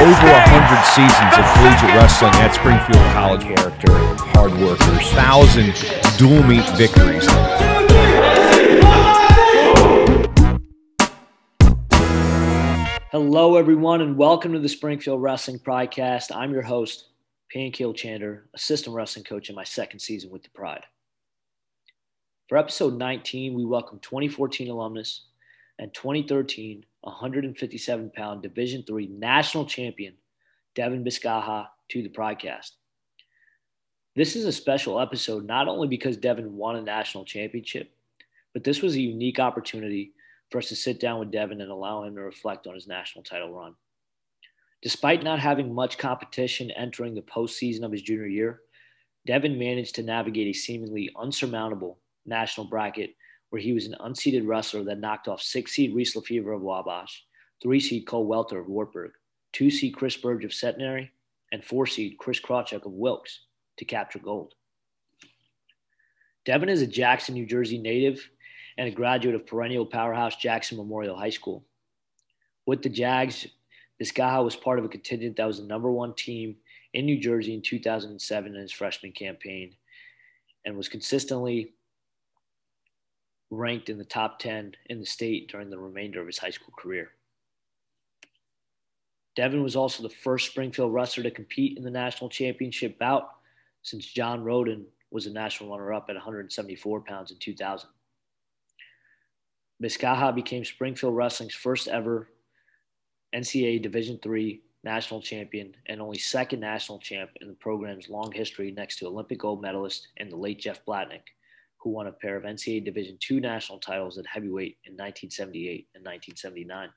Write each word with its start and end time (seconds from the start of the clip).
over 0.00 0.08
100 0.08 0.82
seasons 0.86 1.36
of 1.36 1.44
collegiate 1.52 1.94
wrestling 1.94 2.32
at 2.36 2.54
Springfield 2.54 3.04
College. 3.12 3.42
Character, 3.42 3.92
hard 4.32 4.50
workers, 4.54 5.10
thousand 5.12 5.74
dual 6.16 6.42
meet 6.42 6.66
victories. 6.70 7.26
Hello, 13.12 13.56
everyone, 13.56 14.00
and 14.00 14.16
welcome 14.16 14.54
to 14.54 14.58
the 14.58 14.70
Springfield 14.70 15.20
Wrestling 15.20 15.58
Pridecast. 15.58 16.34
I'm 16.34 16.54
your 16.54 16.62
host, 16.62 17.10
Pankeel 17.54 17.94
Chander, 17.94 18.44
assistant 18.54 18.96
wrestling 18.96 19.26
coach 19.26 19.50
in 19.50 19.54
my 19.54 19.64
second 19.64 19.98
season 19.98 20.30
with 20.30 20.44
the 20.44 20.50
Pride. 20.50 20.86
For 22.48 22.56
episode 22.56 22.96
19, 22.96 23.52
we 23.52 23.66
welcome 23.66 23.98
2014 23.98 24.70
alumnus 24.70 25.26
and 25.78 25.92
2013 25.92 26.86
157 27.02 28.10
pound 28.10 28.42
Division 28.42 28.82
three 28.86 29.06
national 29.06 29.64
champion 29.64 30.14
Devin 30.74 31.04
Biscaja 31.04 31.66
to 31.88 32.02
the 32.02 32.08
podcast. 32.08 32.72
This 34.16 34.36
is 34.36 34.44
a 34.44 34.52
special 34.52 35.00
episode 35.00 35.44
not 35.44 35.68
only 35.68 35.88
because 35.88 36.16
Devin 36.16 36.56
won 36.56 36.76
a 36.76 36.82
national 36.82 37.24
championship, 37.24 37.92
but 38.52 38.64
this 38.64 38.82
was 38.82 38.94
a 38.94 39.00
unique 39.00 39.38
opportunity 39.38 40.12
for 40.50 40.58
us 40.58 40.68
to 40.68 40.76
sit 40.76 41.00
down 41.00 41.20
with 41.20 41.30
Devin 41.30 41.60
and 41.60 41.70
allow 41.70 42.02
him 42.02 42.16
to 42.16 42.22
reflect 42.22 42.66
on 42.66 42.74
his 42.74 42.88
national 42.88 43.22
title 43.22 43.52
run. 43.52 43.74
Despite 44.82 45.22
not 45.22 45.38
having 45.38 45.74
much 45.74 45.98
competition 45.98 46.70
entering 46.72 47.14
the 47.14 47.22
postseason 47.22 47.82
of 47.82 47.92
his 47.92 48.02
junior 48.02 48.26
year, 48.26 48.62
Devin 49.26 49.58
managed 49.58 49.94
to 49.96 50.02
navigate 50.02 50.54
a 50.54 50.58
seemingly 50.58 51.10
unsurmountable 51.16 51.98
national 52.26 52.66
bracket 52.66 53.14
where 53.50 53.60
he 53.60 53.72
was 53.72 53.86
an 53.86 53.96
unseeded 54.00 54.46
wrestler 54.46 54.82
that 54.84 54.98
knocked 55.00 55.28
off 55.28 55.42
six 55.42 55.72
seed 55.72 55.94
Reese 55.94 56.16
Lefevre 56.16 56.52
of 56.52 56.62
Wabash, 56.62 57.24
three 57.62 57.80
seed 57.80 58.06
Cole 58.06 58.26
Welter 58.26 58.58
of 58.58 58.68
Wartburg, 58.68 59.12
two 59.52 59.70
seed 59.70 59.94
Chris 59.94 60.16
Burge 60.16 60.44
of 60.44 60.54
Centenary, 60.54 61.12
and 61.52 61.62
four 61.62 61.86
seed 61.86 62.16
Chris 62.18 62.40
Krawchuk 62.40 62.86
of 62.86 62.92
Wilkes 62.92 63.40
to 63.76 63.84
capture 63.84 64.20
gold. 64.20 64.54
Devin 66.44 66.68
is 66.68 66.82
a 66.82 66.86
Jackson, 66.86 67.34
New 67.34 67.46
Jersey 67.46 67.78
native 67.78 68.28
and 68.78 68.88
a 68.88 68.92
graduate 68.92 69.34
of 69.34 69.46
perennial 69.46 69.84
powerhouse 69.84 70.36
Jackson 70.36 70.78
Memorial 70.78 71.16
High 71.16 71.30
School. 71.30 71.64
With 72.66 72.82
the 72.82 72.88
Jags, 72.88 73.46
Biscaja 74.00 74.42
was 74.42 74.56
part 74.56 74.78
of 74.78 74.84
a 74.84 74.88
contingent 74.88 75.36
that 75.36 75.46
was 75.46 75.60
the 75.60 75.66
number 75.66 75.90
one 75.90 76.14
team 76.14 76.56
in 76.94 77.04
New 77.04 77.18
Jersey 77.18 77.52
in 77.52 77.62
2007 77.62 78.54
in 78.54 78.60
his 78.60 78.72
freshman 78.72 79.12
campaign 79.12 79.74
and 80.64 80.76
was 80.76 80.88
consistently 80.88 81.74
ranked 83.50 83.88
in 83.88 83.98
the 83.98 84.04
top 84.04 84.38
10 84.38 84.74
in 84.86 85.00
the 85.00 85.06
state 85.06 85.50
during 85.50 85.70
the 85.70 85.78
remainder 85.78 86.20
of 86.20 86.26
his 86.26 86.38
high 86.38 86.50
school 86.50 86.72
career. 86.78 87.10
Devin 89.36 89.62
was 89.62 89.76
also 89.76 90.02
the 90.02 90.08
first 90.08 90.50
Springfield 90.50 90.92
wrestler 90.92 91.22
to 91.22 91.30
compete 91.30 91.76
in 91.76 91.84
the 91.84 91.90
national 91.90 92.30
championship 92.30 92.98
bout 92.98 93.30
since 93.82 94.06
John 94.06 94.44
Roden 94.44 94.86
was 95.10 95.26
a 95.26 95.32
national 95.32 95.70
runner 95.70 95.92
up 95.92 96.06
at 96.08 96.16
174 96.16 97.00
pounds 97.00 97.30
in 97.30 97.38
2000. 97.38 97.88
Biscaja 99.82 100.34
became 100.34 100.64
Springfield 100.64 101.16
Wrestling's 101.16 101.54
first 101.54 101.88
ever 101.88 102.28
NCAA 103.34 103.80
Division 103.80 104.18
III 104.24 104.60
national 104.82 105.20
champion 105.20 105.74
and 105.86 106.00
only 106.00 106.18
second 106.18 106.60
national 106.60 106.98
champ 106.98 107.30
in 107.40 107.48
the 107.48 107.54
program's 107.54 108.08
long 108.08 108.32
history 108.32 108.70
next 108.70 108.98
to 108.98 109.06
Olympic 109.06 109.38
gold 109.38 109.60
medalist 109.60 110.08
and 110.16 110.30
the 110.30 110.36
late 110.36 110.58
Jeff 110.58 110.84
Blatnick, 110.84 111.22
who 111.82 111.90
won 111.90 112.06
a 112.06 112.12
pair 112.12 112.36
of 112.36 112.44
NCAA 112.44 112.84
Division 112.84 113.18
II 113.30 113.40
national 113.40 113.78
titles 113.78 114.18
at 114.18 114.26
heavyweight 114.26 114.76
in 114.84 114.92
1978 114.92 115.88
and 115.94 116.04
1979. 116.04 116.90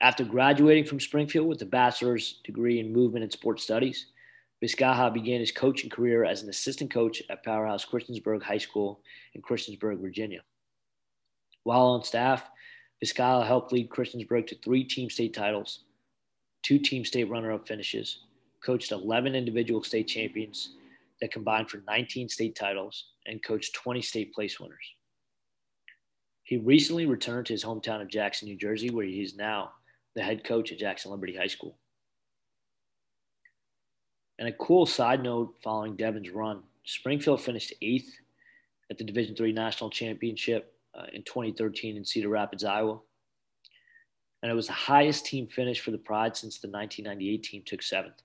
After 0.00 0.24
graduating 0.24 0.84
from 0.84 1.00
Springfield 1.00 1.48
with 1.48 1.62
a 1.62 1.66
bachelor's 1.66 2.40
degree 2.44 2.78
in 2.78 2.92
movement 2.92 3.24
and 3.24 3.32
sports 3.32 3.62
studies, 3.62 4.06
Biscaja 4.62 5.12
began 5.12 5.40
his 5.40 5.50
coaching 5.50 5.90
career 5.90 6.24
as 6.24 6.42
an 6.42 6.48
assistant 6.48 6.90
coach 6.90 7.22
at 7.28 7.44
Powerhouse 7.44 7.84
Christiansburg 7.84 8.42
High 8.42 8.58
School 8.58 9.00
in 9.34 9.42
Christiansburg, 9.42 10.00
Virginia. 10.00 10.40
While 11.64 11.86
on 11.86 12.04
staff, 12.04 12.48
Biscaja 13.02 13.46
helped 13.46 13.72
lead 13.72 13.90
Christiansburg 13.90 14.46
to 14.48 14.58
three 14.58 14.84
team 14.84 15.10
state 15.10 15.34
titles, 15.34 15.80
two 16.62 16.78
team 16.78 17.04
state 17.04 17.28
runner 17.28 17.52
up 17.52 17.66
finishes, 17.66 18.20
coached 18.64 18.92
11 18.92 19.34
individual 19.34 19.82
state 19.82 20.08
champions 20.08 20.70
that 21.20 21.32
combined 21.32 21.70
for 21.70 21.82
19 21.86 22.28
state 22.28 22.56
titles, 22.56 23.06
and 23.26 23.42
coached 23.42 23.74
20 23.74 24.02
state 24.02 24.34
place 24.34 24.60
winners. 24.60 24.94
He 26.42 26.58
recently 26.58 27.06
returned 27.06 27.46
to 27.46 27.52
his 27.52 27.64
hometown 27.64 28.00
of 28.00 28.08
Jackson, 28.08 28.48
New 28.48 28.56
Jersey, 28.56 28.90
where 28.90 29.04
he 29.04 29.20
is 29.20 29.34
now 29.34 29.72
the 30.14 30.22
head 30.22 30.44
coach 30.44 30.70
at 30.70 30.78
Jackson 30.78 31.10
Liberty 31.10 31.36
High 31.36 31.48
School. 31.48 31.76
And 34.38 34.48
a 34.48 34.52
cool 34.52 34.86
side 34.86 35.22
note 35.22 35.56
following 35.62 35.96
Devin's 35.96 36.30
run, 36.30 36.62
Springfield 36.84 37.40
finished 37.40 37.72
eighth 37.82 38.16
at 38.90 38.98
the 38.98 39.04
Division 39.04 39.34
Three 39.34 39.52
National 39.52 39.90
Championship 39.90 40.74
uh, 40.96 41.06
in 41.12 41.22
2013 41.24 41.96
in 41.96 42.04
Cedar 42.04 42.28
Rapids, 42.28 42.62
Iowa. 42.62 43.00
And 44.42 44.52
it 44.52 44.54
was 44.54 44.68
the 44.68 44.72
highest 44.72 45.26
team 45.26 45.46
finish 45.48 45.80
for 45.80 45.90
the 45.90 45.98
Pride 45.98 46.36
since 46.36 46.58
the 46.58 46.68
1998 46.68 47.42
team 47.42 47.62
took 47.66 47.82
seventh. 47.82 48.22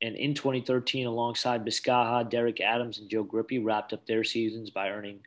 And 0.00 0.14
in 0.16 0.34
2013, 0.34 1.06
alongside 1.06 1.64
Biscaja, 1.64 2.28
Derek 2.28 2.60
Adams, 2.60 2.98
and 2.98 3.10
Joe 3.10 3.24
Grippy, 3.24 3.58
wrapped 3.58 3.92
up 3.92 4.06
their 4.06 4.22
seasons 4.22 4.70
by 4.70 4.90
earning 4.90 5.20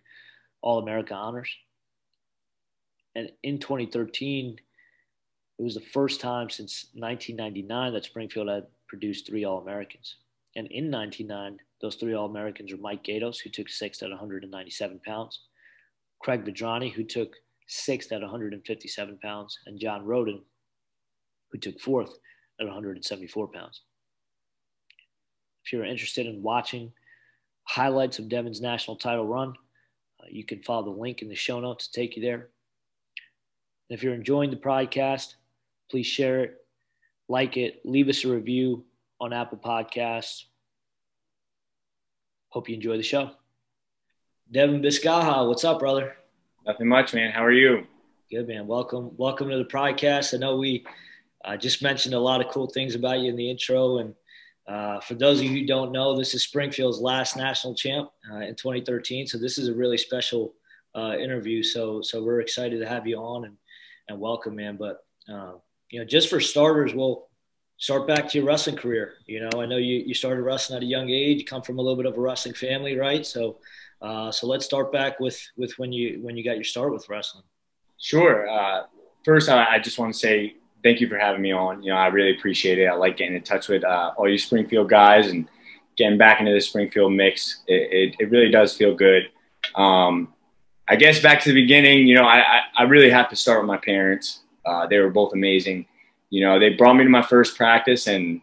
All 0.62 0.80
America 0.80 1.14
honors. 1.14 1.50
And 3.16 3.32
in 3.44 3.60
2013, 3.60 4.60
it 5.60 5.64
was 5.64 5.76
the 5.76 5.82
first 5.82 6.22
time 6.22 6.50
since 6.50 6.88
1999 6.94 7.94
that 7.94 8.06
Springfield 8.06 8.48
had 8.48 8.68
produced 8.88 9.28
three 9.28 9.44
All 9.44 9.60
Americans. 9.60 10.16
And 10.56 10.68
in 10.68 10.90
99, 10.90 11.60
those 11.82 11.96
three 11.96 12.14
All 12.14 12.26
Americans 12.26 12.72
were 12.72 12.80
Mike 12.80 13.04
Gatos, 13.04 13.40
who 13.40 13.50
took 13.50 13.70
sixth 13.70 14.04
at 14.04 14.10
197 14.10 15.02
pounds, 15.06 15.40
Craig 16.20 16.46
Vedrani, 16.46 16.92
who 16.92 17.04
took 17.04 17.36
sixth 17.68 18.12
at 18.12 18.22
157 18.22 19.18
pounds, 19.22 19.60
and 19.66 19.80
John 19.80 20.06
Roden, 20.06 20.42
who 21.52 21.58
took 21.58 21.80
fourth 21.80 22.18
at 22.60 22.66
174 22.66 23.48
pounds. 23.48 23.82
If 25.64 25.74
you're 25.74 25.86
interested 25.86 26.26
in 26.26 26.42
watching 26.42 26.92
highlights 27.64 28.20
of 28.20 28.30
Devin's 28.30 28.62
national 28.62 28.98
title 28.98 29.28
run, 29.28 29.50
uh, 30.20 30.28
you 30.30 30.44
can 30.44 30.62
follow 30.64 30.84
the 30.86 31.00
link 31.00 31.22
in 31.22 31.30
the 31.30 31.36
show 31.36 31.60
notes 31.60 31.88
to 31.88 32.00
take 32.00 32.16
you 32.16 32.22
there. 32.22 32.50
And 33.90 33.98
if 33.98 34.04
you're 34.04 34.14
enjoying 34.14 34.50
the 34.50 34.58
podcast, 34.58 35.36
please 35.90 36.08
share 36.08 36.44
it 36.44 36.58
like 37.30 37.58
it, 37.58 37.82
leave 37.86 38.10
us 38.10 38.26
a 38.26 38.28
review 38.28 38.84
on 39.20 39.34
Apple 39.34 39.58
Podcasts. 39.58 40.44
Hope 42.50 42.68
you 42.68 42.76
enjoy 42.76 42.98
the 42.98 43.04
show. 43.04 43.32
Devin 44.52 44.82
Biscaja, 44.82 45.48
what's 45.48 45.64
up, 45.64 45.80
brother? 45.80 46.16
Nothing 46.66 46.88
much, 46.88 47.14
man. 47.14 47.32
How 47.32 47.46
are 47.46 47.54
you? 47.54 47.88
Good, 48.30 48.48
man. 48.48 48.68
Welcome, 48.68 49.12
welcome 49.16 49.50
to 49.50 49.58
the 49.58 49.66
podcast. 49.66 50.34
I 50.34 50.38
know 50.38 50.58
we 50.58 50.86
uh, 51.46 51.56
just 51.56 51.82
mentioned 51.82 52.14
a 52.14 52.20
lot 52.20 52.46
of 52.46 52.52
cool 52.52 52.68
things 52.68 52.96
about 52.96 53.20
you 53.20 53.30
in 53.30 53.38
the 53.38 53.50
intro, 53.50 54.00
and 54.00 54.14
uh, 54.68 55.00
for 55.02 55.16
those 55.16 55.40
of 55.40 55.46
you 55.46 55.52
who 55.52 55.66
don't 55.66 55.92
know, 55.92 56.16
this 56.16 56.34
is 56.34 56.44
Springfield's 56.44 57.00
last 57.00 57.36
national 57.36 57.76
champ 57.76 58.10
uh, 58.32 58.38
in 58.38 58.56
2013. 58.56 59.28
So 59.28 59.38
this 59.38 59.58
is 59.58 59.68
a 59.68 59.74
really 59.74 59.98
special 59.98 60.54
uh, 60.96 61.16
interview. 61.18 61.64
So 61.64 62.02
so 62.02 62.24
we're 62.24 62.42
excited 62.42 62.80
to 62.80 62.88
have 62.88 63.08
you 63.08 63.18
on 63.18 63.46
and 63.46 63.58
and 64.08 64.20
welcome, 64.20 64.56
man. 64.56 64.78
But 64.78 65.04
uh, 65.32 65.54
you 65.90 66.00
know, 66.00 66.06
just 66.06 66.30
for 66.30 66.40
starters, 66.40 66.94
we'll 66.94 67.28
start 67.78 68.08
back 68.08 68.30
to 68.30 68.38
your 68.38 68.48
wrestling 68.48 68.76
career. 68.76 69.14
You 69.26 69.42
know, 69.42 69.62
I 69.62 69.66
know 69.66 69.78
you, 69.78 70.04
you 70.06 70.14
started 70.14 70.44
wrestling 70.44 70.78
at 70.78 70.84
a 70.84 70.86
young 70.86 71.10
age. 71.10 71.40
You 71.40 71.46
come 71.46 71.64
from 71.64 71.80
a 71.80 71.82
little 71.82 71.98
bit 71.98 72.06
of 72.06 72.18
a 72.18 72.22
wrestling 72.22 72.54
family, 72.54 72.96
right? 72.96 73.26
So, 73.26 73.58
uh, 74.02 74.32
so 74.32 74.48
let's 74.48 74.66
start 74.66 74.92
back 74.92 75.20
with 75.20 75.40
with 75.58 75.78
when 75.80 75.92
you 75.92 76.20
when 76.22 76.38
you 76.38 76.44
got 76.44 76.56
your 76.56 76.64
start 76.64 76.94
with 76.94 77.10
wrestling. 77.10 77.44
Sure. 78.00 78.48
Uh, 78.48 78.84
first, 79.26 79.50
I 79.50 79.80
just 79.80 79.98
want 80.00 80.14
to 80.14 80.20
say 80.20 80.56
thank 80.84 81.02
you 81.02 81.08
for 81.08 81.18
having 81.18 81.42
me 81.42 81.52
on. 81.52 81.84
You 81.84 81.92
know, 81.92 81.98
I 81.98 82.08
really 82.08 82.36
appreciate 82.36 82.80
it. 82.80 82.86
I 82.86 82.94
like 82.94 83.18
getting 83.18 83.36
in 83.36 83.44
touch 83.44 83.68
with 83.68 83.84
uh, 83.84 84.14
all 84.18 84.30
you 84.30 84.38
Springfield 84.38 84.90
guys 84.90 85.30
and 85.30 85.48
getting 85.98 86.18
back 86.18 86.40
into 86.40 86.54
the 86.54 86.62
Springfield 86.62 87.14
mix. 87.14 87.62
It, 87.68 87.92
it, 87.92 88.16
it 88.20 88.32
really 88.32 88.50
does 88.50 88.76
feel 88.76 88.96
good. 88.96 89.30
Um, 89.76 90.34
I 90.88 90.96
guess 90.96 91.22
back 91.22 91.42
to 91.42 91.50
the 91.50 91.62
beginning, 91.62 92.08
you 92.08 92.16
know, 92.16 92.24
I, 92.24 92.62
I, 92.76 92.84
really 92.84 93.10
have 93.10 93.30
to 93.30 93.36
start 93.36 93.62
with 93.62 93.68
my 93.68 93.78
parents. 93.78 94.42
Uh, 94.66 94.88
they 94.88 95.00
were 95.00 95.10
both 95.10 95.34
amazing. 95.34 95.86
You 96.30 96.46
know, 96.46 96.60
they 96.60 96.72
brought 96.74 96.96
me 96.96 97.04
to 97.04 97.10
my 97.10 97.22
first 97.22 97.56
practice, 97.56 98.08
and 98.08 98.42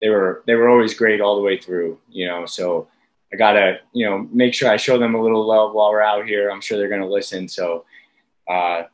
they 0.00 0.08
were 0.08 0.42
they 0.46 0.54
were 0.54 0.68
always 0.68 0.94
great 0.94 1.20
all 1.20 1.36
the 1.36 1.42
way 1.42 1.58
through. 1.58 1.98
You 2.08 2.26
know, 2.26 2.46
so 2.46 2.88
I 3.32 3.36
gotta 3.36 3.80
you 3.92 4.06
know 4.06 4.28
make 4.32 4.54
sure 4.54 4.70
I 4.70 4.76
show 4.76 4.98
them 4.98 5.14
a 5.14 5.20
little 5.20 5.46
love 5.46 5.74
while 5.74 5.90
we're 5.90 6.00
out 6.00 6.26
here. 6.26 6.50
I'm 6.50 6.60
sure 6.60 6.78
they're 6.78 6.88
gonna 6.88 7.08
listen. 7.08 7.48
So, 7.48 7.84
uh, 8.48 8.84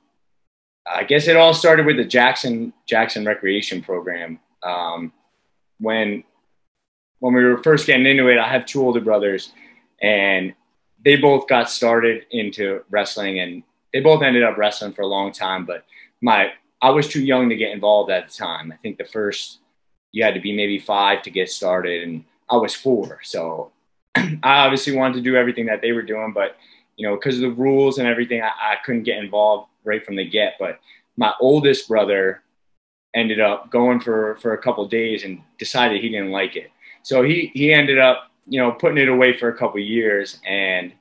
I 0.86 1.04
guess 1.04 1.28
it 1.28 1.36
all 1.36 1.54
started 1.54 1.86
with 1.86 1.96
the 1.96 2.04
Jackson 2.04 2.72
Jackson 2.86 3.24
Recreation 3.24 3.82
Program. 3.82 4.38
Um, 4.62 5.12
when 5.80 6.24
when 7.20 7.34
we 7.34 7.42
were 7.44 7.62
first 7.62 7.86
getting 7.86 8.06
into 8.06 8.28
it, 8.28 8.38
I 8.38 8.48
have 8.48 8.66
two 8.66 8.82
older 8.82 9.00
brothers, 9.00 9.52
and 10.02 10.54
they 11.04 11.16
both 11.16 11.48
got 11.48 11.70
started 11.70 12.26
into 12.30 12.82
wrestling, 12.90 13.40
and 13.40 13.62
they 13.92 14.00
both 14.00 14.22
ended 14.22 14.42
up 14.42 14.58
wrestling 14.58 14.92
for 14.92 15.02
a 15.02 15.06
long 15.06 15.32
time. 15.32 15.64
But 15.64 15.84
my 16.20 16.52
I 16.82 16.90
was 16.90 17.08
too 17.08 17.24
young 17.24 17.48
to 17.48 17.56
get 17.56 17.72
involved 17.72 18.10
at 18.10 18.28
the 18.28 18.34
time. 18.34 18.72
I 18.72 18.76
think 18.76 18.98
the 18.98 19.04
first 19.04 19.60
you 20.12 20.22
had 20.22 20.34
to 20.34 20.40
be 20.40 20.54
maybe 20.54 20.78
five 20.78 21.22
to 21.22 21.30
get 21.30 21.50
started, 21.50 22.02
and 22.02 22.24
I 22.50 22.56
was 22.56 22.74
four. 22.74 23.20
So 23.22 23.72
I 24.14 24.38
obviously 24.42 24.94
wanted 24.94 25.14
to 25.14 25.22
do 25.22 25.36
everything 25.36 25.66
that 25.66 25.80
they 25.80 25.92
were 25.92 26.02
doing, 26.02 26.32
but 26.34 26.56
you 26.96 27.08
know, 27.08 27.16
because 27.16 27.36
of 27.36 27.42
the 27.42 27.50
rules 27.50 27.98
and 27.98 28.06
everything, 28.06 28.42
I, 28.42 28.48
I 28.48 28.76
couldn't 28.84 29.02
get 29.02 29.18
involved 29.18 29.68
right 29.84 30.04
from 30.04 30.16
the 30.16 30.28
get. 30.28 30.54
But 30.58 30.80
my 31.16 31.32
oldest 31.40 31.88
brother 31.88 32.42
ended 33.14 33.40
up 33.40 33.70
going 33.70 34.00
for 34.00 34.36
for 34.36 34.54
a 34.54 34.58
couple 34.58 34.86
days 34.86 35.24
and 35.24 35.40
decided 35.58 36.02
he 36.02 36.08
didn't 36.08 36.30
like 36.30 36.56
it. 36.56 36.70
So 37.02 37.22
he 37.22 37.50
he 37.54 37.72
ended 37.72 37.98
up 37.98 38.30
you 38.46 38.60
know 38.60 38.72
putting 38.72 38.98
it 38.98 39.08
away 39.08 39.36
for 39.36 39.48
a 39.48 39.56
couple 39.56 39.80
years 39.80 40.40
and 40.46 40.92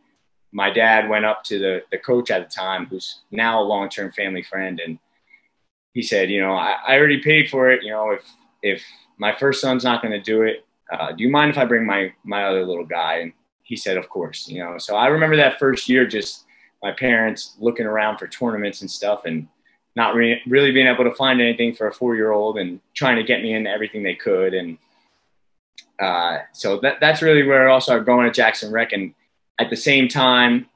my 0.52 0.70
dad 0.70 1.10
went 1.10 1.26
up 1.26 1.44
to 1.44 1.60
the 1.60 1.84
the 1.92 1.98
coach 1.98 2.32
at 2.32 2.48
the 2.48 2.54
time 2.54 2.86
who's 2.86 3.22
now 3.32 3.62
a 3.62 3.64
long-term 3.64 4.12
family 4.14 4.44
friend 4.44 4.80
and 4.86 5.00
he 5.94 6.02
said 6.02 6.30
you 6.30 6.42
know 6.42 6.54
I, 6.54 6.78
I 6.88 6.98
already 6.98 7.22
paid 7.22 7.50
for 7.50 7.72
it 7.72 7.84
you 7.84 7.92
know 7.92 8.12
if 8.12 8.24
if 8.62 8.84
my 9.18 9.34
first 9.34 9.62
son's 9.62 9.84
not 9.84 10.02
going 10.02 10.14
to 10.14 10.22
do 10.22 10.44
it 10.44 10.66
uh, 10.92 11.12
do 11.12 11.24
you 11.24 11.30
mind 11.30 11.52
if 11.52 11.58
I 11.58 11.66
bring 11.66 11.86
my 11.86 12.14
my 12.24 12.46
other 12.46 12.66
little 12.66 12.86
guy 12.86 13.16
and 13.18 13.34
he 13.64 13.76
said 13.76 13.98
of 13.98 14.10
course 14.10 14.48
you 14.48 14.60
know 14.64 14.78
so 14.78 14.96
I 14.96 15.08
remember 15.08 15.36
that 15.38 15.60
first 15.60 15.90
year 15.90 16.06
just 16.06 16.43
my 16.84 16.92
parents 16.92 17.56
looking 17.60 17.86
around 17.86 18.18
for 18.18 18.28
tournaments 18.28 18.82
and 18.82 18.92
stuff 18.92 19.24
and 19.26 19.48
not 19.96 20.14
re- 20.16 20.42
really 20.46 20.72
being 20.72 20.88
able 20.88 21.06
to 21.06 21.16
find 21.16 21.42
anything 21.42 21.74
for 21.74 21.88
a 21.88 21.94
four 21.94 22.16
year 22.16 22.32
old 22.32 22.58
and 22.58 22.82
trying 22.94 23.16
to 23.16 23.24
get 23.24 23.42
me 23.42 23.54
into 23.54 23.70
everything 23.70 24.04
they 24.04 24.16
could. 24.16 24.54
And 24.54 24.78
uh, 26.00 26.40
so 26.52 26.80
that, 26.82 27.00
that's 27.00 27.22
really 27.22 27.44
where 27.44 27.70
I 27.70 27.74
also 27.74 27.86
started 27.86 28.06
going 28.06 28.28
to 28.28 28.34
Jackson 28.34 28.72
Rec. 28.72 28.92
And 28.92 29.14
at 29.60 29.70
the 29.70 29.78
same 29.78 30.08
time, 30.08 30.68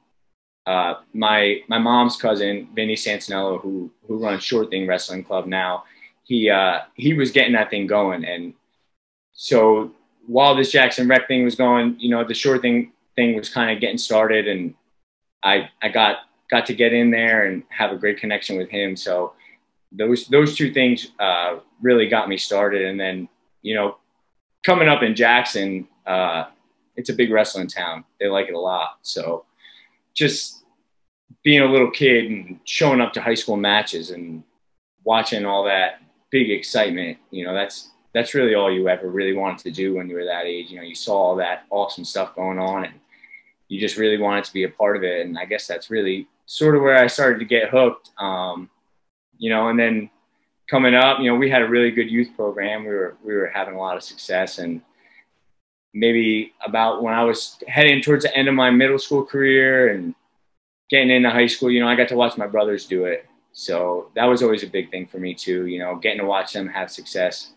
uh, 0.65 0.95
my 1.13 1.61
my 1.69 1.77
mom's 1.77 2.17
cousin 2.17 2.67
Vinny 2.75 2.95
Santinello, 2.95 3.61
who 3.61 3.91
who 4.05 4.17
runs 4.17 4.43
Shore 4.43 4.65
Thing 4.65 4.85
Wrestling 4.85 5.23
Club 5.23 5.45
now, 5.47 5.85
he 6.23 6.49
uh, 6.49 6.81
he 6.95 7.13
was 7.13 7.31
getting 7.31 7.53
that 7.53 7.69
thing 7.69 7.87
going. 7.87 8.25
And 8.25 8.53
so 9.33 9.91
while 10.25 10.55
this 10.55 10.71
Jackson 10.71 11.07
Rec 11.07 11.27
thing 11.27 11.45
was 11.45 11.55
going, 11.55 11.95
you 11.99 12.09
know, 12.09 12.25
the 12.25 12.33
Shore 12.33 12.57
Thing 12.57 12.91
thing 13.15 13.37
was 13.37 13.49
kind 13.49 13.71
of 13.71 13.79
getting 13.79 13.97
started, 13.97 14.47
and 14.49 14.75
I 15.43 15.69
I 15.81 15.89
got 15.89 16.17
got 16.49 16.65
to 16.67 16.73
get 16.73 16.93
in 16.93 17.11
there 17.11 17.45
and 17.45 17.63
have 17.69 17.91
a 17.91 17.97
great 17.97 18.19
connection 18.19 18.57
with 18.57 18.69
him. 18.69 18.95
So 18.95 19.33
those 19.91 20.27
those 20.27 20.55
two 20.55 20.73
things 20.73 21.11
uh, 21.19 21.59
really 21.81 22.07
got 22.07 22.29
me 22.29 22.37
started. 22.37 22.85
And 22.85 22.99
then 22.99 23.29
you 23.61 23.75
know, 23.75 23.97
coming 24.63 24.87
up 24.87 25.03
in 25.03 25.15
Jackson, 25.15 25.87
uh, 26.05 26.45
it's 26.95 27.09
a 27.09 27.13
big 27.13 27.31
wrestling 27.31 27.67
town. 27.67 28.03
They 28.19 28.27
like 28.27 28.47
it 28.47 28.53
a 28.53 28.59
lot. 28.59 28.97
So 29.01 29.45
just 30.13 30.63
being 31.43 31.61
a 31.61 31.71
little 31.71 31.91
kid 31.91 32.25
and 32.25 32.59
showing 32.63 33.01
up 33.01 33.13
to 33.13 33.21
high 33.21 33.35
school 33.35 33.57
matches 33.57 34.09
and 34.11 34.43
watching 35.03 35.45
all 35.45 35.63
that 35.65 36.01
big 36.31 36.49
excitement, 36.49 37.17
you 37.31 37.45
know, 37.45 37.53
that's 37.53 37.91
that's 38.13 38.33
really 38.33 38.55
all 38.55 38.71
you 38.71 38.89
ever 38.89 39.09
really 39.09 39.33
wanted 39.33 39.59
to 39.59 39.71
do 39.71 39.95
when 39.95 40.09
you 40.09 40.15
were 40.15 40.25
that 40.25 40.45
age. 40.45 40.71
You 40.71 40.77
know, 40.77 40.83
you 40.83 40.95
saw 40.95 41.13
all 41.13 41.35
that 41.35 41.65
awesome 41.69 42.03
stuff 42.03 42.35
going 42.35 42.57
on 42.57 42.85
and 42.85 42.93
you 43.67 43.79
just 43.79 43.97
really 43.97 44.17
wanted 44.17 44.43
to 44.45 44.53
be 44.53 44.63
a 44.63 44.69
part 44.69 44.97
of 44.97 45.03
it. 45.03 45.25
And 45.25 45.37
I 45.37 45.45
guess 45.45 45.67
that's 45.67 45.89
really 45.89 46.27
sort 46.45 46.75
of 46.75 46.81
where 46.81 46.97
I 46.97 47.07
started 47.07 47.39
to 47.39 47.45
get 47.45 47.69
hooked. 47.69 48.11
Um, 48.17 48.69
you 49.37 49.49
know, 49.49 49.69
and 49.69 49.79
then 49.79 50.09
coming 50.69 50.95
up, 50.95 51.19
you 51.19 51.29
know, 51.29 51.35
we 51.35 51.49
had 51.49 51.61
a 51.61 51.67
really 51.67 51.91
good 51.91 52.09
youth 52.09 52.29
program. 52.35 52.83
We 52.83 52.89
were 52.89 53.17
we 53.23 53.35
were 53.35 53.47
having 53.47 53.75
a 53.75 53.79
lot 53.79 53.97
of 53.97 54.03
success, 54.03 54.57
and 54.57 54.81
maybe 55.93 56.53
about 56.65 57.01
when 57.03 57.13
I 57.13 57.23
was 57.23 57.57
heading 57.67 58.01
towards 58.01 58.23
the 58.23 58.35
end 58.35 58.47
of 58.47 58.53
my 58.53 58.69
middle 58.71 58.99
school 58.99 59.25
career 59.25 59.93
and 59.93 60.15
getting 60.89 61.09
into 61.09 61.29
high 61.29 61.47
school, 61.47 61.71
you 61.71 61.79
know, 61.79 61.87
I 61.87 61.95
got 61.95 62.07
to 62.09 62.15
watch 62.15 62.37
my 62.37 62.47
brothers 62.47 62.85
do 62.85 63.05
it. 63.05 63.25
So 63.53 64.11
that 64.15 64.25
was 64.25 64.43
always 64.43 64.63
a 64.63 64.67
big 64.67 64.91
thing 64.91 65.07
for 65.07 65.17
me 65.17 65.33
too. 65.33 65.65
You 65.65 65.79
know, 65.79 65.95
getting 65.95 66.19
to 66.19 66.25
watch 66.25 66.53
them 66.53 66.67
have 66.69 66.91
success. 66.91 67.51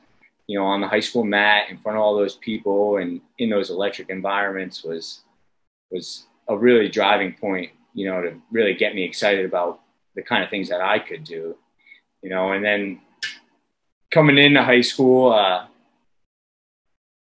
You 0.47 0.59
know, 0.59 0.65
on 0.65 0.81
the 0.81 0.89
high 0.89 1.01
school 1.01 1.23
mat 1.23 1.71
in 1.71 1.79
front 1.79 1.97
of 1.97 2.03
all 2.03 2.17
those 2.17 2.37
people 2.37 2.97
and 2.97 3.21
in 3.39 3.51
those 3.51 3.71
electric 3.71 4.11
environments 4.11 4.83
was 4.83 5.21
was 5.91 6.27
a 6.49 6.57
really 6.57 6.89
driving 6.89 7.35
point 7.35 7.71
you 7.95 8.07
know, 8.07 8.23
to 8.23 8.41
really 8.51 8.75
get 8.75 8.95
me 8.95 9.05
excited 9.05 9.45
about 9.45 9.81
the 10.15 10.23
kind 10.23 10.43
of 10.45 10.51
things 10.51 10.69
that 10.69 10.81
I 10.81 10.99
could 10.99 11.25
do, 11.25 11.57
you 12.23 12.31
know, 12.31 12.53
and 12.53 12.65
then 12.65 13.01
coming 14.11 14.39
into 14.39 14.63
high 14.63 14.81
school, 14.81 15.33
uh, 15.33 15.67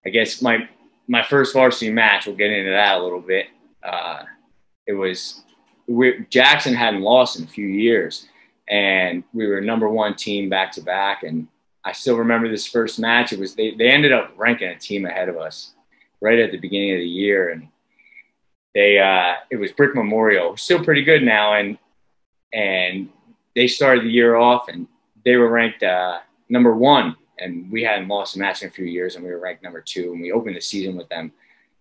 I 0.06 0.10
guess 0.10 0.42
my, 0.42 0.68
my 1.08 1.24
first 1.24 1.54
varsity 1.54 1.92
match, 1.92 2.26
we'll 2.26 2.36
get 2.36 2.52
into 2.52 2.72
that 2.72 2.98
a 2.98 3.04
little 3.04 3.22
bit. 3.22 3.48
Uh, 3.84 4.24
it 4.86 4.94
was, 4.94 5.42
we, 5.88 6.26
Jackson 6.30 6.74
hadn't 6.74 7.02
lost 7.02 7.40
in 7.40 7.46
a 7.46 7.48
few 7.48 7.68
years 7.68 8.28
and 8.68 9.24
we 9.34 9.48
were 9.48 9.62
number 9.62 9.90
one 9.90 10.16
team 10.16 10.50
back 10.50 10.72
to 10.74 10.82
back. 10.82 11.24
And 11.24 11.48
I 11.84 11.94
still 11.94 12.18
remember 12.18 12.50
this 12.50 12.68
first 12.68 13.00
match. 13.00 13.32
It 13.32 13.40
was, 13.40 13.56
they, 13.56 13.72
they 13.72 13.90
ended 13.90 14.12
up 14.12 14.34
ranking 14.38 14.70
a 14.70 14.78
team 14.78 15.06
ahead 15.06 15.30
of 15.30 15.38
us 15.38 15.74
right 16.22 16.40
at 16.40 16.52
the 16.52 16.58
beginning 16.58 16.94
of 16.94 17.00
the 17.00 17.08
year. 17.08 17.50
And 17.50 17.70
they 18.78 19.00
uh, 19.00 19.34
it 19.50 19.56
was 19.56 19.72
Brick 19.72 19.96
Memorial, 19.96 20.56
still 20.56 20.84
pretty 20.84 21.04
good 21.04 21.24
now, 21.24 21.56
and 21.56 21.80
and 22.54 23.10
they 23.56 23.68
started 23.68 24.04
the 24.04 24.10
year 24.10 24.36
off 24.36 24.68
and 24.68 24.88
they 25.26 25.36
were 25.36 25.50
ranked 25.50 25.82
uh, 25.82 26.20
number 26.48 26.76
one, 26.76 27.16
and 27.40 27.72
we 27.72 27.82
hadn't 27.82 28.08
lost 28.08 28.36
a 28.36 28.40
match 28.40 28.62
in 28.62 28.68
a 28.68 28.72
few 28.72 28.86
years, 28.86 29.16
and 29.16 29.26
we 29.26 29.32
were 29.32 29.40
ranked 29.40 29.64
number 29.64 29.82
two, 29.82 30.12
and 30.12 30.22
we 30.22 30.32
opened 30.32 30.56
the 30.56 30.62
season 30.62 30.96
with 30.96 31.10
them. 31.10 31.32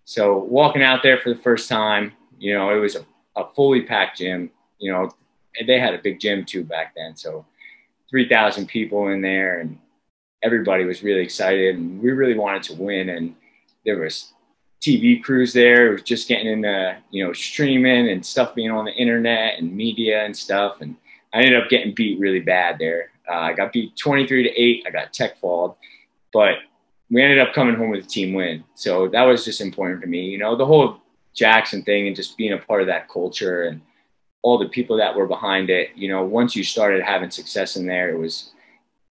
So 0.06 0.38
walking 0.38 0.82
out 0.82 1.02
there 1.02 1.19
for 1.19 1.28
the 1.28 1.40
first 1.40 1.69
time, 1.69 2.14
you 2.38 2.54
know, 2.54 2.75
it 2.75 2.81
was 2.81 2.96
a, 2.96 3.04
a 3.37 3.46
fully 3.54 3.82
packed 3.82 4.16
gym. 4.16 4.50
You 4.78 4.90
know, 4.90 5.10
they 5.66 5.78
had 5.78 5.93
a 5.93 5.98
big 5.98 6.19
gym 6.19 6.46
too 6.46 6.64
back 6.64 6.94
then, 6.96 7.14
so 7.14 7.44
three 8.08 8.26
thousand 8.26 8.69
people 8.69 9.08
in 9.08 9.20
there, 9.20 9.60
and 9.60 9.78
everybody 10.43 10.84
was 10.84 11.02
really 11.02 11.22
excited, 11.22 11.76
and 11.76 12.00
we 12.00 12.10
really 12.12 12.38
wanted 12.38 12.62
to 12.62 12.75
win, 12.75 13.10
and 13.10 13.34
there 13.84 13.98
was 13.98 14.32
TV 14.81 15.23
crews 15.23 15.52
there. 15.52 15.88
It 15.88 15.93
was 15.93 16.02
just 16.02 16.28
getting 16.28 16.46
into, 16.46 16.96
you 17.11 17.25
know, 17.25 17.32
streaming 17.32 18.11
and 18.11 18.25
stuff 18.25 18.55
being 18.55 18.70
on 18.70 18.84
the 18.84 18.93
internet 18.93 19.58
and 19.58 19.75
media 19.75 20.25
and 20.25 20.37
stuff. 20.37 20.81
And 20.81 20.96
I 21.32 21.38
ended 21.38 21.62
up 21.62 21.69
getting 21.69 21.94
beat 21.94 22.19
really 22.19 22.40
bad 22.40 22.78
there. 22.78 23.11
Uh, 23.28 23.34
I 23.34 23.52
got 23.52 23.73
beat 23.73 23.96
23 23.96 24.44
to 24.44 24.50
8. 24.50 24.84
I 24.87 24.90
got 24.90 25.12
tech 25.12 25.38
falled, 25.38 25.76
but 26.32 26.56
we 27.11 27.23
ended 27.23 27.38
up 27.38 27.52
coming 27.52 27.75
home 27.75 27.90
with 27.90 28.05
a 28.05 28.08
team 28.08 28.34
win. 28.34 28.64
So 28.75 29.08
that 29.08 29.23
was 29.23 29.44
just 29.44 29.61
important 29.61 30.00
to 30.02 30.06
me. 30.06 30.26
You 30.26 30.38
know, 30.38 30.56
the 30.56 30.67
whole 30.67 30.99
Jackson 31.34 31.82
thing 31.82 32.06
and 32.06 32.17
just 32.17 32.37
being 32.37 32.52
a 32.52 32.58
part 32.58 32.81
of 32.81 32.87
that 32.88 33.08
culture 33.08 33.64
and 33.64 33.81
all 34.43 34.58
the 34.58 34.69
people 34.69 34.96
that 34.96 35.14
were 35.14 35.26
behind 35.26 35.70
it. 35.70 35.90
You 35.96 36.08
know, 36.08 36.25
once 36.25 36.55
you 36.55 36.64
started 36.64 37.02
having 37.02 37.31
success 37.31 37.76
in 37.76 37.87
there, 37.87 38.11
it 38.11 38.19
was, 38.19 38.52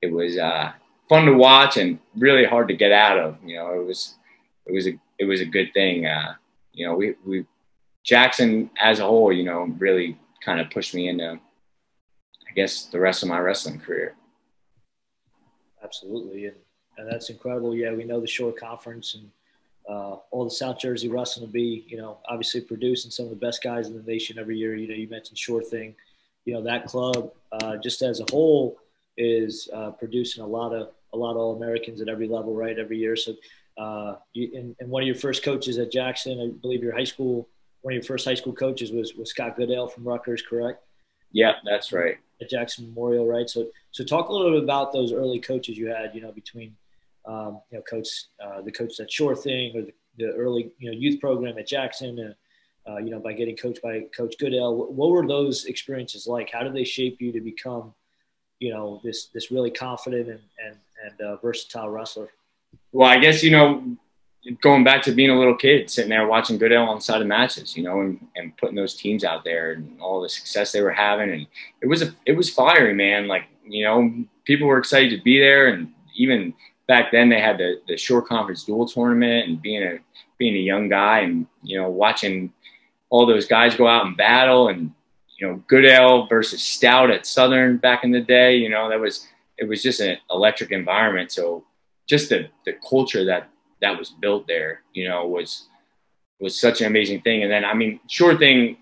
it 0.00 0.12
was 0.12 0.38
uh, 0.38 0.72
fun 1.08 1.26
to 1.26 1.34
watch 1.34 1.76
and 1.76 1.98
really 2.16 2.44
hard 2.44 2.68
to 2.68 2.76
get 2.76 2.92
out 2.92 3.18
of. 3.18 3.36
You 3.44 3.56
know, 3.56 3.74
it 3.74 3.84
was, 3.84 4.14
it 4.66 4.72
was 4.72 4.86
a 4.86 4.98
it 5.18 5.24
was 5.24 5.40
a 5.40 5.44
good 5.44 5.72
thing. 5.74 6.06
Uh, 6.06 6.34
you 6.72 6.86
know, 6.86 6.94
we, 6.94 7.14
we 7.24 7.46
Jackson 8.02 8.70
as 8.80 9.00
a 9.00 9.04
whole, 9.04 9.32
you 9.32 9.44
know, 9.44 9.64
really 9.78 10.18
kind 10.44 10.60
of 10.60 10.70
pushed 10.70 10.94
me 10.94 11.08
into, 11.08 11.32
I 11.32 12.52
guess, 12.54 12.84
the 12.86 13.00
rest 13.00 13.22
of 13.22 13.28
my 13.28 13.38
wrestling 13.38 13.80
career. 13.80 14.14
Absolutely, 15.82 16.46
and 16.46 16.56
and 16.96 17.10
that's 17.10 17.30
incredible. 17.30 17.74
Yeah, 17.74 17.92
we 17.92 18.04
know 18.04 18.20
the 18.20 18.26
Shore 18.26 18.52
Conference 18.52 19.14
and 19.14 19.30
uh, 19.88 20.16
all 20.30 20.44
the 20.44 20.50
South 20.50 20.78
Jersey 20.78 21.08
wrestling 21.08 21.46
will 21.46 21.52
be, 21.52 21.84
you 21.88 21.96
know, 21.96 22.18
obviously 22.28 22.60
producing 22.60 23.10
some 23.10 23.26
of 23.26 23.30
the 23.30 23.36
best 23.36 23.62
guys 23.62 23.88
in 23.88 23.96
the 23.96 24.02
nation 24.02 24.38
every 24.38 24.56
year. 24.56 24.74
You 24.74 24.88
know, 24.88 24.94
you 24.94 25.08
mentioned 25.08 25.38
Shore 25.38 25.62
Thing. 25.62 25.94
You 26.44 26.54
know, 26.54 26.62
that 26.62 26.86
club 26.86 27.32
uh, 27.52 27.76
just 27.76 28.02
as 28.02 28.20
a 28.20 28.26
whole 28.30 28.78
is 29.16 29.68
uh, 29.72 29.90
producing 29.90 30.42
a 30.42 30.46
lot 30.46 30.72
of 30.72 30.90
a 31.12 31.16
lot 31.16 31.32
of 31.32 31.36
All 31.36 31.56
Americans 31.56 32.00
at 32.00 32.08
every 32.08 32.28
level, 32.28 32.54
right? 32.54 32.78
Every 32.78 32.98
year. 32.98 33.16
So 33.16 33.34
uh, 33.76 34.16
you, 34.32 34.50
and, 34.54 34.76
and, 34.78 34.88
one 34.88 35.02
of 35.02 35.06
your 35.06 35.16
first 35.16 35.42
coaches 35.42 35.78
at 35.78 35.90
Jackson, 35.90 36.40
I 36.40 36.58
believe 36.60 36.82
your 36.82 36.94
high 36.94 37.04
school, 37.04 37.48
one 37.82 37.92
of 37.92 37.96
your 37.96 38.04
first 38.04 38.24
high 38.24 38.34
school 38.34 38.52
coaches 38.52 38.92
was, 38.92 39.14
was 39.14 39.30
Scott 39.30 39.56
Goodell 39.56 39.88
from 39.88 40.04
Rutgers, 40.04 40.42
correct? 40.42 40.82
Yeah, 41.32 41.54
that's 41.64 41.92
right. 41.92 42.18
At 42.40 42.50
Jackson 42.50 42.86
Memorial, 42.86 43.26
right? 43.26 43.50
So, 43.50 43.66
so 43.90 44.04
talk 44.04 44.28
a 44.28 44.32
little 44.32 44.52
bit 44.52 44.62
about 44.62 44.92
those 44.92 45.12
early 45.12 45.40
coaches 45.40 45.76
you 45.76 45.88
had, 45.88 46.14
you 46.14 46.20
know, 46.20 46.30
between, 46.30 46.76
um, 47.26 47.60
you 47.70 47.78
know, 47.78 47.82
coach, 47.82 48.08
uh, 48.42 48.62
the 48.62 48.70
coach 48.70 49.00
at 49.00 49.10
Shore 49.10 49.34
Thing 49.34 49.76
or 49.76 49.82
the, 49.82 49.92
the, 50.18 50.32
early, 50.32 50.70
you 50.78 50.90
know, 50.90 50.96
youth 50.96 51.20
program 51.20 51.58
at 51.58 51.66
Jackson, 51.66 52.34
uh, 52.88 52.98
you 52.98 53.10
know, 53.10 53.18
by 53.18 53.32
getting 53.32 53.56
coached 53.56 53.82
by 53.82 54.02
Coach 54.16 54.36
Goodell, 54.38 54.76
What, 54.76 54.92
what 54.92 55.10
were 55.10 55.26
those 55.26 55.64
experiences 55.64 56.26
like? 56.26 56.50
How 56.50 56.62
did 56.62 56.74
they 56.74 56.84
shape 56.84 57.20
you 57.20 57.32
to 57.32 57.40
become, 57.40 57.94
you 58.60 58.72
know, 58.72 59.00
this, 59.02 59.26
this 59.28 59.50
really 59.50 59.70
confident 59.70 60.28
and, 60.28 60.40
and, 60.64 60.76
and 61.04 61.20
uh, 61.20 61.36
versatile 61.38 61.88
wrestler? 61.88 62.30
Well, 62.94 63.08
I 63.10 63.18
guess 63.18 63.42
you 63.42 63.50
know, 63.50 63.96
going 64.60 64.84
back 64.84 65.02
to 65.02 65.12
being 65.12 65.30
a 65.30 65.36
little 65.36 65.56
kid, 65.56 65.90
sitting 65.90 66.10
there 66.10 66.28
watching 66.28 66.58
Goodell 66.58 66.88
on 66.88 67.00
side 67.00 67.20
of 67.20 67.26
matches, 67.26 67.76
you 67.76 67.82
know, 67.82 68.00
and, 68.02 68.24
and 68.36 68.56
putting 68.56 68.76
those 68.76 68.94
teams 68.94 69.24
out 69.24 69.42
there 69.42 69.72
and 69.72 70.00
all 70.00 70.22
the 70.22 70.28
success 70.28 70.70
they 70.70 70.80
were 70.80 70.92
having, 70.92 71.28
and 71.28 71.46
it 71.82 71.88
was 71.88 72.02
a 72.02 72.14
it 72.24 72.36
was 72.36 72.48
fiery, 72.48 72.94
man. 72.94 73.26
Like 73.26 73.46
you 73.66 73.84
know, 73.84 74.24
people 74.44 74.68
were 74.68 74.78
excited 74.78 75.10
to 75.10 75.24
be 75.24 75.40
there, 75.40 75.66
and 75.66 75.92
even 76.14 76.54
back 76.86 77.10
then 77.10 77.28
they 77.30 77.40
had 77.40 77.58
the 77.58 77.80
the 77.88 77.96
Shore 77.96 78.22
Conference 78.22 78.62
dual 78.62 78.86
tournament, 78.86 79.48
and 79.48 79.60
being 79.60 79.82
a 79.82 79.98
being 80.38 80.54
a 80.54 80.60
young 80.60 80.88
guy, 80.88 81.18
and 81.22 81.48
you 81.64 81.76
know, 81.76 81.90
watching 81.90 82.52
all 83.10 83.26
those 83.26 83.48
guys 83.48 83.74
go 83.74 83.88
out 83.88 84.06
and 84.06 84.16
battle, 84.16 84.68
and 84.68 84.92
you 85.36 85.48
know, 85.48 85.60
Goodell 85.66 86.28
versus 86.28 86.62
stout 86.62 87.10
at 87.10 87.26
Southern 87.26 87.76
back 87.76 88.04
in 88.04 88.12
the 88.12 88.20
day. 88.20 88.54
You 88.54 88.68
know, 88.68 88.88
that 88.88 89.00
was 89.00 89.26
it 89.58 89.68
was 89.68 89.82
just 89.82 89.98
an 89.98 90.16
electric 90.30 90.70
environment. 90.70 91.32
So 91.32 91.64
just 92.08 92.28
the 92.28 92.48
the 92.64 92.74
culture 92.88 93.24
that 93.24 93.48
that 93.80 93.98
was 93.98 94.10
built 94.10 94.46
there, 94.46 94.82
you 94.92 95.08
know, 95.08 95.26
was 95.26 95.66
was 96.40 96.58
such 96.58 96.80
an 96.80 96.86
amazing 96.86 97.20
thing. 97.22 97.42
And 97.42 97.50
then 97.50 97.64
I 97.64 97.74
mean, 97.74 98.00
Shore 98.08 98.36
Thing, 98.36 98.78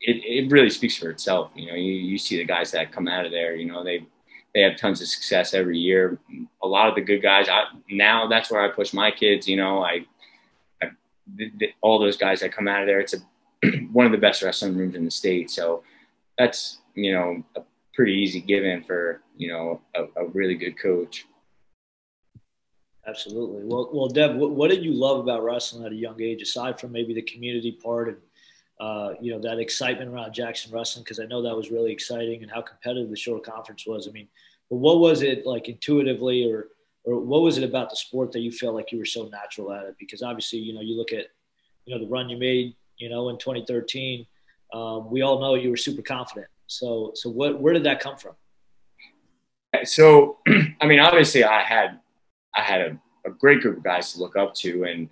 it 0.00 0.16
it 0.24 0.50
really 0.50 0.70
speaks 0.70 0.96
for 0.96 1.10
itself. 1.10 1.50
You 1.54 1.68
know, 1.68 1.74
you 1.74 1.92
you 1.92 2.18
see 2.18 2.36
the 2.36 2.44
guys 2.44 2.70
that 2.72 2.92
come 2.92 3.08
out 3.08 3.26
of 3.26 3.32
there. 3.32 3.56
You 3.56 3.66
know, 3.66 3.84
they 3.84 4.06
they 4.54 4.62
have 4.62 4.76
tons 4.76 5.00
of 5.00 5.08
success 5.08 5.54
every 5.54 5.78
year. 5.78 6.18
A 6.62 6.66
lot 6.66 6.88
of 6.88 6.94
the 6.94 7.00
good 7.00 7.22
guys. 7.22 7.48
I, 7.48 7.64
now 7.90 8.26
that's 8.26 8.50
where 8.50 8.62
I 8.62 8.68
push 8.68 8.92
my 8.92 9.10
kids. 9.10 9.46
You 9.46 9.56
know, 9.56 9.82
I, 9.82 10.06
I 10.82 10.90
the, 11.36 11.52
the, 11.58 11.68
all 11.80 11.98
those 11.98 12.16
guys 12.16 12.40
that 12.40 12.52
come 12.52 12.68
out 12.68 12.80
of 12.80 12.86
there. 12.86 13.00
It's 13.00 13.14
a 13.14 13.18
one 13.92 14.06
of 14.06 14.12
the 14.12 14.18
best 14.18 14.42
wrestling 14.42 14.76
rooms 14.76 14.94
in 14.94 15.04
the 15.04 15.10
state. 15.10 15.50
So 15.50 15.82
that's 16.36 16.78
you 16.94 17.12
know 17.12 17.42
a 17.56 17.62
pretty 17.94 18.14
easy 18.14 18.40
given 18.40 18.82
for 18.84 19.22
you 19.36 19.48
know 19.48 19.80
a, 19.94 20.22
a 20.22 20.26
really 20.28 20.54
good 20.54 20.78
coach. 20.78 21.26
Absolutely. 23.08 23.62
Well, 23.64 23.90
well, 23.92 24.08
Dev, 24.08 24.36
what, 24.36 24.50
what, 24.50 24.70
did 24.70 24.84
you 24.84 24.92
love 24.92 25.20
about 25.20 25.42
wrestling 25.42 25.86
at 25.86 25.92
a 25.92 25.96
young 25.96 26.20
age, 26.20 26.42
aside 26.42 26.78
from 26.78 26.92
maybe 26.92 27.14
the 27.14 27.22
community 27.22 27.72
part 27.72 28.08
and 28.08 28.16
uh, 28.80 29.14
you 29.20 29.32
know 29.32 29.40
that 29.40 29.58
excitement 29.58 30.10
around 30.10 30.32
Jackson 30.32 30.72
wrestling? 30.72 31.04
Because 31.04 31.18
I 31.18 31.24
know 31.24 31.42
that 31.42 31.56
was 31.56 31.70
really 31.70 31.92
exciting 31.92 32.42
and 32.42 32.50
how 32.50 32.60
competitive 32.60 33.08
the 33.08 33.16
Shore 33.16 33.40
Conference 33.40 33.86
was. 33.86 34.08
I 34.08 34.10
mean, 34.10 34.28
but 34.68 34.76
what 34.76 34.98
was 34.98 35.22
it 35.22 35.46
like 35.46 35.68
intuitively, 35.68 36.52
or 36.52 36.68
or 37.04 37.18
what 37.20 37.42
was 37.42 37.56
it 37.56 37.64
about 37.64 37.88
the 37.88 37.96
sport 37.96 38.32
that 38.32 38.40
you 38.40 38.52
felt 38.52 38.74
like 38.74 38.92
you 38.92 38.98
were 38.98 39.06
so 39.06 39.28
natural 39.28 39.72
at 39.72 39.86
it? 39.86 39.96
Because 39.98 40.22
obviously, 40.22 40.58
you 40.58 40.74
know, 40.74 40.82
you 40.82 40.96
look 40.96 41.12
at 41.12 41.28
you 41.86 41.94
know 41.94 42.04
the 42.04 42.10
run 42.10 42.28
you 42.28 42.36
made 42.36 42.74
you 42.98 43.08
know, 43.08 43.28
in 43.30 43.38
2013, 43.38 44.26
um, 44.74 45.10
we 45.10 45.22
all 45.22 45.40
know 45.40 45.54
you 45.54 45.70
were 45.70 45.76
super 45.76 46.02
confident. 46.02 46.48
So, 46.66 47.12
so 47.14 47.30
what, 47.30 47.60
where 47.60 47.72
did 47.72 47.84
that 47.84 48.00
come 48.00 48.16
from? 48.16 48.34
So, 49.84 50.38
I 50.80 50.86
mean, 50.86 51.00
obviously 51.00 51.44
I 51.44 51.62
had, 51.62 52.00
I 52.54 52.62
had 52.62 52.80
a, 52.80 52.98
a 53.26 53.30
great 53.30 53.60
group 53.60 53.78
of 53.78 53.84
guys 53.84 54.12
to 54.12 54.20
look 54.20 54.36
up 54.36 54.54
to. 54.56 54.84
And 54.84 55.08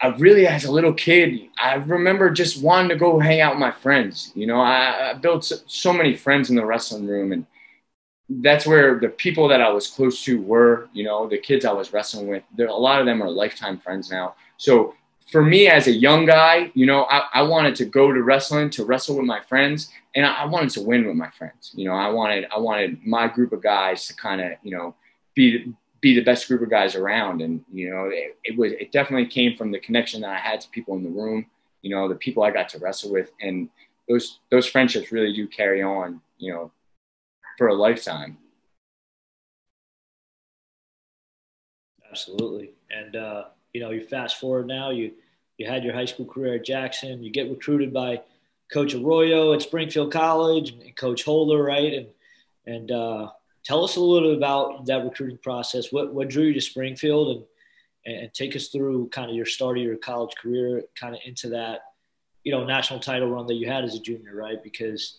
I 0.00 0.08
really, 0.08 0.46
as 0.46 0.64
a 0.64 0.72
little 0.72 0.92
kid, 0.92 1.48
I 1.60 1.74
remember 1.74 2.30
just 2.30 2.62
wanting 2.62 2.90
to 2.90 2.96
go 2.96 3.18
hang 3.18 3.40
out 3.40 3.54
with 3.54 3.60
my 3.60 3.72
friends. 3.72 4.32
You 4.34 4.46
know, 4.46 4.60
I, 4.60 5.10
I 5.10 5.14
built 5.14 5.44
so, 5.44 5.56
so 5.66 5.92
many 5.92 6.14
friends 6.14 6.50
in 6.50 6.56
the 6.56 6.64
wrestling 6.64 7.06
room 7.06 7.32
and, 7.32 7.46
that's 8.28 8.66
where 8.66 8.98
the 8.98 9.08
people 9.08 9.48
that 9.48 9.62
I 9.62 9.70
was 9.70 9.86
close 9.86 10.22
to 10.24 10.40
were, 10.40 10.88
you 10.92 11.02
know, 11.04 11.26
the 11.28 11.38
kids 11.38 11.64
I 11.64 11.72
was 11.72 11.92
wrestling 11.92 12.28
with. 12.28 12.42
There, 12.56 12.66
a 12.66 12.74
lot 12.74 13.00
of 13.00 13.06
them 13.06 13.22
are 13.22 13.30
lifetime 13.30 13.78
friends 13.78 14.10
now. 14.10 14.34
So 14.58 14.94
for 15.30 15.42
me 15.42 15.68
as 15.68 15.86
a 15.86 15.92
young 15.92 16.26
guy, 16.26 16.70
you 16.74 16.84
know, 16.84 17.04
I, 17.04 17.22
I, 17.32 17.42
wanted 17.42 17.74
to 17.76 17.84
go 17.84 18.12
to 18.12 18.22
wrestling 18.22 18.70
to 18.70 18.84
wrestle 18.84 19.16
with 19.16 19.26
my 19.26 19.40
friends, 19.40 19.90
and 20.14 20.26
I, 20.26 20.42
I, 20.42 20.44
wanted 20.46 20.70
to 20.70 20.82
win 20.82 21.06
with 21.06 21.16
my 21.16 21.30
friends. 21.30 21.72
You 21.74 21.86
know, 21.86 21.94
I 21.94 22.08
wanted 22.08 22.46
I 22.54 22.58
wanted 22.58 23.04
my 23.06 23.28
group 23.28 23.52
of 23.52 23.62
guys 23.62 24.06
to 24.06 24.16
kind 24.16 24.40
of 24.40 24.52
you 24.62 24.76
know 24.76 24.94
be 25.34 25.72
be 26.00 26.14
the 26.14 26.24
best 26.24 26.48
group 26.48 26.62
of 26.62 26.70
guys 26.70 26.94
around, 26.94 27.42
and 27.42 27.64
you 27.72 27.90
know, 27.90 28.08
it, 28.12 28.36
it, 28.44 28.58
was 28.58 28.72
it 28.72 28.92
definitely 28.92 29.26
came 29.26 29.56
from 29.56 29.70
the 29.70 29.80
connection 29.80 30.20
that 30.22 30.30
I 30.30 30.38
had 30.38 30.60
to 30.60 30.68
people 30.70 30.96
in 30.96 31.02
the 31.02 31.10
room. 31.10 31.46
You 31.82 31.94
know, 31.94 32.08
the 32.08 32.14
people 32.14 32.42
I 32.42 32.50
got 32.50 32.68
to 32.70 32.78
wrestle 32.78 33.12
with, 33.12 33.32
and 33.40 33.68
those 34.08 34.40
those 34.50 34.66
friendships 34.66 35.12
really 35.12 35.32
do 35.32 35.46
carry 35.46 35.82
on. 35.82 36.20
You 36.38 36.52
know, 36.52 36.72
for 37.56 37.68
a 37.68 37.74
lifetime. 37.74 38.38
Absolutely, 42.10 42.70
and. 42.90 43.16
uh 43.16 43.44
you 43.72 43.80
know, 43.80 43.90
you 43.90 44.04
fast 44.04 44.40
forward 44.40 44.66
now, 44.66 44.90
you 44.90 45.12
you 45.56 45.66
had 45.66 45.84
your 45.84 45.92
high 45.92 46.04
school 46.04 46.26
career 46.26 46.54
at 46.54 46.64
Jackson, 46.64 47.22
you 47.22 47.30
get 47.30 47.50
recruited 47.50 47.92
by 47.92 48.22
Coach 48.72 48.94
Arroyo 48.94 49.52
at 49.54 49.62
Springfield 49.62 50.12
College 50.12 50.70
and 50.70 50.96
Coach 50.96 51.24
Holder, 51.24 51.62
right? 51.62 51.94
And 51.94 52.06
and 52.66 52.90
uh, 52.90 53.30
tell 53.68 53.84
us 53.84 53.96
a 53.96 54.00
little 54.00 54.30
bit 54.30 54.38
about 54.38 54.86
that 54.86 55.04
recruiting 55.04 55.38
process. 55.38 55.92
What 55.92 56.14
what 56.14 56.28
drew 56.28 56.44
you 56.44 56.54
to 56.54 56.60
Springfield, 56.60 57.36
and 57.36 58.16
and 58.16 58.32
take 58.32 58.56
us 58.56 58.68
through 58.68 59.08
kind 59.10 59.30
of 59.30 59.36
your 59.36 59.46
start 59.46 59.76
of 59.76 59.84
your 59.84 59.96
college 59.96 60.34
career, 60.40 60.84
kind 60.98 61.14
of 61.14 61.20
into 61.26 61.50
that, 61.50 61.80
you 62.42 62.50
know, 62.52 62.64
national 62.64 63.00
title 63.00 63.28
run 63.28 63.46
that 63.46 63.54
you 63.54 63.68
had 63.68 63.84
as 63.84 63.94
a 63.94 64.00
junior, 64.00 64.34
right? 64.34 64.62
Because 64.64 65.18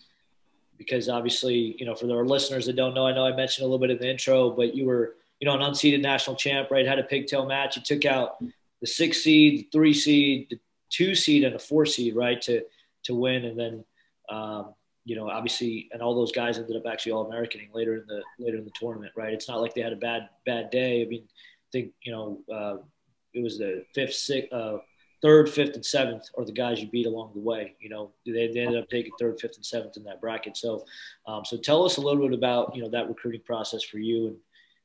because 0.77 1.09
obviously, 1.09 1.75
you 1.77 1.85
know, 1.85 1.93
for 1.93 2.09
our 2.11 2.25
listeners 2.25 2.65
that 2.65 2.75
don't 2.75 2.95
know, 2.95 3.05
I 3.05 3.13
know 3.13 3.25
I 3.25 3.35
mentioned 3.35 3.65
a 3.65 3.67
little 3.67 3.85
bit 3.85 3.91
in 3.91 3.99
the 3.99 4.09
intro, 4.09 4.49
but 4.49 4.73
you 4.73 4.85
were 4.85 5.15
you 5.39 5.45
know, 5.47 5.55
an 5.55 5.61
unseeded 5.61 6.01
national 6.01 6.35
champ, 6.35 6.69
right? 6.69 6.85
Had 6.85 6.99
a 6.99 7.03
pigtail 7.03 7.45
match. 7.45 7.77
You 7.77 7.81
took 7.81 8.05
out 8.05 8.43
the 8.81 8.87
six 8.87 9.23
seed, 9.23 9.59
the 9.59 9.69
three 9.71 9.93
seed, 9.93 10.47
the 10.49 10.59
two 10.89 11.15
seed, 11.15 11.43
and 11.43 11.55
a 11.55 11.59
four 11.59 11.85
seed, 11.85 12.15
right, 12.15 12.41
to 12.41 12.63
to 13.03 13.15
win. 13.15 13.45
And 13.45 13.57
then, 13.57 13.85
um, 14.29 14.73
you 15.09 15.15
know, 15.15 15.27
obviously, 15.27 15.89
and 15.91 16.03
all 16.03 16.13
those 16.13 16.31
guys 16.31 16.59
ended 16.59 16.77
up 16.77 16.83
actually 16.85 17.13
all 17.13 17.25
Americaning 17.25 17.69
later 17.73 17.95
in 17.95 18.03
the 18.07 18.21
later 18.37 18.57
in 18.57 18.63
the 18.63 18.71
tournament, 18.79 19.11
right? 19.17 19.33
It's 19.33 19.47
not 19.47 19.59
like 19.59 19.73
they 19.73 19.81
had 19.81 19.91
a 19.91 19.95
bad 19.95 20.29
bad 20.45 20.69
day. 20.69 21.01
I 21.01 21.05
mean, 21.07 21.23
I 21.25 21.69
think 21.71 21.93
you 22.03 22.11
know, 22.11 22.41
uh, 22.53 22.77
it 23.33 23.41
was 23.41 23.57
the 23.57 23.85
fifth, 23.95 24.13
sixth, 24.13 24.53
uh, 24.53 24.77
third, 25.23 25.49
fifth, 25.49 25.73
and 25.73 25.83
seventh 25.83 26.25
are 26.37 26.45
the 26.45 26.51
guys 26.51 26.79
you 26.79 26.91
beat 26.91 27.07
along 27.07 27.31
the 27.33 27.41
way. 27.41 27.75
You 27.81 27.89
know, 27.89 28.11
they, 28.23 28.51
they 28.53 28.59
ended 28.59 28.83
up 28.83 28.87
taking 28.89 29.11
third, 29.19 29.39
fifth, 29.39 29.55
and 29.55 29.65
seventh 29.65 29.97
in 29.97 30.03
that 30.03 30.21
bracket. 30.21 30.55
So, 30.55 30.85
um, 31.27 31.43
so 31.43 31.57
tell 31.57 31.83
us 31.83 31.97
a 31.97 32.01
little 32.01 32.21
bit 32.21 32.37
about 32.37 32.75
you 32.75 32.83
know 32.83 32.89
that 32.89 33.09
recruiting 33.09 33.41
process 33.47 33.81
for 33.81 33.97
you 33.97 34.27
and 34.27 34.37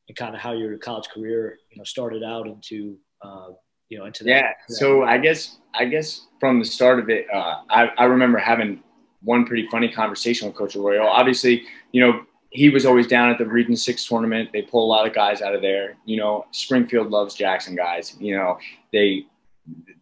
and 0.08 0.16
kind 0.16 0.34
of 0.34 0.40
how 0.40 0.52
your 0.52 0.76
college 0.78 1.08
career, 1.08 1.58
you 1.70 1.78
know, 1.78 1.84
started 1.84 2.22
out 2.22 2.46
into, 2.46 2.96
uh, 3.22 3.48
you 3.88 3.98
know, 3.98 4.06
into 4.06 4.24
that. 4.24 4.28
Yeah. 4.28 4.52
So 4.68 5.02
I 5.02 5.18
guess, 5.18 5.58
I 5.74 5.86
guess 5.86 6.26
from 6.40 6.58
the 6.58 6.64
start 6.64 6.98
of 6.98 7.08
it, 7.08 7.26
uh, 7.32 7.62
I, 7.70 7.88
I 7.96 8.04
remember 8.04 8.38
having 8.38 8.82
one 9.24 9.46
pretty 9.46 9.66
funny 9.68 9.88
conversation 9.88 10.46
with 10.46 10.56
Coach 10.56 10.76
Arroyo. 10.76 11.04
Obviously, 11.04 11.64
you 11.92 12.00
know, 12.00 12.24
he 12.50 12.68
was 12.68 12.86
always 12.86 13.06
down 13.06 13.30
at 13.30 13.38
the 13.38 13.46
Region 13.46 13.76
Six 13.76 14.06
tournament. 14.06 14.50
They 14.52 14.62
pull 14.62 14.84
a 14.84 14.90
lot 14.90 15.06
of 15.06 15.14
guys 15.14 15.42
out 15.42 15.54
of 15.54 15.62
there. 15.62 15.96
You 16.04 16.18
know, 16.18 16.46
Springfield 16.52 17.10
loves 17.10 17.34
Jackson 17.34 17.74
guys. 17.74 18.16
You 18.20 18.36
know, 18.36 18.58
they 18.92 19.26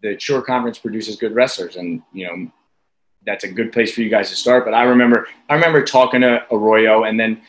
the 0.02 0.18
Shore 0.18 0.42
conference 0.42 0.78
produces 0.78 1.16
good 1.16 1.34
wrestlers, 1.34 1.76
and 1.76 2.02
you 2.12 2.26
know 2.26 2.50
that's 3.24 3.44
a 3.44 3.48
good 3.48 3.72
place 3.72 3.94
for 3.94 4.02
you 4.02 4.10
guys 4.10 4.28
to 4.30 4.36
start. 4.36 4.64
But 4.64 4.74
I 4.74 4.82
remember 4.82 5.28
I 5.48 5.54
remember 5.54 5.82
talking 5.82 6.20
to 6.20 6.44
Arroyo, 6.50 7.04
and 7.04 7.18
then 7.18 7.40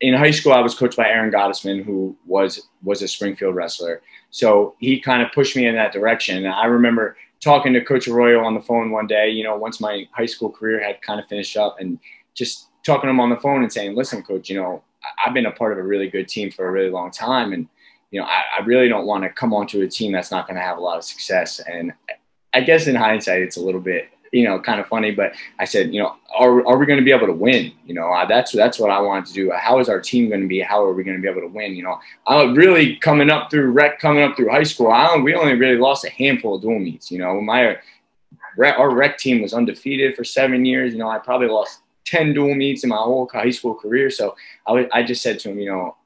in 0.00 0.14
high 0.14 0.30
school, 0.30 0.52
I 0.52 0.60
was 0.60 0.74
coached 0.74 0.96
by 0.96 1.08
Aaron 1.08 1.30
Gottesman, 1.30 1.84
who 1.84 2.16
was 2.26 2.68
was 2.82 3.02
a 3.02 3.08
Springfield 3.08 3.54
wrestler. 3.54 4.02
So 4.30 4.74
he 4.78 5.00
kind 5.00 5.22
of 5.22 5.32
pushed 5.32 5.56
me 5.56 5.66
in 5.66 5.74
that 5.76 5.92
direction. 5.92 6.38
And 6.38 6.48
I 6.48 6.66
remember 6.66 7.16
talking 7.40 7.72
to 7.72 7.84
Coach 7.84 8.06
Arroyo 8.08 8.44
on 8.44 8.54
the 8.54 8.60
phone 8.60 8.90
one 8.90 9.06
day. 9.06 9.30
You 9.30 9.44
know, 9.44 9.56
once 9.56 9.80
my 9.80 10.06
high 10.12 10.26
school 10.26 10.50
career 10.50 10.82
had 10.82 11.00
kind 11.02 11.20
of 11.20 11.26
finished 11.26 11.56
up, 11.56 11.76
and 11.80 11.98
just 12.34 12.68
talking 12.84 13.08
to 13.08 13.10
him 13.10 13.20
on 13.20 13.30
the 13.30 13.36
phone 13.36 13.62
and 13.62 13.72
saying, 13.72 13.96
"Listen, 13.96 14.22
Coach, 14.22 14.48
you 14.48 14.60
know, 14.60 14.82
I've 15.24 15.34
been 15.34 15.46
a 15.46 15.52
part 15.52 15.72
of 15.72 15.78
a 15.78 15.82
really 15.82 16.08
good 16.08 16.28
team 16.28 16.50
for 16.50 16.68
a 16.68 16.72
really 16.72 16.90
long 16.90 17.10
time, 17.10 17.52
and 17.52 17.68
you 18.10 18.20
know, 18.20 18.26
I, 18.26 18.42
I 18.58 18.64
really 18.64 18.88
don't 18.88 19.06
want 19.06 19.24
to 19.24 19.30
come 19.30 19.54
onto 19.54 19.82
a 19.82 19.88
team 19.88 20.12
that's 20.12 20.30
not 20.30 20.46
going 20.46 20.56
to 20.56 20.62
have 20.62 20.78
a 20.78 20.80
lot 20.80 20.98
of 20.98 21.04
success." 21.04 21.60
And 21.60 21.92
I 22.52 22.60
guess 22.60 22.86
in 22.86 22.94
hindsight, 22.94 23.42
it's 23.42 23.56
a 23.56 23.62
little 23.62 23.80
bit 23.80 24.08
you 24.32 24.44
know, 24.44 24.60
kind 24.60 24.80
of 24.80 24.86
funny. 24.86 25.10
But 25.10 25.32
I 25.58 25.64
said, 25.64 25.92
you 25.92 26.00
know, 26.00 26.16
are, 26.36 26.66
are 26.66 26.78
we 26.78 26.86
going 26.86 26.98
to 26.98 27.04
be 27.04 27.12
able 27.12 27.26
to 27.26 27.32
win? 27.32 27.72
You 27.86 27.94
know, 27.94 28.12
uh, 28.12 28.26
that's 28.26 28.52
that's 28.52 28.78
what 28.78 28.90
I 28.90 29.00
wanted 29.00 29.26
to 29.26 29.32
do. 29.32 29.50
How 29.50 29.78
is 29.80 29.88
our 29.88 30.00
team 30.00 30.28
going 30.28 30.42
to 30.42 30.46
be? 30.46 30.60
How 30.60 30.84
are 30.84 30.92
we 30.92 31.04
going 31.04 31.16
to 31.16 31.22
be 31.22 31.28
able 31.28 31.42
to 31.42 31.48
win? 31.48 31.74
You 31.74 31.82
know, 31.82 31.98
I 32.26 32.42
really 32.44 32.96
coming 32.96 33.30
up 33.30 33.50
through 33.50 33.70
rec, 33.70 33.98
coming 33.98 34.22
up 34.22 34.36
through 34.36 34.50
high 34.50 34.62
school. 34.62 34.90
I 34.90 35.16
we 35.16 35.34
only 35.34 35.54
really 35.54 35.78
lost 35.78 36.04
a 36.04 36.10
handful 36.10 36.56
of 36.56 36.62
dual 36.62 36.78
meets. 36.78 37.10
You 37.10 37.18
know, 37.18 37.40
my 37.40 37.78
our 38.58 38.90
rec 38.90 39.18
team 39.18 39.42
was 39.42 39.54
undefeated 39.54 40.16
for 40.16 40.24
seven 40.24 40.64
years. 40.64 40.92
You 40.92 40.98
know, 40.98 41.08
I 41.08 41.18
probably 41.18 41.48
lost 41.48 41.80
ten 42.04 42.32
dual 42.32 42.54
meets 42.54 42.84
in 42.84 42.90
my 42.90 42.96
whole 42.96 43.28
high 43.32 43.50
school 43.50 43.74
career. 43.74 44.10
So 44.10 44.36
I, 44.66 44.88
I 44.92 45.02
just 45.02 45.22
said 45.22 45.38
to 45.40 45.50
him, 45.50 45.58
you 45.58 45.70
know, 45.70 45.96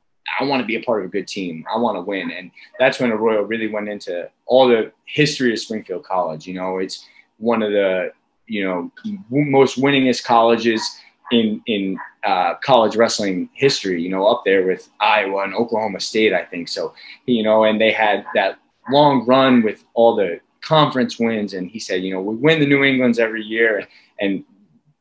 I 0.40 0.44
want 0.44 0.60
to 0.60 0.66
be 0.66 0.76
a 0.76 0.82
part 0.82 1.00
of 1.00 1.06
a 1.06 1.12
good 1.12 1.28
team. 1.28 1.64
I 1.72 1.78
want 1.78 1.96
to 1.96 2.02
win. 2.02 2.30
And 2.30 2.50
that's 2.78 2.98
when 2.98 3.12
Arroyo 3.12 3.42
really 3.42 3.68
went 3.68 3.88
into 3.88 4.30
all 4.46 4.68
the 4.68 4.92
history 5.04 5.52
of 5.52 5.58
Springfield 5.58 6.04
College. 6.04 6.46
You 6.46 6.54
know, 6.54 6.78
it's 6.78 7.06
one 7.38 7.62
of 7.62 7.72
the 7.72 8.12
you 8.46 8.64
know 8.64 8.90
most 9.30 9.80
winningest 9.80 10.24
colleges 10.24 10.98
in 11.32 11.62
in 11.66 11.98
uh, 12.24 12.54
college 12.56 12.96
wrestling 12.96 13.48
history. 13.54 14.02
You 14.02 14.10
know, 14.10 14.26
up 14.26 14.42
there 14.44 14.66
with 14.66 14.88
Iowa 15.00 15.44
and 15.44 15.54
Oklahoma 15.54 16.00
State, 16.00 16.32
I 16.32 16.44
think. 16.44 16.68
So 16.68 16.94
you 17.26 17.42
know, 17.42 17.64
and 17.64 17.80
they 17.80 17.92
had 17.92 18.24
that 18.34 18.58
long 18.90 19.24
run 19.26 19.62
with 19.62 19.84
all 19.94 20.14
the 20.14 20.40
conference 20.60 21.18
wins. 21.18 21.54
And 21.54 21.70
he 21.70 21.78
said, 21.78 22.02
you 22.02 22.12
know, 22.12 22.20
we 22.20 22.36
win 22.36 22.60
the 22.60 22.66
New 22.66 22.84
Englands 22.84 23.18
every 23.18 23.42
year, 23.42 23.86
and 24.20 24.44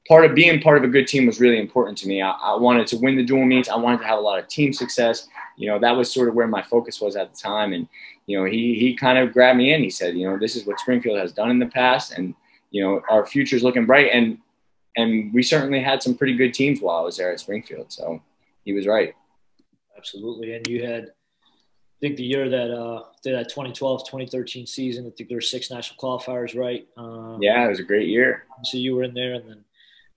part 0.08 0.26
of 0.26 0.36
being 0.36 0.62
part 0.62 0.78
of 0.78 0.84
a 0.84 0.88
good 0.88 1.08
team 1.08 1.26
was 1.26 1.40
really 1.40 1.60
important 1.60 1.98
to 2.00 2.08
me. 2.08 2.22
I, 2.22 2.32
I, 2.32 2.56
wanted 2.56 2.88
to 2.88 2.98
win 2.98 3.16
the 3.16 3.24
dual 3.24 3.46
meets. 3.46 3.70
I 3.70 3.76
wanted 3.76 4.00
to 4.00 4.06
have 4.06 4.20
a 4.20 4.22
lot 4.22 4.40
of 4.40 4.48
team 4.48 4.74
success. 4.74 5.28
You 5.58 5.70
know, 5.70 5.80
that 5.80 5.96
was 5.96 6.12
sort 6.12 6.28
of 6.28 6.36
where 6.36 6.48
my 6.48 6.62
focus 6.62 7.00
was 7.00 7.16
at 7.16 7.34
the 7.34 7.40
time. 7.40 7.74
And, 7.74 7.88
you 8.26 8.38
know, 8.38 8.46
he, 8.46 8.76
he 8.76 8.96
kind 8.96 9.18
of 9.18 9.32
grabbed 9.32 9.58
me 9.58 9.74
in. 9.74 9.82
He 9.82 9.90
said, 9.90 10.16
you 10.16 10.30
know, 10.30 10.38
this 10.38 10.56
is 10.56 10.66
what 10.66 10.80
Springfield 10.80 11.20
has 11.20 11.32
done 11.32 11.50
in 11.50 11.60
the 11.60 11.68
past. 11.68 12.14
And, 12.14 12.36
you 12.72 12.84
know, 12.84 13.02
our 13.10 13.26
future's 13.26 13.64
looking 13.64 13.86
bright. 13.86 14.10
And 14.12 14.40
and 14.96 15.34
we 15.34 15.42
certainly 15.42 15.82
had 15.82 16.04
some 16.04 16.16
pretty 16.16 16.36
good 16.36 16.54
teams 16.54 16.80
while 16.80 16.98
I 16.98 17.02
was 17.02 17.18
there 17.18 17.32
at 17.32 17.40
Springfield. 17.40 17.92
So 17.92 18.22
he 18.64 18.74
was 18.74 18.86
right. 18.88 19.16
Absolutely. 19.98 20.54
And 20.54 20.68
you 20.68 20.86
had, 20.86 21.06
I 21.06 22.00
think 22.00 22.18
the 22.18 22.24
year 22.24 22.50
that 22.50 22.72
uh, 22.72 23.04
that 23.24 23.50
2012, 23.50 24.06
2013 24.06 24.68
season, 24.68 25.08
I 25.08 25.10
think 25.12 25.30
there 25.30 25.38
were 25.38 25.42
six 25.42 25.72
national 25.72 25.98
qualifiers, 26.00 26.60
right? 26.60 26.88
Um, 26.98 27.40
yeah, 27.42 27.66
it 27.66 27.70
was 27.70 27.80
a 27.80 27.84
great 27.84 28.08
year. 28.08 28.44
So 28.64 28.78
you 28.78 28.96
were 28.96 29.04
in 29.04 29.14
there, 29.14 29.34
and 29.34 29.50
then 29.50 29.66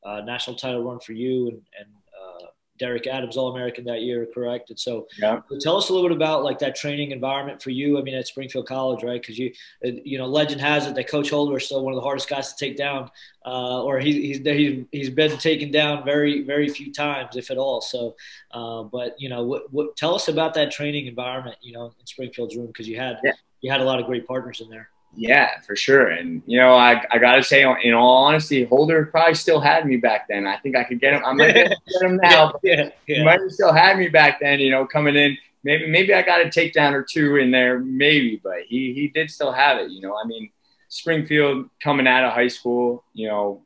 uh, 0.07 0.21
national 0.21 0.57
title 0.57 0.83
run 0.85 1.01
for 1.01 1.13
you 1.13 1.49
and, 1.49 1.61
and 1.79 1.89
uh, 1.89 2.47
Derek 2.79 3.07
Adams 3.07 3.37
All 3.37 3.51
American 3.51 3.85
that 3.85 4.03
year, 4.03 4.27
correct? 4.33 4.71
And 4.71 4.79
so, 4.79 5.07
yeah. 5.19 5.41
tell 5.61 5.77
us 5.77 5.89
a 5.89 5.93
little 5.93 6.09
bit 6.09 6.17
about 6.17 6.45
like 6.45 6.59
that 6.61 6.77
training 6.77 7.11
environment 7.11 7.61
for 7.61 7.71
you. 7.71 7.99
I 7.99 8.03
mean, 8.03 8.15
at 8.15 8.27
Springfield 8.27 8.67
College, 8.67 9.03
right? 9.03 9.21
Because 9.21 9.39
you, 9.39 9.53
uh, 9.85 9.91
you 10.05 10.19
know, 10.19 10.27
legend 10.27 10.61
has 10.61 10.87
it 10.87 10.95
that 10.95 11.09
Coach 11.09 11.31
Holder 11.31 11.57
is 11.57 11.65
still 11.65 11.83
one 11.83 11.93
of 11.93 11.97
the 11.97 12.03
hardest 12.03 12.29
guys 12.29 12.53
to 12.53 12.57
take 12.57 12.77
down, 12.77 13.11
uh, 13.45 13.83
or 13.83 13.99
he, 13.99 14.29
he's 14.29 14.39
he's 14.39 14.85
he's 14.93 15.11
been 15.11 15.37
taken 15.39 15.71
down 15.71 16.05
very 16.05 16.43
very 16.43 16.69
few 16.69 16.93
times, 16.93 17.37
if 17.37 17.51
at 17.51 17.59
all. 17.59 17.81
So, 17.81 18.15
uh, 18.53 18.85
but 18.85 19.21
you 19.21 19.29
know, 19.29 19.43
what, 19.45 19.73
what 19.73 19.97
tell 19.97 20.15
us 20.15 20.29
about 20.29 20.55
that 20.55 20.71
training 20.71 21.07
environment, 21.07 21.57
you 21.61 21.73
know, 21.73 21.87
in 21.99 22.07
Springfield's 22.07 22.57
room 22.57 22.69
because 22.69 22.87
you 22.87 22.97
had 22.97 23.19
yeah. 23.25 23.33
you 23.61 23.71
had 23.71 23.81
a 23.81 23.85
lot 23.85 24.01
of 24.01 24.07
great 24.07 24.27
partners 24.27 24.61
in 24.61 24.69
there. 24.69 24.91
Yeah, 25.17 25.61
for 25.63 25.75
sure. 25.75 26.09
And 26.09 26.43
you 26.47 26.59
know, 26.59 26.75
I, 26.75 27.03
I 27.11 27.19
gotta 27.19 27.43
say, 27.43 27.63
in 27.83 27.95
all 27.95 28.25
honesty, 28.25 28.65
Holder 28.65 29.07
probably 29.07 29.35
still 29.35 29.61
had 29.61 29.87
me 29.87 29.97
back 29.97 30.29
then. 30.29 30.47
I 30.47 30.59
think 30.59 30.77
I 30.77 30.85
could 30.85 31.01
get 31.01 31.15
him. 31.15 31.25
I 31.25 31.33
might 31.33 31.55
get 31.55 31.73
him 32.03 32.17
now. 32.23 32.53
yeah, 32.63 32.91
yeah. 33.07 33.17
He 33.17 33.25
might 33.25 33.41
have 33.41 33.51
still 33.51 33.73
had 33.73 33.99
me 33.99 34.09
back 34.09 34.41
then. 34.41 34.61
You 34.61 34.71
know, 34.71 34.87
coming 34.87 35.17
in, 35.17 35.37
maybe 35.65 35.89
maybe 35.89 36.13
I 36.13 36.23
got 36.23 36.43
a 36.43 36.45
takedown 36.45 36.93
or 36.93 37.03
two 37.03 37.37
in 37.37 37.51
there, 37.51 37.79
maybe, 37.79 38.41
but 38.43 38.61
he 38.69 38.93
he 38.93 39.09
did 39.09 39.31
still 39.31 39.53
have 39.53 39.79
it. 39.79 39.91
You 39.91 40.03
know, 40.03 40.15
I 40.23 40.27
mean, 40.27 40.51
Springfield 40.89 41.71
coming 41.83 42.07
out 42.07 42.25
of 42.25 42.33
high 42.33 42.49
school, 42.49 43.03
you 43.15 43.27
know, 43.27 43.63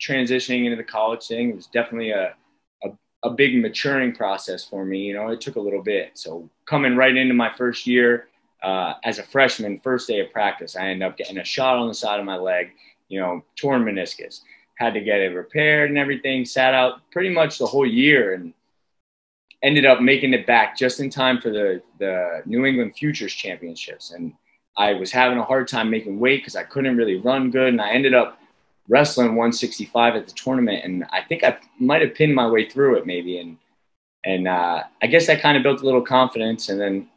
transitioning 0.00 0.64
into 0.64 0.76
the 0.76 0.84
college 0.84 1.26
thing 1.26 1.54
was 1.54 1.66
definitely 1.66 2.10
a 2.10 2.34
a, 2.84 2.88
a 3.22 3.30
big 3.30 3.60
maturing 3.60 4.14
process 4.14 4.64
for 4.64 4.84
me. 4.86 5.00
You 5.00 5.14
know, 5.14 5.28
it 5.28 5.42
took 5.42 5.56
a 5.56 5.60
little 5.60 5.82
bit. 5.82 6.12
So 6.14 6.48
coming 6.64 6.96
right 6.96 7.14
into 7.14 7.34
my 7.34 7.52
first 7.52 7.86
year 7.86 8.28
uh, 8.62 8.94
as 9.04 9.18
a 9.18 9.22
freshman, 9.22 9.80
first 9.80 10.08
day 10.08 10.20
of 10.20 10.32
practice, 10.32 10.76
I 10.76 10.88
ended 10.88 11.06
up 11.06 11.16
getting 11.16 11.38
a 11.38 11.44
shot 11.44 11.76
on 11.76 11.88
the 11.88 11.94
side 11.94 12.18
of 12.18 12.26
my 12.26 12.36
leg, 12.36 12.70
you 13.08 13.20
know, 13.20 13.42
torn 13.56 13.84
meniscus. 13.84 14.40
Had 14.76 14.94
to 14.94 15.00
get 15.00 15.20
it 15.20 15.34
repaired 15.34 15.90
and 15.90 15.98
everything. 15.98 16.44
Sat 16.44 16.74
out 16.74 17.00
pretty 17.10 17.30
much 17.30 17.58
the 17.58 17.66
whole 17.66 17.86
year 17.86 18.34
and 18.34 18.52
ended 19.62 19.86
up 19.86 20.00
making 20.00 20.34
it 20.34 20.46
back 20.46 20.76
just 20.76 21.00
in 21.00 21.08
time 21.08 21.40
for 21.40 21.50
the, 21.50 21.82
the 21.98 22.42
New 22.44 22.64
England 22.66 22.94
Futures 22.96 23.32
Championships. 23.32 24.10
And 24.12 24.34
I 24.76 24.92
was 24.92 25.10
having 25.10 25.38
a 25.38 25.44
hard 25.44 25.68
time 25.68 25.90
making 25.90 26.20
weight 26.20 26.42
because 26.42 26.56
I 26.56 26.64
couldn't 26.64 26.96
really 26.96 27.16
run 27.16 27.50
good. 27.50 27.68
And 27.68 27.80
I 27.80 27.90
ended 27.90 28.14
up 28.14 28.38
wrestling 28.88 29.28
165 29.28 30.14
at 30.14 30.26
the 30.26 30.34
tournament. 30.34 30.84
And 30.84 31.04
I 31.10 31.22
think 31.22 31.42
I 31.42 31.58
might 31.78 32.02
have 32.02 32.14
pinned 32.14 32.34
my 32.34 32.46
way 32.46 32.68
through 32.68 32.96
it 32.96 33.06
maybe. 33.06 33.38
And, 33.38 33.56
and 34.24 34.46
uh, 34.46 34.82
I 35.02 35.06
guess 35.06 35.26
that 35.28 35.40
kind 35.40 35.56
of 35.56 35.62
built 35.62 35.80
a 35.80 35.84
little 35.84 36.02
confidence. 36.02 36.68
And 36.68 36.80
then 36.80 37.08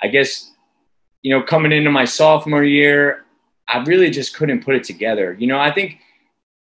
I 0.00 0.08
guess 0.08 0.52
you 1.28 1.34
know, 1.34 1.42
coming 1.42 1.72
into 1.72 1.90
my 1.90 2.06
sophomore 2.06 2.64
year, 2.64 3.26
I 3.68 3.84
really 3.84 4.08
just 4.08 4.34
couldn't 4.34 4.64
put 4.64 4.74
it 4.76 4.82
together. 4.82 5.36
You 5.38 5.46
know, 5.46 5.60
I 5.60 5.70
think 5.70 5.98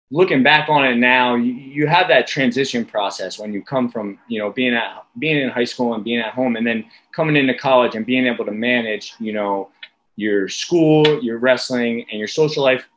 looking 0.09 0.41
back 0.41 0.69
on 0.69 0.85
it 0.85 0.95
now, 0.95 1.35
you, 1.35 1.51
you 1.51 1.85
have 1.85 2.07
that 2.07 2.27
transition 2.27 2.85
process 2.85 3.37
when 3.37 3.51
you 3.51 3.61
come 3.61 3.89
from, 3.89 4.19
you 4.29 4.39
know, 4.39 4.51
being 4.53 4.73
at 4.73 5.03
being 5.19 5.35
in 5.35 5.49
high 5.49 5.65
school 5.65 5.95
and 5.95 6.01
being 6.01 6.21
at 6.21 6.33
home, 6.33 6.55
and 6.55 6.65
then 6.65 6.85
coming 7.13 7.35
into 7.35 7.53
college 7.53 7.95
and 7.95 8.05
being 8.05 8.25
able 8.25 8.45
to 8.45 8.53
manage, 8.53 9.15
you 9.19 9.33
know, 9.33 9.69
your 10.15 10.47
school, 10.47 11.21
your 11.21 11.39
wrestling, 11.39 12.05
and 12.09 12.17
your 12.17 12.29
social 12.29 12.63
life 12.63 12.87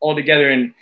all 0.00 0.14
together. 0.14 0.48
And 0.48 0.72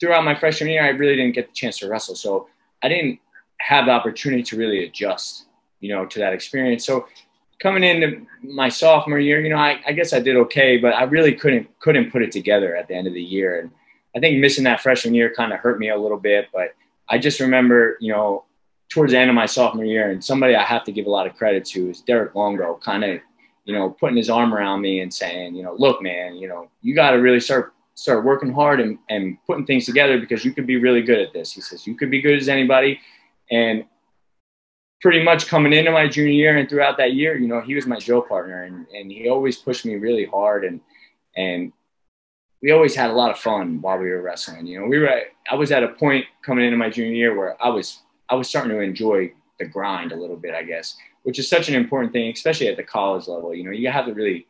throughout 0.00 0.24
my 0.24 0.34
freshman 0.34 0.70
year, 0.70 0.82
I 0.82 0.96
really 1.00 1.16
didn't 1.16 1.34
get 1.34 1.46
the 1.46 1.54
chance 1.54 1.76
to 1.80 1.90
wrestle, 1.90 2.14
so 2.14 2.48
I 2.82 2.88
didn't 2.88 3.20
have 3.60 3.84
the 3.84 3.92
opportunity 3.92 4.42
to 4.44 4.56
really 4.56 4.86
adjust, 4.86 5.44
you 5.80 5.90
know, 5.94 6.06
to 6.06 6.18
that 6.20 6.32
experience. 6.32 6.86
So 6.86 7.06
coming 7.60 7.82
into 7.82 8.26
my 8.42 8.68
sophomore 8.68 9.18
year, 9.18 9.40
you 9.40 9.50
know, 9.50 9.56
I, 9.56 9.80
I, 9.86 9.92
guess 9.92 10.12
I 10.12 10.20
did 10.20 10.36
okay, 10.36 10.78
but 10.78 10.94
I 10.94 11.04
really 11.04 11.34
couldn't 11.34 11.68
couldn't 11.80 12.10
put 12.10 12.22
it 12.22 12.30
together 12.30 12.76
at 12.76 12.88
the 12.88 12.94
end 12.94 13.06
of 13.06 13.14
the 13.14 13.22
year. 13.22 13.60
And 13.60 13.70
I 14.16 14.20
think 14.20 14.38
missing 14.38 14.64
that 14.64 14.80
freshman 14.80 15.14
year 15.14 15.32
kind 15.34 15.52
of 15.52 15.58
hurt 15.58 15.78
me 15.78 15.90
a 15.90 15.96
little 15.96 16.18
bit. 16.18 16.48
But 16.52 16.74
I 17.08 17.18
just 17.18 17.40
remember, 17.40 17.96
you 18.00 18.12
know, 18.12 18.44
towards 18.88 19.12
the 19.12 19.18
end 19.18 19.30
of 19.30 19.34
my 19.34 19.46
sophomore 19.46 19.84
year, 19.84 20.10
and 20.10 20.24
somebody 20.24 20.54
I 20.54 20.62
have 20.62 20.84
to 20.84 20.92
give 20.92 21.06
a 21.06 21.10
lot 21.10 21.26
of 21.26 21.34
credit 21.36 21.64
to 21.66 21.90
is 21.90 22.00
Derek 22.00 22.34
Longo, 22.34 22.78
kind 22.82 23.04
of, 23.04 23.20
you 23.64 23.74
know, 23.74 23.90
putting 23.90 24.16
his 24.16 24.30
arm 24.30 24.54
around 24.54 24.80
me 24.80 25.00
and 25.00 25.12
saying, 25.12 25.54
you 25.54 25.62
know, 25.62 25.74
look, 25.78 26.00
man, 26.00 26.36
you 26.36 26.48
know, 26.48 26.70
you 26.80 26.94
got 26.94 27.10
to 27.10 27.16
really 27.16 27.40
start 27.40 27.74
start 27.94 28.24
working 28.24 28.52
hard 28.52 28.78
and, 28.78 28.96
and 29.10 29.36
putting 29.44 29.66
things 29.66 29.84
together 29.84 30.20
because 30.20 30.44
you 30.44 30.52
could 30.52 30.68
be 30.68 30.76
really 30.76 31.02
good 31.02 31.18
at 31.18 31.32
this. 31.32 31.52
He 31.52 31.60
says 31.60 31.84
you 31.84 31.96
could 31.96 32.12
be 32.12 32.22
good 32.22 32.38
as 32.38 32.48
anybody. 32.48 33.00
And 33.50 33.84
pretty 35.00 35.22
much 35.22 35.46
coming 35.46 35.72
into 35.72 35.90
my 35.90 36.08
junior 36.08 36.32
year 36.32 36.56
and 36.56 36.68
throughout 36.68 36.96
that 36.96 37.12
year, 37.12 37.36
you 37.36 37.46
know, 37.46 37.60
he 37.60 37.74
was 37.74 37.86
my 37.86 37.98
drill 37.98 38.22
partner 38.22 38.64
and, 38.64 38.86
and 38.94 39.10
he 39.10 39.28
always 39.28 39.56
pushed 39.56 39.84
me 39.86 39.94
really 39.94 40.24
hard 40.24 40.64
and 40.64 40.80
and 41.36 41.72
we 42.60 42.72
always 42.72 42.96
had 42.96 43.10
a 43.10 43.12
lot 43.12 43.30
of 43.30 43.38
fun 43.38 43.80
while 43.80 43.98
we 43.98 44.10
were 44.10 44.20
wrestling. 44.20 44.66
You 44.66 44.80
know, 44.80 44.86
we 44.86 44.98
were 44.98 45.22
I 45.50 45.54
was 45.54 45.70
at 45.70 45.84
a 45.84 45.88
point 45.88 46.24
coming 46.44 46.64
into 46.64 46.76
my 46.76 46.90
junior 46.90 47.14
year 47.14 47.36
where 47.36 47.62
I 47.62 47.68
was 47.68 48.00
I 48.28 48.34
was 48.34 48.48
starting 48.48 48.72
to 48.72 48.80
enjoy 48.80 49.32
the 49.58 49.66
grind 49.66 50.12
a 50.12 50.16
little 50.16 50.36
bit, 50.36 50.54
I 50.54 50.62
guess, 50.64 50.96
which 51.22 51.38
is 51.38 51.48
such 51.48 51.68
an 51.68 51.74
important 51.74 52.12
thing, 52.12 52.32
especially 52.32 52.68
at 52.68 52.76
the 52.76 52.82
college 52.82 53.28
level. 53.28 53.54
You 53.54 53.64
know, 53.64 53.70
you 53.70 53.88
have 53.90 54.06
to 54.06 54.14
really 54.14 54.46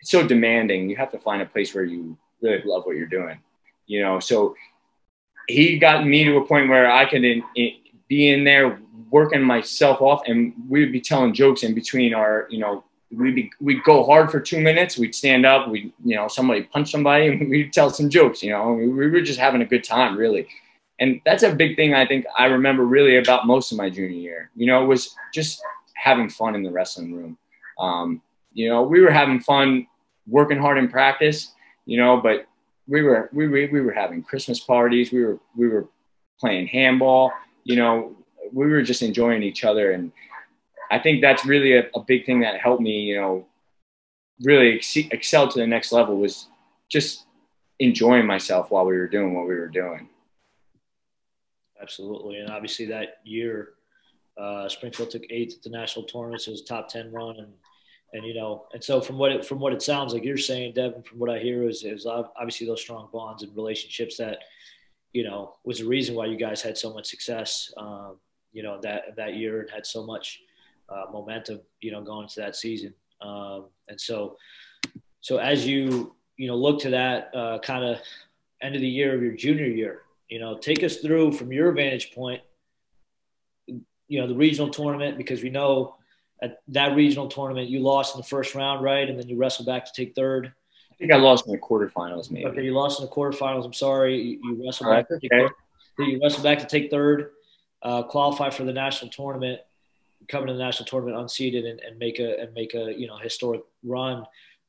it's 0.00 0.10
so 0.10 0.26
demanding. 0.26 0.90
You 0.90 0.96
have 0.96 1.12
to 1.12 1.18
find 1.18 1.40
a 1.40 1.46
place 1.46 1.74
where 1.74 1.84
you 1.84 2.18
really 2.42 2.62
love 2.64 2.84
what 2.84 2.96
you're 2.96 3.06
doing. 3.06 3.38
You 3.86 4.02
know, 4.02 4.18
so 4.18 4.56
he 5.46 5.78
got 5.78 6.06
me 6.06 6.24
to 6.24 6.38
a 6.38 6.46
point 6.46 6.68
where 6.68 6.90
I 6.90 7.08
could 7.08 7.24
in, 7.24 7.42
in, 7.54 7.72
be 8.08 8.30
in 8.30 8.44
there 8.44 8.78
working 9.10 9.42
myself 9.42 10.00
off 10.00 10.22
and 10.26 10.52
we 10.68 10.80
would 10.80 10.92
be 10.92 11.00
telling 11.00 11.32
jokes 11.32 11.62
in 11.62 11.74
between 11.74 12.14
our, 12.14 12.46
you 12.50 12.58
know, 12.58 12.84
we'd 13.10 13.34
be, 13.34 13.50
we'd 13.60 13.82
go 13.84 14.04
hard 14.04 14.30
for 14.30 14.40
two 14.40 14.60
minutes. 14.60 14.98
We'd 14.98 15.14
stand 15.14 15.46
up, 15.46 15.68
we, 15.68 15.92
you 16.04 16.16
know, 16.16 16.28
somebody 16.28 16.62
punch 16.62 16.90
somebody 16.90 17.28
and 17.28 17.48
we'd 17.48 17.72
tell 17.72 17.90
some 17.90 18.10
jokes, 18.10 18.42
you 18.42 18.50
know, 18.50 18.72
we, 18.72 18.88
we 18.88 19.08
were 19.08 19.20
just 19.20 19.38
having 19.38 19.62
a 19.62 19.66
good 19.66 19.84
time 19.84 20.16
really. 20.16 20.48
And 21.00 21.20
that's 21.24 21.42
a 21.42 21.54
big 21.54 21.76
thing 21.76 21.92
I 21.94 22.06
think 22.06 22.24
I 22.38 22.46
remember 22.46 22.84
really 22.84 23.16
about 23.16 23.46
most 23.46 23.72
of 23.72 23.78
my 23.78 23.90
junior 23.90 24.10
year, 24.10 24.50
you 24.54 24.66
know, 24.66 24.84
was 24.84 25.14
just 25.32 25.60
having 25.94 26.28
fun 26.28 26.54
in 26.54 26.62
the 26.62 26.70
wrestling 26.70 27.14
room. 27.14 27.38
Um, 27.78 28.22
you 28.52 28.68
know, 28.68 28.82
we 28.82 29.00
were 29.00 29.10
having 29.10 29.40
fun 29.40 29.86
working 30.26 30.58
hard 30.58 30.78
in 30.78 30.88
practice, 30.88 31.52
you 31.84 31.98
know, 31.98 32.16
but 32.16 32.46
we 32.86 33.02
were, 33.02 33.28
we, 33.32 33.48
we, 33.48 33.66
we 33.66 33.80
were 33.80 33.92
having 33.92 34.22
Christmas 34.22 34.60
parties. 34.60 35.10
We 35.12 35.24
were, 35.24 35.38
we 35.56 35.68
were 35.68 35.88
playing 36.38 36.68
handball, 36.68 37.32
you 37.64 37.76
know, 37.76 38.16
we 38.52 38.66
were 38.66 38.82
just 38.82 39.02
enjoying 39.02 39.42
each 39.42 39.64
other. 39.64 39.92
And 39.92 40.12
I 40.90 40.98
think 40.98 41.20
that's 41.20 41.44
really 41.44 41.76
a, 41.76 41.88
a 41.94 42.00
big 42.00 42.24
thing 42.26 42.40
that 42.40 42.60
helped 42.60 42.82
me, 42.82 43.00
you 43.00 43.20
know, 43.20 43.46
really 44.42 44.76
ex- 44.76 44.96
excel 44.96 45.48
to 45.48 45.58
the 45.58 45.66
next 45.66 45.92
level 45.92 46.16
was 46.16 46.48
just 46.88 47.24
enjoying 47.78 48.26
myself 48.26 48.70
while 48.70 48.84
we 48.84 48.96
were 48.96 49.08
doing 49.08 49.34
what 49.34 49.48
we 49.48 49.54
were 49.54 49.68
doing. 49.68 50.08
Absolutely. 51.80 52.38
And 52.38 52.50
obviously 52.50 52.86
that 52.86 53.18
year, 53.24 53.70
uh, 54.38 54.68
Springfield 54.68 55.10
took 55.10 55.22
eighth 55.30 55.56
at 55.56 55.62
the 55.62 55.70
national 55.70 56.04
tournaments. 56.06 56.46
It 56.46 56.52
was 56.52 56.62
top 56.62 56.88
10 56.88 57.12
run. 57.12 57.36
And, 57.38 57.52
and, 58.12 58.24
you 58.24 58.34
know, 58.34 58.66
and 58.72 58.82
so 58.82 59.00
from 59.00 59.18
what 59.18 59.32
it, 59.32 59.44
from 59.44 59.58
what 59.58 59.72
it 59.72 59.82
sounds 59.82 60.12
like 60.12 60.24
you're 60.24 60.36
saying, 60.36 60.74
Devin, 60.74 61.02
from 61.02 61.18
what 61.18 61.30
I 61.30 61.38
hear 61.38 61.68
is, 61.68 61.84
is 61.84 62.06
obviously 62.06 62.66
those 62.66 62.80
strong 62.80 63.08
bonds 63.12 63.42
and 63.42 63.54
relationships 63.56 64.16
that, 64.18 64.38
you 65.14 65.24
know, 65.24 65.54
was 65.64 65.78
the 65.78 65.86
reason 65.86 66.14
why 66.14 66.26
you 66.26 66.36
guys 66.36 66.60
had 66.60 66.76
so 66.76 66.92
much 66.92 67.06
success. 67.06 67.72
Um, 67.78 68.16
you 68.52 68.62
know 68.62 68.80
that 68.82 69.16
that 69.16 69.34
year 69.34 69.60
and 69.60 69.70
had 69.70 69.86
so 69.86 70.04
much 70.04 70.40
uh, 70.88 71.04
momentum, 71.12 71.60
you 71.80 71.90
know, 71.90 72.02
going 72.02 72.24
into 72.24 72.40
that 72.40 72.56
season. 72.56 72.94
Um, 73.20 73.66
and 73.88 74.00
so, 74.00 74.36
so 75.20 75.38
as 75.38 75.66
you 75.66 76.14
you 76.36 76.48
know 76.48 76.56
look 76.56 76.80
to 76.80 76.90
that 76.90 77.34
uh, 77.34 77.58
kind 77.60 77.84
of 77.84 77.98
end 78.60 78.74
of 78.74 78.80
the 78.80 78.88
year 78.88 79.14
of 79.14 79.22
your 79.22 79.34
junior 79.34 79.66
year, 79.66 80.02
you 80.28 80.38
know, 80.38 80.56
take 80.56 80.82
us 80.82 80.98
through 80.98 81.32
from 81.32 81.52
your 81.52 81.72
vantage 81.72 82.12
point, 82.12 82.42
you 83.66 84.20
know, 84.20 84.26
the 84.26 84.34
regional 84.34 84.70
tournament 84.70 85.18
because 85.18 85.42
we 85.42 85.50
know 85.50 85.96
at 86.42 86.60
that 86.68 86.94
regional 86.94 87.28
tournament 87.28 87.68
you 87.68 87.80
lost 87.80 88.14
in 88.14 88.20
the 88.20 88.26
first 88.26 88.54
round, 88.54 88.82
right, 88.82 89.08
and 89.08 89.18
then 89.18 89.28
you 89.28 89.36
wrestled 89.36 89.66
back 89.66 89.84
to 89.84 89.92
take 89.92 90.14
third. 90.14 90.52
I 90.94 90.96
think 90.98 91.12
I 91.12 91.16
lost 91.16 91.46
in 91.46 91.52
the 91.52 91.58
quarterfinals, 91.58 92.30
maybe. 92.30 92.46
Okay, 92.46 92.62
you 92.62 92.72
lost 92.72 93.00
in 93.00 93.06
the 93.06 93.12
quarterfinals. 93.12 93.64
I'm 93.64 93.72
sorry. 93.72 94.20
You, 94.20 94.38
you 94.42 94.64
wrestled 94.64 94.90
back. 94.90 95.08
to 95.08 95.18
take 95.18 95.30
third. 95.30 95.50
You 95.98 96.20
wrestled 96.22 96.44
back 96.44 96.58
to 96.60 96.66
take 96.66 96.90
third 96.90 97.30
uh, 97.84 98.02
qualify 98.02 98.50
for 98.50 98.64
the 98.64 98.72
national 98.72 99.10
tournament, 99.10 99.60
come 100.28 100.46
to 100.46 100.52
the 100.52 100.58
national 100.58 100.86
tournament 100.86 101.16
unseeded, 101.16 101.68
and, 101.68 101.78
and 101.80 101.98
make 101.98 102.18
a 102.18 102.40
and 102.40 102.52
make 102.54 102.74
a 102.74 102.92
you 102.98 103.06
know 103.06 103.18
historic 103.18 103.60
run. 103.84 104.24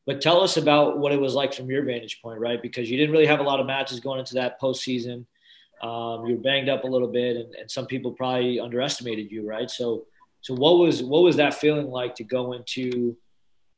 But 0.05 0.21
tell 0.21 0.41
us 0.41 0.57
about 0.57 0.99
what 0.99 1.13
it 1.13 1.19
was 1.19 1.33
like 1.33 1.53
from 1.53 1.69
your 1.69 1.83
vantage 1.83 2.21
point, 2.21 2.39
right? 2.39 2.61
Because 2.61 2.91
you 2.91 2.97
didn't 2.97 3.11
really 3.11 3.25
have 3.25 3.39
a 3.39 3.43
lot 3.43 3.59
of 3.59 3.65
matches 3.65 3.99
going 3.99 4.19
into 4.19 4.35
that 4.35 4.61
postseason. 4.61 5.25
Um, 5.81 6.25
you 6.25 6.35
were 6.35 6.41
banged 6.41 6.69
up 6.69 6.83
a 6.83 6.87
little 6.87 7.07
bit, 7.07 7.37
and, 7.37 7.55
and 7.55 7.71
some 7.71 7.87
people 7.87 8.11
probably 8.11 8.59
underestimated 8.59 9.31
you, 9.31 9.47
right? 9.47 9.71
So, 9.71 10.05
so 10.41 10.53
what 10.53 10.77
was 10.77 11.01
what 11.01 11.23
was 11.23 11.37
that 11.37 11.53
feeling 11.53 11.87
like 11.87 12.15
to 12.15 12.23
go 12.23 12.53
into, 12.53 13.15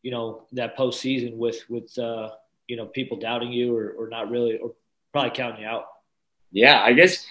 you 0.03 0.11
know, 0.11 0.45
that 0.53 0.77
postseason 0.77 1.35
with 1.35 1.63
with 1.69 1.97
uh, 1.97 2.29
you 2.67 2.77
know 2.77 2.85
people 2.85 3.17
doubting 3.17 3.51
you 3.51 3.75
or, 3.75 3.91
or 3.91 4.09
not 4.09 4.29
really 4.29 4.57
or 4.57 4.73
probably 5.11 5.31
counting 5.31 5.61
you 5.61 5.67
out? 5.67 5.85
Yeah, 6.51 6.81
I 6.81 6.93
guess 6.93 7.25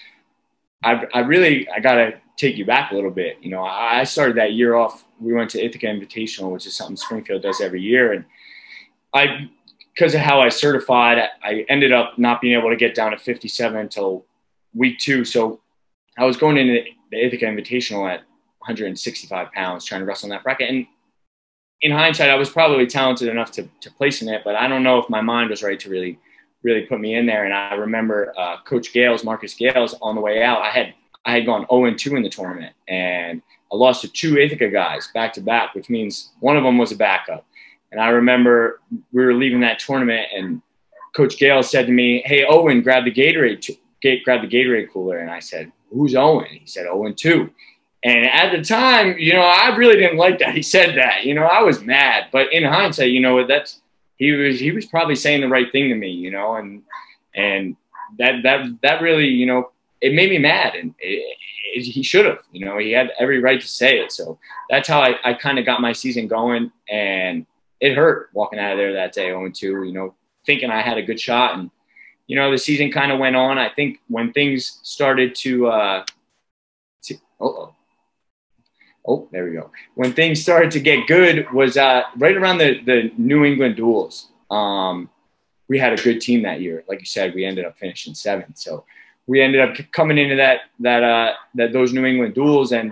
I, 0.83 1.05
I 1.13 1.19
really 1.19 1.67
I 1.69 1.79
gotta 1.79 2.19
take 2.37 2.57
you 2.57 2.65
back 2.65 2.91
a 2.91 2.95
little 2.95 3.11
bit. 3.11 3.37
You 3.41 3.49
know, 3.49 3.63
I 3.63 4.03
started 4.03 4.37
that 4.37 4.53
year 4.53 4.75
off. 4.75 5.05
We 5.19 5.33
went 5.33 5.49
to 5.51 5.63
Ithaca 5.63 5.87
Invitational, 5.87 6.51
which 6.51 6.67
is 6.67 6.75
something 6.75 6.95
Springfield 6.95 7.41
does 7.41 7.61
every 7.61 7.81
year, 7.81 8.13
and 8.13 8.25
I 9.13 9.49
because 9.97 10.13
of 10.13 10.21
how 10.21 10.41
I 10.41 10.49
certified, 10.49 11.17
I 11.43 11.65
ended 11.69 11.91
up 11.91 12.19
not 12.19 12.39
being 12.39 12.57
able 12.57 12.69
to 12.69 12.75
get 12.75 12.93
down 12.93 13.11
to 13.11 13.17
57 13.17 13.75
until 13.75 14.25
week 14.75 14.99
two. 14.99 15.25
So 15.25 15.61
I 16.19 16.25
was 16.25 16.37
going 16.37 16.57
into 16.57 16.83
the 17.09 17.25
Ithaca 17.25 17.45
Invitational 17.45 18.07
at 18.07 18.19
165 18.59 19.51
pounds, 19.53 19.85
trying 19.85 20.01
to 20.01 20.05
wrestle 20.05 20.27
in 20.27 20.31
that 20.31 20.43
bracket. 20.43 20.69
And 20.69 20.85
in 21.81 21.91
hindsight, 21.91 22.29
I 22.29 22.35
was 22.35 22.49
probably 22.49 22.87
talented 22.87 23.27
enough 23.29 23.51
to, 23.51 23.67
to 23.81 23.91
place 23.91 24.21
in 24.21 24.29
it, 24.29 24.41
but 24.43 24.55
I 24.55 24.67
don't 24.67 24.83
know 24.83 24.97
if 24.97 25.09
my 25.09 25.21
mind 25.21 25.49
was 25.49 25.61
right 25.61 25.79
to 25.79 25.89
really, 25.89 26.19
really 26.63 26.85
put 26.85 26.99
me 26.99 27.15
in 27.15 27.25
there. 27.25 27.45
And 27.45 27.53
I 27.53 27.75
remember 27.75 28.33
uh, 28.37 28.57
Coach 28.61 28.93
Gales, 28.93 29.23
Marcus 29.23 29.53
Gales, 29.53 29.95
on 30.01 30.15
the 30.15 30.21
way 30.21 30.43
out, 30.43 30.61
I 30.61 30.69
had 30.69 30.93
I 31.25 31.31
had 31.33 31.45
gone 31.45 31.65
0 31.69 31.85
and 31.85 31.99
2 31.99 32.15
in 32.15 32.23
the 32.23 32.29
tournament, 32.29 32.73
and 32.87 33.41
I 33.71 33.75
lost 33.75 34.01
to 34.01 34.07
two 34.07 34.37
Ithaca 34.37 34.69
guys 34.69 35.09
back 35.13 35.33
to 35.33 35.41
back, 35.41 35.75
which 35.75 35.89
means 35.89 36.31
one 36.39 36.55
of 36.55 36.63
them 36.63 36.77
was 36.77 36.93
a 36.93 36.95
backup. 36.95 37.45
And 37.91 37.99
I 37.99 38.09
remember 38.09 38.79
we 39.11 39.25
were 39.25 39.33
leaving 39.33 39.59
that 39.59 39.79
tournament, 39.79 40.27
and 40.33 40.61
Coach 41.15 41.37
Gale 41.37 41.63
said 41.63 41.85
to 41.87 41.91
me, 41.91 42.23
"Hey, 42.25 42.45
Owen, 42.45 42.81
grab 42.81 43.03
the 43.03 43.11
Gatorade, 43.11 43.77
grab 44.23 44.41
the 44.41 44.47
Gatorade 44.47 44.91
cooler." 44.91 45.19
And 45.19 45.29
I 45.29 45.39
said, 45.39 45.71
"Who's 45.91 46.15
Owen?" 46.15 46.47
He 46.49 46.65
said, 46.65 46.87
"Owen 46.87 47.13
two. 47.13 47.49
And 48.03 48.25
at 48.25 48.51
the 48.51 48.63
time, 48.63 49.17
you 49.17 49.33
know, 49.33 49.41
I 49.41 49.75
really 49.75 49.97
didn't 49.97 50.17
like 50.17 50.39
that 50.39 50.55
he 50.55 50.61
said 50.61 50.97
that. 50.97 51.25
You 51.25 51.33
know, 51.33 51.43
I 51.43 51.63
was 51.63 51.81
mad. 51.81 52.27
But 52.31 52.53
in 52.53 52.63
hindsight, 52.63 53.11
you 53.11 53.19
know, 53.19 53.45
that's 53.45 53.81
he 54.17 54.31
was 54.31 54.59
he 54.59 54.71
was 54.71 54.85
probably 54.85 55.15
saying 55.15 55.41
the 55.41 55.47
right 55.47 55.71
thing 55.71 55.89
to 55.89 55.95
me. 55.95 56.11
You 56.11 56.31
know, 56.31 56.55
and 56.55 56.83
and 57.33 57.75
that 58.19 58.43
that 58.43 58.77
that 58.81 59.01
really, 59.01 59.27
you 59.27 59.45
know, 59.45 59.71
it 60.01 60.13
made 60.13 60.29
me 60.29 60.37
mad, 60.37 60.75
and 60.75 60.93
it, 60.99 61.37
it, 61.73 61.81
he 61.81 62.03
should 62.03 62.25
have. 62.25 62.39
You 62.51 62.65
know, 62.65 62.77
he 62.77 62.91
had 62.91 63.11
every 63.19 63.39
right 63.39 63.59
to 63.59 63.67
say 63.67 63.99
it. 63.99 64.11
So 64.11 64.37
that's 64.69 64.87
how 64.87 65.01
I, 65.01 65.15
I 65.23 65.33
kind 65.33 65.59
of 65.59 65.65
got 65.65 65.81
my 65.81 65.93
season 65.93 66.27
going, 66.27 66.71
and 66.89 67.45
it 67.79 67.95
hurt 67.95 68.29
walking 68.33 68.59
out 68.59 68.73
of 68.73 68.77
there 68.77 68.93
that 68.93 69.13
day, 69.13 69.27
0 69.27 69.49
2. 69.49 69.83
You 69.83 69.91
know, 69.91 70.15
thinking 70.45 70.69
I 70.69 70.81
had 70.81 70.97
a 70.97 71.03
good 71.03 71.19
shot, 71.19 71.57
and 71.57 71.71
you 72.27 72.35
know, 72.35 72.51
the 72.51 72.57
season 72.57 72.91
kind 72.91 73.11
of 73.11 73.19
went 73.19 73.35
on. 73.35 73.57
I 73.57 73.69
think 73.69 73.99
when 74.07 74.33
things 74.33 74.79
started 74.83 75.33
to, 75.35 75.67
uh, 75.67 76.05
to 77.03 77.15
oh, 77.39 77.73
oh, 79.07 79.27
there 79.31 79.45
we 79.45 79.51
go. 79.51 79.71
When 79.95 80.13
things 80.13 80.41
started 80.41 80.71
to 80.71 80.79
get 80.79 81.07
good 81.07 81.51
was 81.51 81.77
uh, 81.77 82.03
right 82.17 82.35
around 82.35 82.57
the 82.59 82.81
the 82.83 83.11
New 83.17 83.45
England 83.45 83.75
duels. 83.75 84.29
Um, 84.49 85.09
we 85.69 85.77
had 85.77 85.93
a 85.93 86.01
good 86.01 86.21
team 86.21 86.43
that 86.43 86.61
year. 86.61 86.83
Like 86.87 86.99
you 86.99 87.05
said, 87.05 87.33
we 87.35 87.45
ended 87.45 87.65
up 87.65 87.77
finishing 87.77 88.13
seventh. 88.13 88.57
So 88.57 88.85
we 89.25 89.41
ended 89.41 89.61
up 89.61 89.75
coming 89.91 90.17
into 90.17 90.35
that 90.37 90.61
that 90.79 91.03
uh, 91.03 91.33
that 91.55 91.73
those 91.73 91.93
New 91.93 92.05
England 92.05 92.35
duels, 92.35 92.71
and 92.71 92.91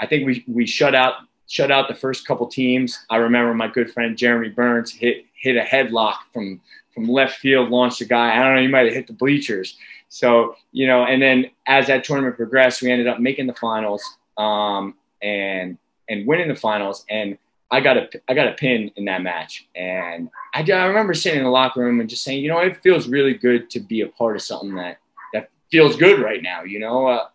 I 0.00 0.06
think 0.06 0.26
we 0.26 0.44
we 0.46 0.66
shut 0.66 0.94
out 0.94 1.14
shut 1.48 1.70
out 1.70 1.88
the 1.88 1.94
first 1.94 2.26
couple 2.26 2.46
teams. 2.46 3.04
I 3.10 3.16
remember 3.16 3.52
my 3.54 3.68
good 3.68 3.90
friend 3.90 4.16
Jeremy 4.16 4.50
Burns 4.50 4.92
hit 4.92 5.24
hit 5.34 5.56
a 5.56 5.62
headlock 5.62 6.16
from 6.32 6.60
from 6.94 7.08
left 7.08 7.38
field, 7.38 7.70
launched 7.70 8.00
a 8.00 8.04
guy. 8.04 8.36
I 8.36 8.42
don't 8.42 8.56
know, 8.56 8.62
he 8.62 8.68
might 8.68 8.86
have 8.86 8.94
hit 8.94 9.06
the 9.06 9.14
bleachers. 9.14 9.76
So 10.08 10.56
you 10.72 10.86
know, 10.86 11.04
and 11.04 11.22
then 11.22 11.50
as 11.66 11.86
that 11.86 12.04
tournament 12.04 12.36
progressed, 12.36 12.82
we 12.82 12.92
ended 12.92 13.08
up 13.08 13.18
making 13.18 13.46
the 13.46 13.54
finals 13.54 14.02
um, 14.36 14.94
and 15.22 15.78
and 16.08 16.26
winning 16.26 16.48
the 16.48 16.54
finals. 16.54 17.04
And 17.08 17.38
I 17.70 17.80
got 17.80 17.96
a 17.96 18.08
I 18.28 18.34
got 18.34 18.48
a 18.48 18.52
pin 18.52 18.90
in 18.96 19.04
that 19.04 19.22
match, 19.22 19.68
and 19.76 20.28
I, 20.52 20.62
I 20.70 20.86
remember 20.86 21.14
sitting 21.14 21.38
in 21.38 21.44
the 21.44 21.50
locker 21.50 21.80
room 21.80 22.00
and 22.00 22.10
just 22.10 22.24
saying, 22.24 22.42
you 22.42 22.48
know, 22.48 22.58
it 22.58 22.82
feels 22.82 23.08
really 23.08 23.34
good 23.34 23.70
to 23.70 23.80
be 23.80 24.00
a 24.00 24.08
part 24.08 24.36
of 24.36 24.42
something 24.42 24.74
that 24.74 24.98
that 25.32 25.50
feels 25.70 25.94
good 25.96 26.20
right 26.20 26.42
now. 26.42 26.64
You 26.64 26.80
know, 26.80 27.06
uh, 27.06 27.28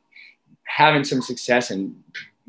having 0.66 1.06
some 1.06 1.22
success 1.22 1.72
and 1.72 1.96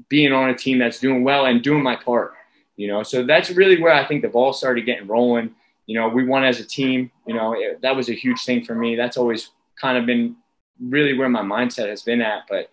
being 0.09 0.33
on 0.33 0.51
a 0.51 0.55
team 0.57 0.79
that's 0.79 0.99
doing 0.99 1.23
well 1.23 1.47
and 1.47 1.63
doing 1.63 1.83
my 1.83 1.97
part. 1.97 2.35
You 2.77 2.89
know, 2.89 3.03
so 3.03 3.25
that's 3.25 3.51
really 3.51 3.81
where 3.81 3.93
I 3.93 4.05
think 4.07 4.23
the 4.23 4.29
ball 4.29 4.53
started 4.53 4.85
getting 4.85 5.07
rolling. 5.07 5.55
You 5.87 5.99
know, 5.99 6.09
we 6.09 6.27
won 6.27 6.45
as 6.45 6.59
a 6.59 6.65
team. 6.65 7.13
You 7.27 7.35
know, 7.35 7.55
it, 7.57 7.81
that 7.83 7.95
was 7.95 8.09
a 8.09 8.15
huge 8.15 8.45
thing 8.45 8.65
for 8.65 8.75
me. 8.75 8.97
That's 8.97 9.17
always 9.17 9.51
kind 9.81 9.97
of 9.97 10.07
been 10.07 10.37
really 10.81 11.17
where 11.17 11.29
my 11.29 11.43
mindset 11.43 11.89
has 11.89 12.03
been 12.03 12.21
at. 12.21 12.43
But 12.49 12.71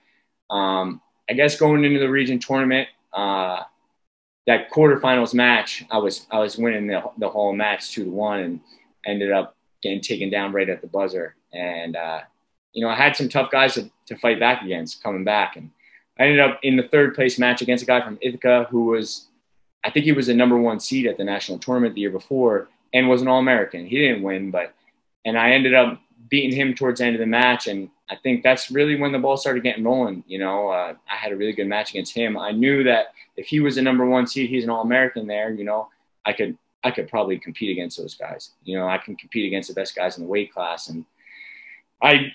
um, 0.54 1.02
I 1.30 1.34
guess 1.34 1.60
going 1.60 1.84
into 1.86 2.00
the 2.00 2.10
region 2.10 2.40
tournament, 2.40 2.88
uh, 3.14 3.64
that 4.46 4.70
quarterfinals 4.72 5.34
match, 5.34 5.86
I 5.90 5.98
was 6.00 6.28
I 6.30 6.40
was 6.40 6.58
winning 6.58 6.88
the, 6.88 7.04
the 7.18 7.30
whole 7.30 7.54
match 7.54 7.92
two 7.92 8.06
to 8.06 8.12
one, 8.12 8.40
and 8.40 8.60
ended 9.06 9.32
up 9.32 9.56
getting 9.82 10.02
taken 10.02 10.30
down 10.30 10.52
right 10.52 10.70
at 10.70 10.82
the 10.82 10.88
buzzer. 10.88 11.36
And 11.54 11.96
uh, 11.96 12.22
you 12.74 12.84
know, 12.84 12.92
I 12.92 12.96
had 12.96 13.16
some 13.16 13.30
tough 13.30 13.52
guys 13.52 13.76
to, 13.76 13.90
to 14.08 14.18
fight 14.18 14.40
back 14.40 14.64
against 14.64 15.02
coming 15.02 15.24
back. 15.24 15.56
And 15.56 15.70
I 16.20 16.24
ended 16.24 16.40
up 16.40 16.60
in 16.64 16.76
the 16.76 16.88
third 16.88 17.16
place 17.16 17.40
match 17.40 17.62
against 17.62 17.84
a 17.84 17.88
guy 17.88 18.02
from 18.02 18.18
Ithaca 18.22 18.68
who 18.70 18.86
was, 18.86 19.28
I 19.84 19.92
think 19.92 20.06
he 20.06 20.12
was 20.12 20.28
the 20.28 20.34
number 20.34 20.58
one 20.58 20.80
seed 20.80 21.06
at 21.06 21.18
the 21.18 21.24
national 21.24 21.60
tournament 21.60 21.96
the 21.96 22.02
year 22.02 22.10
before 22.10 22.70
and 22.94 23.08
was 23.08 23.22
an 23.22 23.28
All 23.28 23.40
American. 23.40 23.86
He 23.86 23.98
didn't 23.98 24.24
win, 24.24 24.52
but, 24.52 24.74
and 25.24 25.38
I 25.38 25.52
ended 25.52 25.74
up 25.74 26.02
beating 26.30 26.56
him 26.56 26.74
towards 26.74 27.00
the 27.00 27.06
end 27.06 27.16
of 27.16 27.20
the 27.20 27.26
match. 27.26 27.68
And 27.68 27.90
I 28.10 28.16
think 28.16 28.44
that's 28.44 28.72
really 28.72 28.96
when 28.96 29.12
the 29.12 29.20
ball 29.20 29.38
started 29.38 29.64
getting 29.64 29.84
rolling. 29.84 30.24
You 30.28 30.40
know, 30.40 30.70
uh, 30.70 30.94
I 31.12 31.16
had 31.16 31.32
a 31.32 31.36
really 31.36 31.54
good 31.54 31.68
match 31.68 31.92
against 31.92 32.16
him. 32.16 32.38
I 32.38 32.52
knew 32.52 32.84
that 32.84 33.08
if 33.38 33.48
he 33.48 33.60
was 33.60 33.76
the 33.76 33.82
number 33.82 34.06
one 34.06 34.28
seed, 34.28 34.50
he's 34.50 34.64
an 34.64 34.70
All 34.70 34.84
American 34.84 35.28
there, 35.28 35.52
you 35.52 35.64
know, 35.64 35.90
I 36.26 36.34
could, 36.34 36.58
I 36.84 36.92
could 36.92 37.08
probably 37.08 37.40
compete 37.40 37.72
against 37.72 37.98
those 37.98 38.16
guys. 38.16 38.52
You 38.64 38.78
know, 38.78 38.88
I 38.88 38.98
can 38.98 39.16
compete 39.16 39.46
against 39.46 39.70
the 39.70 39.76
best 39.76 39.96
guys 39.96 40.18
in 40.18 40.24
the 40.24 40.30
weight 40.30 40.54
class. 40.54 40.90
And 40.90 41.06
I 42.02 42.34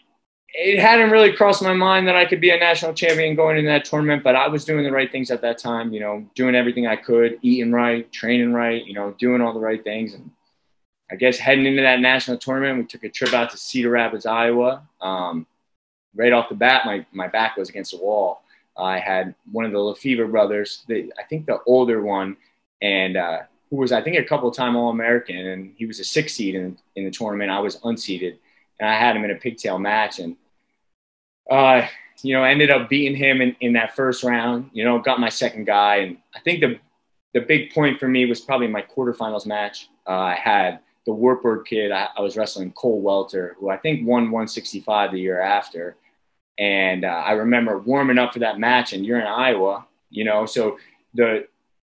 it 0.54 0.78
hadn't 0.78 1.10
really 1.10 1.32
crossed 1.32 1.62
my 1.62 1.74
mind 1.74 2.08
that 2.08 2.16
I 2.16 2.24
could 2.24 2.40
be 2.40 2.50
a 2.50 2.58
national 2.58 2.94
champion 2.94 3.36
going 3.36 3.58
into 3.58 3.70
that 3.70 3.84
tournament, 3.84 4.24
but 4.24 4.34
I 4.34 4.48
was 4.48 4.64
doing 4.64 4.84
the 4.84 4.90
right 4.90 5.10
things 5.10 5.30
at 5.30 5.42
that 5.42 5.58
time, 5.58 5.92
you 5.92 6.00
know, 6.00 6.26
doing 6.34 6.54
everything 6.54 6.86
I 6.86 6.96
could, 6.96 7.38
eating 7.42 7.70
right, 7.70 8.10
training 8.10 8.52
right, 8.52 8.84
you 8.84 8.94
know, 8.94 9.14
doing 9.18 9.42
all 9.42 9.52
the 9.52 9.60
right 9.60 9.82
things. 9.82 10.14
And 10.14 10.30
I 11.10 11.16
guess 11.16 11.38
heading 11.38 11.66
into 11.66 11.82
that 11.82 12.00
national 12.00 12.38
tournament, 12.38 12.78
we 12.78 12.84
took 12.84 13.04
a 13.04 13.08
trip 13.08 13.32
out 13.32 13.50
to 13.50 13.56
Cedar 13.56 13.90
Rapids, 13.90 14.26
Iowa. 14.26 14.86
Um, 15.00 15.46
right 16.14 16.32
off 16.32 16.48
the 16.48 16.54
bat, 16.54 16.82
my, 16.84 17.06
my 17.12 17.28
back 17.28 17.56
was 17.56 17.68
against 17.68 17.92
the 17.92 17.98
wall. 17.98 18.42
I 18.76 18.98
had 18.98 19.34
one 19.50 19.64
of 19.64 19.72
the 19.72 19.78
Lefevre 19.78 20.28
brothers, 20.28 20.84
the, 20.86 21.12
I 21.18 21.24
think 21.24 21.46
the 21.46 21.60
older 21.66 22.02
one, 22.02 22.36
and 22.80 23.16
uh, 23.16 23.40
who 23.70 23.76
was, 23.76 23.90
I 23.90 24.02
think, 24.02 24.16
a 24.16 24.24
couple 24.24 24.50
time 24.50 24.76
All 24.76 24.90
American, 24.90 25.36
and 25.36 25.74
he 25.76 25.86
was 25.86 25.98
a 25.98 26.04
six 26.04 26.34
seed 26.34 26.54
in, 26.54 26.78
in 26.94 27.04
the 27.04 27.10
tournament. 27.10 27.50
I 27.50 27.58
was 27.58 27.78
unseeded 27.80 28.36
and 28.78 28.88
I 28.88 28.94
had 28.94 29.16
him 29.16 29.24
in 29.24 29.30
a 29.30 29.36
pigtail 29.36 29.78
match, 29.78 30.18
and 30.18 30.36
uh, 31.50 31.86
you 32.22 32.34
know, 32.34 32.44
ended 32.44 32.70
up 32.70 32.88
beating 32.88 33.16
him 33.16 33.40
in, 33.40 33.56
in 33.60 33.72
that 33.74 33.96
first 33.96 34.22
round. 34.22 34.70
You 34.72 34.84
know, 34.84 34.98
got 34.98 35.20
my 35.20 35.28
second 35.28 35.64
guy, 35.64 35.96
and 35.96 36.18
I 36.34 36.40
think 36.40 36.60
the 36.60 36.78
the 37.34 37.40
big 37.40 37.72
point 37.72 38.00
for 38.00 38.08
me 38.08 38.26
was 38.26 38.40
probably 38.40 38.68
my 38.68 38.82
quarterfinals 38.82 39.46
match. 39.46 39.88
Uh, 40.06 40.12
I 40.12 40.34
had 40.34 40.80
the 41.08 41.14
Wartburg 41.14 41.64
kid. 41.64 41.90
I, 41.90 42.08
I, 42.16 42.20
was 42.20 42.36
wrestling 42.36 42.70
Cole 42.72 43.00
Welter, 43.00 43.56
who 43.58 43.70
I 43.70 43.78
think 43.78 44.06
won 44.06 44.30
165 44.30 45.12
the 45.12 45.18
year 45.18 45.40
after. 45.40 45.96
And 46.58 47.02
uh, 47.02 47.08
I 47.08 47.32
remember 47.32 47.78
warming 47.78 48.18
up 48.18 48.34
for 48.34 48.40
that 48.40 48.58
match, 48.58 48.92
and 48.92 49.06
you're 49.06 49.18
in 49.18 49.26
Iowa, 49.26 49.86
you 50.10 50.24
know, 50.24 50.44
so 50.44 50.78
the 51.14 51.48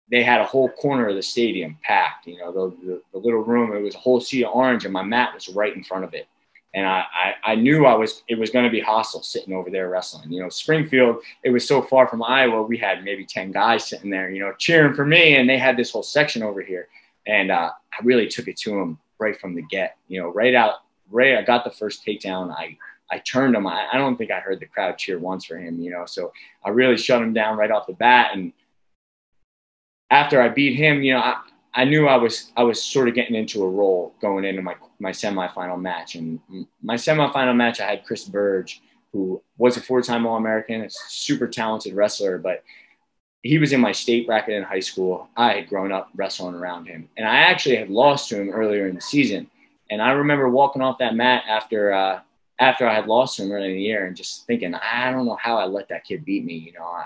they 0.10 0.24
had 0.24 0.39
a 0.39 0.45
whole 0.45 0.69
corner 0.69 1.10
of 1.10 1.15
the 1.15 1.21
stadium 1.21 1.78
packed. 1.84 2.28
You 2.28 2.38
know, 2.38 2.52
the, 2.52 2.86
the, 2.86 3.02
the 3.12 3.17
little 3.17 3.43
room. 3.43 3.76
It 3.76 3.82
was 3.82 3.95
a 3.95 4.00
whole 4.00 4.21
sea 4.21 4.45
of 4.45 4.52
orange, 4.54 4.86
and 4.86 4.93
my 4.93 5.04
mat 5.04 5.34
was 5.34 5.50
right 5.50 5.76
in 5.76 5.84
front 5.84 6.06
of 6.06 6.13
it 6.13 6.28
and 6.74 6.88
I, 6.88 7.04
I, 7.13 7.52
I, 7.52 7.56
knew 7.56 7.86
I 7.86 7.95
was 7.95 8.24
it 8.30 8.39
was 8.39 8.50
going 8.50 8.63
to 8.63 8.71
be 8.71 8.80
hostile 8.80 9.24
sitting 9.24 9.54
over 9.54 9.69
there 9.69 9.89
wrestling. 9.89 10.32
You 10.32 10.41
know, 10.41 10.47
Springfield, 10.50 11.17
it 11.43 11.50
was 11.50 11.67
so 11.67 11.82
far 11.82 12.08
from 12.08 12.24
Iowa. 12.24 12.63
We 12.63 12.78
had 12.78 13.04
maybe 13.04 13.26
ten 13.26 13.52
guys 13.52 13.89
sitting 13.89 14.10
there, 14.10 14.30
you 14.30 14.39
know, 14.39 14.54
cheering 14.58 14.93
for 14.93 15.06
me, 15.06 15.36
and 15.36 15.50
they 15.50 15.58
had 15.58 15.76
this 15.76 15.91
whole 15.91 16.04
section 16.04 16.43
over 16.43 16.62
here. 16.62 16.88
And 17.28 17.52
uh, 17.52 17.70
I 17.94 18.04
really 18.04 18.28
took 18.28 18.48
it 18.48 18.58
to 18.58 18.80
him 18.80 19.00
right 19.20 19.40
from 19.40 19.56
the 19.56 19.62
get. 19.64 19.98
You 20.08 20.22
know, 20.22 20.30
right 20.30 20.56
out, 20.56 20.76
right. 21.10 21.38
I 21.38 21.42
got 21.44 21.64
the 21.64 21.72
first 21.72 22.06
takedown. 22.06 22.52
I 22.52 22.78
I 23.12 23.20
turned 23.20 23.56
him. 23.56 23.68
I, 23.68 23.88
I 23.92 23.98
don't 23.98 24.18
think 24.18 24.32
I 24.32 24.40
heard 24.40 24.60
the 24.60 24.66
crowd 24.66 24.98
cheer 24.98 25.20
once 25.20 25.46
for 25.46 25.58
him. 25.58 25.80
You 25.80 25.92
know, 25.92 26.06
so 26.06 26.32
I 26.64 26.70
really 26.70 26.98
shut 26.98 27.22
him 27.22 27.34
down 27.34 27.58
right 27.58 27.72
off 27.72 27.88
the 27.88 27.94
bat. 27.94 28.32
And 28.34 28.54
after 30.10 30.42
I 30.42 30.50
beat 30.50 30.76
him, 30.76 31.04
you 31.04 31.14
know, 31.14 31.20
I, 31.20 31.42
I 31.74 31.86
knew 31.86 32.08
I 32.08 32.18
was 32.18 32.52
I 32.58 32.64
was 32.64 32.82
sort 32.82 33.08
of 33.08 33.16
getting 33.16 33.36
into 33.36 33.64
a 33.64 33.70
roll 33.70 34.14
going 34.22 34.46
into 34.46 34.62
my 34.62 34.76
my 35.00 35.12
semifinal 35.12 35.80
match. 35.80 36.16
And 36.16 36.40
my 36.82 36.96
semifinal 36.96 37.56
match, 37.56 37.80
I 37.80 37.86
had 37.86 38.06
Chris 38.06 38.26
Burge, 38.26 38.82
who 39.12 39.42
was 39.58 39.78
a 39.78 39.82
four-time 39.82 40.26
All-American, 40.26 40.82
a 40.82 40.90
super 40.90 41.48
talented 41.48 41.94
wrestler, 41.94 42.38
but 42.38 42.64
he 43.44 43.58
was 43.58 43.74
in 43.74 43.82
my 43.82 43.92
state 43.92 44.28
bracket 44.28 44.56
in 44.56 44.64
high 44.64 44.80
school. 44.80 45.28
I 45.36 45.54
had 45.54 45.70
grown 45.70 45.92
up 45.92 46.10
wrestling 46.16 46.56
around 46.56 46.86
him, 46.86 47.10
and 47.18 47.28
I 47.28 47.38
actually 47.38 47.78
had 47.78 47.90
lost 47.90 48.30
to 48.30 48.40
him 48.40 48.50
earlier 48.50 48.88
in 48.88 48.96
the 48.96 49.02
season. 49.02 49.50
And 49.90 50.02
I 50.02 50.12
remember 50.12 50.48
walking 50.50 50.82
off 50.82 51.00
that 51.00 51.16
mat 51.16 51.44
after 51.48 51.92
uh, 51.92 52.20
after 52.60 52.88
I 52.88 52.94
had 52.94 53.08
lost 53.08 53.38
to 53.38 53.44
him 53.44 53.52
early 53.52 53.70
in 53.70 53.76
the 53.76 53.82
year, 53.82 54.06
and 54.06 54.16
just 54.16 54.46
thinking, 54.46 54.76
I 54.76 55.12
don't 55.12 55.26
know 55.26 55.38
how 55.42 55.58
I 55.58 55.66
let 55.66 55.90
that 55.90 56.06
kid 56.06 56.24
beat 56.24 56.46
me. 56.46 56.54
You 56.54 56.74
know, 56.74 56.84
I, 56.86 57.06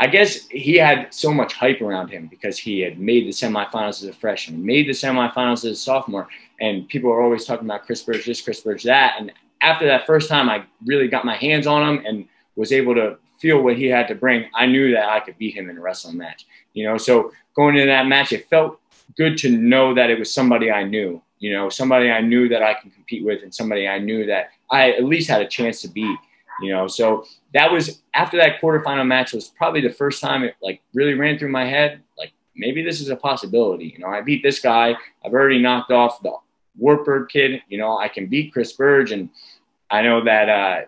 I 0.00 0.08
guess 0.08 0.48
he 0.48 0.74
had 0.74 1.14
so 1.14 1.32
much 1.32 1.54
hype 1.54 1.80
around 1.80 2.08
him 2.08 2.26
because 2.26 2.58
he 2.58 2.80
had 2.80 2.98
made 2.98 3.26
the 3.26 3.30
semifinals 3.30 4.02
as 4.02 4.04
a 4.04 4.12
freshman, 4.12 4.66
made 4.66 4.88
the 4.88 4.92
semifinals 4.92 5.58
as 5.58 5.64
a 5.64 5.76
sophomore, 5.76 6.28
and 6.60 6.88
people 6.88 7.10
were 7.10 7.22
always 7.22 7.44
talking 7.44 7.66
about 7.66 7.86
Chris 7.86 8.02
Burge 8.02 8.26
this, 8.26 8.40
Chris 8.40 8.60
Burge 8.60 8.82
that. 8.82 9.14
And 9.20 9.32
after 9.60 9.86
that 9.86 10.04
first 10.04 10.28
time, 10.28 10.50
I 10.50 10.64
really 10.84 11.06
got 11.06 11.24
my 11.24 11.36
hands 11.36 11.68
on 11.68 11.88
him 11.88 12.04
and 12.04 12.28
was 12.56 12.72
able 12.72 12.96
to 12.96 13.18
feel 13.44 13.60
what 13.60 13.76
he 13.76 13.86
had 13.96 14.08
to 14.08 14.14
bring. 14.14 14.40
I 14.54 14.64
knew 14.74 14.86
that 14.96 15.06
I 15.16 15.20
could 15.20 15.36
beat 15.36 15.54
him 15.58 15.68
in 15.68 15.76
a 15.76 15.82
wrestling 15.86 16.16
match, 16.16 16.46
you 16.72 16.84
know. 16.86 16.96
So 16.96 17.12
going 17.54 17.74
into 17.76 17.88
that 17.88 18.06
match, 18.06 18.32
it 18.32 18.48
felt 18.48 18.80
good 19.20 19.36
to 19.42 19.48
know 19.50 19.86
that 19.98 20.08
it 20.08 20.18
was 20.18 20.32
somebody 20.32 20.70
I 20.70 20.82
knew, 20.94 21.10
you 21.44 21.52
know, 21.52 21.68
somebody 21.68 22.06
I 22.10 22.22
knew 22.22 22.48
that 22.48 22.62
I 22.62 22.72
can 22.72 22.90
compete 22.90 23.22
with, 23.28 23.42
and 23.42 23.54
somebody 23.54 23.86
I 23.86 23.98
knew 23.98 24.24
that 24.32 24.44
I 24.70 24.92
at 24.92 25.04
least 25.04 25.28
had 25.28 25.42
a 25.42 25.48
chance 25.58 25.82
to 25.82 25.88
beat. 25.88 26.18
you 26.60 26.72
know. 26.72 26.86
So 26.86 27.26
that 27.52 27.70
was 27.70 28.02
after 28.14 28.36
that 28.38 28.60
quarterfinal 28.60 29.06
match 29.06 29.32
was 29.32 29.48
probably 29.48 29.80
the 29.80 29.90
first 30.02 30.22
time 30.22 30.42
it 30.44 30.54
like 30.62 30.80
really 30.94 31.14
ran 31.14 31.38
through 31.38 31.50
my 31.50 31.66
head, 31.66 32.02
like 32.16 32.32
maybe 32.56 32.82
this 32.82 33.00
is 33.00 33.08
a 33.10 33.16
possibility. 33.16 33.92
You 33.94 33.98
know, 33.98 34.08
I 34.08 34.20
beat 34.20 34.42
this 34.42 34.60
guy. 34.60 34.96
I've 35.24 35.32
already 35.32 35.60
knocked 35.60 35.92
off 35.92 36.22
the 36.22 36.32
Wartburg 36.76 37.28
kid. 37.28 37.62
You 37.68 37.78
know, 37.78 37.98
I 37.98 38.08
can 38.08 38.26
beat 38.26 38.52
Chris 38.52 38.72
Burge, 38.72 39.12
and 39.12 39.30
I 39.90 40.02
know 40.02 40.24
that 40.24 40.48
uh, 40.48 40.80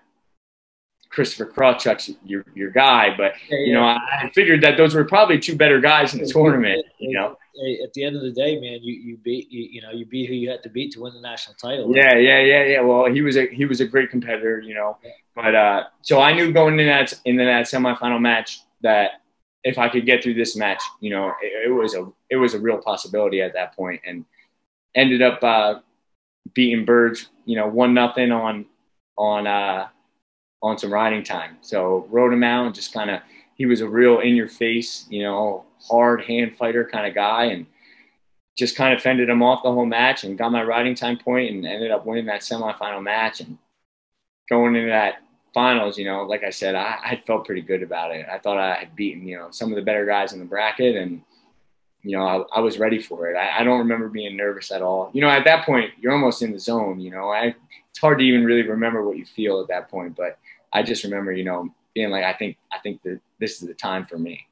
Christopher 1.16 1.50
Krawchuk's 1.50 2.10
your 2.26 2.44
your 2.54 2.70
guy. 2.70 3.08
But 3.16 3.32
yeah, 3.48 3.56
yeah. 3.56 3.66
you 3.66 3.72
know, 3.72 3.82
I 3.82 4.30
figured 4.34 4.62
that 4.62 4.76
those 4.76 4.94
were 4.94 5.04
probably 5.06 5.38
two 5.38 5.56
better 5.56 5.80
guys 5.80 6.12
in 6.12 6.20
the 6.20 6.26
tournament. 6.26 6.84
You 6.98 7.18
know, 7.18 7.38
at 7.82 7.94
the 7.94 8.04
end 8.04 8.16
of 8.16 8.22
the 8.22 8.32
day, 8.32 8.60
man, 8.60 8.80
you 8.82 8.94
you 8.94 9.16
beat 9.16 9.50
you, 9.50 9.64
you 9.64 9.80
know 9.80 9.92
you 9.92 10.04
beat 10.04 10.28
who 10.28 10.34
you 10.34 10.50
had 10.50 10.62
to 10.64 10.68
beat 10.68 10.92
to 10.92 11.00
win 11.00 11.14
the 11.14 11.22
national 11.22 11.56
title. 11.56 11.90
Yeah, 11.96 12.16
yeah, 12.16 12.40
yeah, 12.40 12.64
yeah. 12.64 12.80
Well, 12.82 13.10
he 13.10 13.22
was 13.22 13.38
a 13.38 13.46
he 13.46 13.64
was 13.64 13.80
a 13.80 13.86
great 13.86 14.10
competitor. 14.10 14.60
You 14.60 14.74
know, 14.74 14.98
yeah. 15.02 15.10
but 15.34 15.54
uh, 15.54 15.84
so 16.02 16.20
I 16.20 16.34
knew 16.34 16.52
going 16.52 16.78
in 16.78 16.86
that 16.86 17.14
in 17.24 17.36
that 17.36 17.64
semifinal 17.64 18.20
match 18.20 18.60
that 18.82 19.22
if 19.64 19.78
I 19.78 19.88
could 19.88 20.04
get 20.04 20.22
through 20.22 20.34
this 20.34 20.54
match, 20.54 20.82
you 21.00 21.08
know, 21.08 21.32
it, 21.42 21.70
it 21.70 21.72
was 21.72 21.94
a 21.94 22.12
it 22.28 22.36
was 22.36 22.52
a 22.52 22.60
real 22.60 22.76
possibility 22.76 23.40
at 23.40 23.54
that 23.54 23.74
point, 23.74 24.02
and 24.04 24.26
ended 24.94 25.22
up 25.22 25.42
uh, 25.42 25.76
beating 26.52 26.84
Burge, 26.84 27.26
you 27.46 27.56
know, 27.56 27.68
one 27.68 27.94
nothing 27.94 28.32
on 28.32 28.66
on 29.16 29.46
uh, 29.46 29.88
on 30.62 30.78
some 30.78 30.92
riding 30.92 31.22
time. 31.22 31.56
So 31.60 32.06
rode 32.10 32.32
him 32.32 32.42
out 32.42 32.66
and 32.66 32.74
just 32.74 32.92
kind 32.92 33.10
of 33.10 33.20
he 33.54 33.66
was 33.66 33.80
a 33.80 33.88
real 33.88 34.20
in 34.20 34.36
your 34.36 34.48
face, 34.48 35.06
you 35.08 35.22
know, 35.22 35.64
hard 35.88 36.22
hand 36.22 36.56
fighter 36.56 36.84
kind 36.84 37.06
of 37.06 37.14
guy, 37.14 37.44
and 37.44 37.66
just 38.58 38.76
kind 38.76 38.94
of 38.94 39.02
fended 39.02 39.28
him 39.28 39.42
off 39.42 39.62
the 39.62 39.72
whole 39.72 39.86
match 39.86 40.24
and 40.24 40.38
got 40.38 40.52
my 40.52 40.62
riding 40.62 40.94
time 40.94 41.18
point 41.18 41.50
and 41.50 41.66
ended 41.66 41.90
up 41.90 42.06
winning 42.06 42.26
that 42.26 42.40
semifinal 42.40 43.02
match 43.02 43.40
and 43.40 43.58
going 44.48 44.74
into 44.74 44.88
that 44.88 45.16
finals, 45.52 45.98
you 45.98 46.04
know, 46.04 46.22
like 46.22 46.44
I 46.44 46.50
said, 46.50 46.74
I, 46.74 46.98
I 47.02 47.22
felt 47.26 47.46
pretty 47.46 47.62
good 47.62 47.82
about 47.82 48.14
it. 48.14 48.26
I 48.30 48.38
thought 48.38 48.58
I 48.58 48.74
had 48.74 48.94
beaten, 48.94 49.26
you 49.26 49.38
know, 49.38 49.48
some 49.50 49.70
of 49.70 49.76
the 49.76 49.82
better 49.82 50.04
guys 50.04 50.32
in 50.32 50.38
the 50.38 50.44
bracket 50.44 50.96
and, 50.96 51.22
you 52.06 52.16
know, 52.16 52.24
I, 52.24 52.58
I 52.58 52.60
was 52.60 52.78
ready 52.78 53.00
for 53.00 53.28
it. 53.28 53.36
I, 53.36 53.60
I, 53.60 53.64
don't 53.64 53.80
remember 53.80 54.08
being 54.08 54.36
nervous 54.36 54.70
at 54.70 54.80
all. 54.80 55.10
You 55.12 55.22
know, 55.22 55.28
at 55.28 55.44
that 55.44 55.66
point, 55.66 55.90
you're 55.98 56.12
almost 56.12 56.40
in 56.40 56.52
the 56.52 56.58
zone, 56.58 57.00
you 57.00 57.10
know, 57.10 57.30
I, 57.30 57.54
it's 57.90 57.98
hard 58.00 58.18
to 58.18 58.24
even 58.24 58.44
really 58.44 58.62
remember 58.62 59.02
what 59.02 59.16
you 59.16 59.26
feel 59.26 59.60
at 59.60 59.68
that 59.68 59.90
point, 59.90 60.16
but 60.16 60.38
I 60.72 60.82
just 60.82 61.02
remember, 61.04 61.32
you 61.32 61.44
know, 61.44 61.68
being 61.94 62.10
like, 62.10 62.24
I 62.24 62.32
think, 62.32 62.58
I 62.72 62.78
think 62.78 63.02
that 63.02 63.20
this 63.40 63.60
is 63.60 63.66
the 63.66 63.74
time 63.74 64.04
for 64.04 64.18
me. 64.18 64.46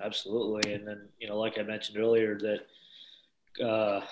Absolutely. 0.00 0.74
And 0.74 0.86
then, 0.86 1.08
you 1.18 1.28
know, 1.28 1.38
like 1.38 1.58
I 1.58 1.62
mentioned 1.62 1.98
earlier 1.98 2.38
that, 2.38 3.64
uh, 3.64 4.02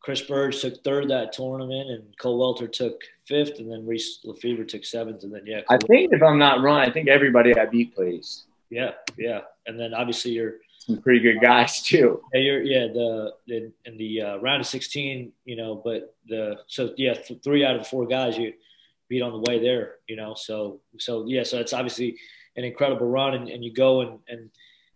Chris 0.00 0.22
Burge 0.22 0.60
took 0.60 0.84
third 0.84 1.08
that 1.08 1.32
tournament, 1.32 1.90
and 1.90 2.16
Cole 2.16 2.38
Welter 2.38 2.68
took 2.68 3.02
fifth, 3.26 3.58
and 3.58 3.68
then 3.68 3.84
Reese 3.84 4.20
Lefebvre 4.22 4.64
took 4.64 4.84
seventh, 4.84 5.24
and 5.24 5.34
then 5.34 5.42
yeah. 5.44 5.62
Cole 5.62 5.78
I 5.80 5.84
think 5.84 6.12
if 6.12 6.22
I'm 6.22 6.38
not 6.38 6.62
wrong, 6.62 6.78
I 6.78 6.92
think 6.92 7.08
everybody 7.08 7.58
I 7.58 7.66
beat 7.66 7.92
plays. 7.92 8.44
Yeah, 8.70 8.92
yeah, 9.18 9.40
and 9.66 9.78
then 9.80 9.94
obviously 9.94 10.30
you're 10.30 10.58
some 10.86 11.02
pretty 11.02 11.20
good 11.20 11.40
guys 11.40 11.82
too. 11.82 12.22
Yeah, 12.32 12.40
you're 12.40 12.62
yeah 12.62 12.86
the 12.86 13.32
in, 13.48 13.72
in 13.84 13.98
the 13.98 14.22
uh, 14.22 14.36
round 14.38 14.60
of 14.60 14.66
16, 14.66 15.32
you 15.44 15.56
know, 15.56 15.80
but 15.84 16.14
the 16.26 16.58
so 16.66 16.94
yeah 16.96 17.14
th- 17.14 17.42
three 17.42 17.64
out 17.64 17.76
of 17.76 17.82
the 17.82 17.88
four 17.88 18.06
guys 18.06 18.38
you 18.38 18.52
beat 19.08 19.22
on 19.22 19.32
the 19.32 19.50
way 19.50 19.58
there, 19.58 19.96
you 20.08 20.16
know, 20.16 20.34
so 20.34 20.80
so 20.98 21.26
yeah, 21.26 21.42
so 21.42 21.58
it's 21.58 21.72
obviously 21.72 22.16
an 22.56 22.64
incredible 22.64 23.08
run, 23.08 23.34
and, 23.34 23.48
and 23.48 23.64
you 23.64 23.72
go 23.72 24.00
and 24.00 24.18
and 24.28 24.50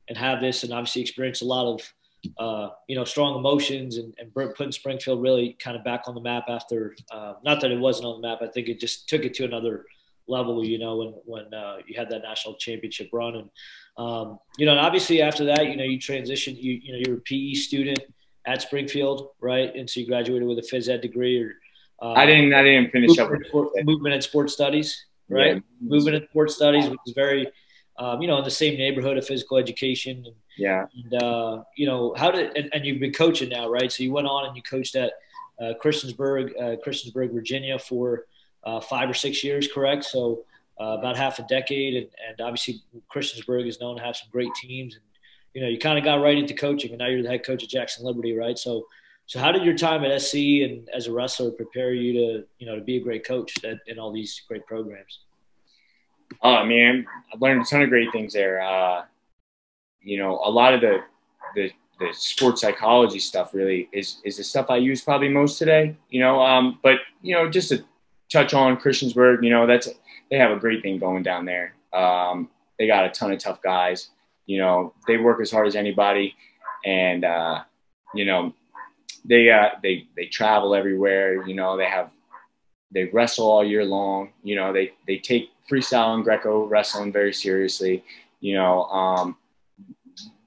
and 0.08 0.16
have 0.16 0.40
this, 0.40 0.62
and 0.62 0.72
obviously 0.72 1.02
experience 1.02 1.42
a 1.42 1.46
lot 1.46 1.66
of 1.66 1.92
uh, 2.38 2.68
you 2.86 2.96
know, 2.96 3.04
strong 3.04 3.38
emotions 3.38 3.96
and, 3.96 4.14
and 4.18 4.34
putting 4.34 4.72
Springfield 4.72 5.22
really 5.22 5.56
kind 5.62 5.76
of 5.76 5.84
back 5.84 6.02
on 6.06 6.14
the 6.14 6.20
map 6.20 6.44
after, 6.48 6.94
uh, 7.10 7.34
not 7.44 7.60
that 7.60 7.70
it 7.70 7.78
wasn't 7.78 8.06
on 8.06 8.20
the 8.20 8.28
map. 8.28 8.40
I 8.42 8.46
think 8.48 8.68
it 8.68 8.78
just 8.78 9.08
took 9.08 9.24
it 9.24 9.32
to 9.34 9.44
another 9.44 9.86
level, 10.30 10.64
you 10.64 10.78
know, 10.78 10.96
when, 10.96 11.08
when 11.24 11.54
uh, 11.54 11.78
you 11.86 11.96
had 11.96 12.08
that 12.10 12.22
national 12.22 12.54
championship 12.56 13.10
run. 13.12 13.34
And, 13.36 13.50
um, 13.98 14.38
you 14.56 14.66
know, 14.66 14.72
and 14.72 14.80
obviously 14.80 15.20
after 15.20 15.44
that, 15.46 15.66
you 15.66 15.76
know, 15.76 15.84
you 15.84 15.98
transitioned, 15.98 16.62
you, 16.62 16.72
you 16.82 16.92
know, 16.92 16.98
you're 17.04 17.18
a 17.18 17.20
PE 17.20 17.54
student 17.54 18.00
at 18.46 18.62
Springfield, 18.62 19.30
right? 19.40 19.74
And 19.74 19.88
so 19.88 20.00
you 20.00 20.06
graduated 20.06 20.48
with 20.48 20.58
a 20.58 20.62
phys 20.62 20.88
ed 20.88 21.00
degree 21.00 21.42
or, 21.42 21.52
uh, 22.02 22.12
I 22.12 22.24
didn't, 22.24 22.54
I 22.54 22.62
didn't 22.62 22.92
finish 22.92 23.18
movement, 23.18 23.46
up. 23.46 23.52
With 23.74 23.84
movement 23.84 24.14
and 24.14 24.22
sports 24.22 24.54
studies, 24.54 25.04
right? 25.28 25.56
Yeah. 25.56 25.60
Movement 25.82 26.16
and 26.16 26.26
sports 26.30 26.54
studies, 26.54 26.88
which 26.88 27.00
is 27.06 27.12
very, 27.12 27.46
um, 27.98 28.22
you 28.22 28.28
know, 28.28 28.38
in 28.38 28.44
the 28.44 28.50
same 28.50 28.78
neighborhood 28.78 29.18
of 29.18 29.26
physical 29.26 29.58
education. 29.58 30.24
And, 30.24 30.34
yeah. 30.56 30.86
And, 30.94 31.22
uh, 31.22 31.62
you 31.76 31.86
know, 31.86 32.14
how 32.16 32.30
did, 32.30 32.56
and, 32.56 32.70
and, 32.72 32.86
you've 32.86 33.00
been 33.00 33.12
coaching 33.12 33.50
now, 33.50 33.68
right? 33.68 33.92
So 33.92 34.02
you 34.02 34.12
went 34.12 34.26
on 34.26 34.46
and 34.46 34.56
you 34.56 34.62
coached 34.62 34.96
at 34.96 35.12
uh, 35.60 35.74
Christiansburg, 35.82 36.52
uh, 36.58 36.76
Christiansburg, 36.84 37.34
Virginia 37.34 37.78
for 37.78 38.24
uh, 38.64 38.80
five 38.80 39.08
or 39.08 39.14
six 39.14 39.42
years, 39.42 39.68
correct? 39.72 40.04
So 40.04 40.44
uh, 40.80 40.96
about 40.98 41.16
half 41.16 41.38
a 41.38 41.42
decade. 41.42 41.94
And, 41.94 42.06
and 42.28 42.40
obviously, 42.40 42.82
Christiansburg 43.14 43.66
is 43.66 43.80
known 43.80 43.96
to 43.96 44.02
have 44.02 44.16
some 44.16 44.28
great 44.32 44.54
teams. 44.54 44.94
And, 44.94 45.04
you 45.54 45.62
know, 45.62 45.68
you 45.68 45.78
kind 45.78 45.98
of 45.98 46.04
got 46.04 46.22
right 46.22 46.38
into 46.38 46.54
coaching, 46.54 46.90
and 46.90 46.98
now 46.98 47.08
you're 47.08 47.22
the 47.22 47.28
head 47.28 47.44
coach 47.44 47.62
at 47.62 47.68
Jackson 47.68 48.04
Liberty, 48.04 48.36
right? 48.36 48.58
So, 48.58 48.86
so 49.26 49.38
how 49.38 49.52
did 49.52 49.64
your 49.64 49.76
time 49.76 50.04
at 50.04 50.20
SC 50.20 50.34
and 50.34 50.88
as 50.94 51.06
a 51.06 51.12
wrestler 51.12 51.50
prepare 51.50 51.92
you 51.92 52.12
to, 52.12 52.44
you 52.58 52.66
know, 52.66 52.76
to 52.76 52.82
be 52.82 52.96
a 52.96 53.00
great 53.00 53.24
coach 53.24 53.54
in 53.86 53.98
all 53.98 54.12
these 54.12 54.42
great 54.48 54.66
programs? 54.66 55.20
Oh 56.42 56.64
man, 56.64 57.06
I've 57.32 57.40
learned 57.40 57.62
a 57.62 57.64
ton 57.64 57.82
of 57.82 57.90
great 57.90 58.10
things 58.12 58.32
there. 58.32 58.60
Uh, 58.60 59.04
you 60.00 60.18
know, 60.18 60.40
a 60.44 60.50
lot 60.50 60.74
of 60.74 60.80
the, 60.80 61.00
the 61.54 61.70
the 61.98 62.08
sports 62.12 62.62
psychology 62.62 63.18
stuff 63.18 63.52
really 63.54 63.88
is 63.92 64.16
is 64.24 64.38
the 64.38 64.44
stuff 64.44 64.66
I 64.70 64.76
use 64.76 65.02
probably 65.02 65.28
most 65.28 65.58
today. 65.58 65.96
You 66.08 66.20
know, 66.20 66.40
um, 66.40 66.78
but 66.82 66.98
you 67.22 67.34
know, 67.34 67.48
just 67.48 67.68
to 67.68 67.84
touch 68.30 68.54
on 68.54 68.76
Christiansburg, 68.76 69.42
you 69.42 69.50
know, 69.50 69.66
that's 69.66 69.88
they 70.30 70.38
have 70.38 70.52
a 70.52 70.56
great 70.56 70.82
thing 70.82 70.98
going 70.98 71.22
down 71.22 71.44
there. 71.44 71.74
Um, 71.92 72.48
they 72.78 72.86
got 72.86 73.04
a 73.04 73.10
ton 73.10 73.32
of 73.32 73.38
tough 73.38 73.60
guys. 73.62 74.08
You 74.46 74.58
know, 74.58 74.94
they 75.06 75.16
work 75.16 75.40
as 75.40 75.50
hard 75.50 75.66
as 75.66 75.76
anybody, 75.76 76.34
and 76.84 77.24
uh, 77.24 77.62
you 78.14 78.24
know, 78.24 78.54
they 79.24 79.50
uh, 79.50 79.70
they 79.82 80.06
they 80.16 80.26
travel 80.26 80.74
everywhere. 80.74 81.46
You 81.46 81.54
know, 81.54 81.76
they 81.76 81.86
have 81.86 82.10
they 82.92 83.04
wrestle 83.04 83.50
all 83.50 83.64
year 83.64 83.84
long. 83.84 84.30
You 84.42 84.56
know, 84.56 84.72
they 84.72 84.92
they 85.06 85.18
take 85.18 85.50
freestyle 85.70 86.14
and 86.14 86.24
Greco 86.24 86.66
wrestling 86.66 87.12
very 87.12 87.32
seriously. 87.32 88.04
You 88.40 88.54
know, 88.54 88.84
um, 88.84 89.36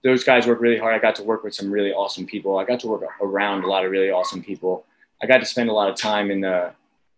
those 0.03 0.23
guys 0.23 0.47
work 0.47 0.59
really 0.59 0.77
hard. 0.77 0.95
I 0.95 0.99
got 0.99 1.15
to 1.15 1.23
work 1.23 1.43
with 1.43 1.55
some 1.55 1.71
really 1.71 1.93
awesome 1.93 2.25
people. 2.25 2.57
I 2.57 2.65
got 2.65 2.79
to 2.81 2.87
work 2.87 3.03
around 3.21 3.63
a 3.63 3.67
lot 3.67 3.85
of 3.85 3.91
really 3.91 4.09
awesome 4.09 4.43
people. 4.43 4.85
I 5.21 5.27
got 5.27 5.37
to 5.37 5.45
spend 5.45 5.69
a 5.69 5.73
lot 5.73 5.89
of 5.89 5.95
time 5.95 6.31
in 6.31 6.41
the 6.41 6.71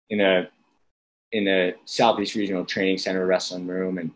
in 0.10 0.22
a 0.22 0.50
in 1.36 1.44
the 1.44 1.76
Southeast 1.84 2.36
Regional 2.36 2.64
Training 2.66 2.98
Center 2.98 3.26
wrestling 3.26 3.68
room, 3.68 3.98
and 3.98 4.12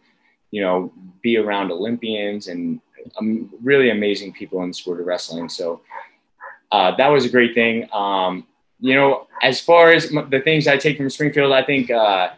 you 0.51 0.62
know, 0.62 0.91
be 1.21 1.38
around 1.38 1.71
Olympians 1.71 2.47
and 2.47 2.79
um, 3.19 3.49
really 3.62 3.89
amazing 3.91 4.34
people 4.34 4.63
in 4.63 4.69
the 4.69 4.73
sport 4.73 4.99
of 4.99 5.05
wrestling. 5.05 5.49
So 5.49 5.82
uh, 6.71 6.95
that 6.95 7.08
was 7.08 7.25
a 7.25 7.29
great 7.29 7.53
thing. 7.53 7.89
Um, 7.93 8.47
you 8.79 8.95
know, 8.95 9.27
as 9.43 9.60
far 9.60 9.91
as 9.91 10.10
the 10.10 10.41
things 10.43 10.67
I 10.67 10.77
take 10.77 10.97
from 10.97 11.10
Springfield, 11.10 11.51
I 11.51 11.63
think, 11.63 11.91
uh, 11.91 12.29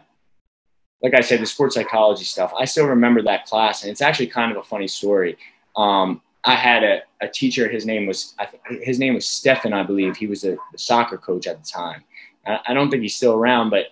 like 1.00 1.14
I 1.14 1.20
said, 1.20 1.40
the 1.40 1.46
sports 1.46 1.76
psychology 1.76 2.24
stuff. 2.24 2.52
I 2.58 2.64
still 2.64 2.86
remember 2.86 3.22
that 3.22 3.46
class, 3.46 3.82
and 3.82 3.92
it's 3.92 4.02
actually 4.02 4.26
kind 4.26 4.50
of 4.50 4.58
a 4.58 4.64
funny 4.64 4.88
story. 4.88 5.36
Um, 5.76 6.20
I 6.44 6.56
had 6.56 6.82
a, 6.82 7.02
a, 7.20 7.28
teacher. 7.28 7.68
His 7.68 7.86
name 7.86 8.06
was 8.06 8.34
his 8.82 8.98
name 8.98 9.14
was 9.14 9.28
Stefan, 9.28 9.72
I 9.72 9.84
believe. 9.84 10.16
He 10.16 10.26
was 10.26 10.42
a, 10.44 10.54
a 10.54 10.78
soccer 10.78 11.16
coach 11.16 11.46
at 11.46 11.62
the 11.62 11.68
time. 11.68 12.02
I, 12.44 12.58
I, 12.66 12.74
don't 12.74 12.90
think 12.90 13.02
he's 13.02 13.14
still 13.14 13.34
around, 13.34 13.70
but 13.70 13.86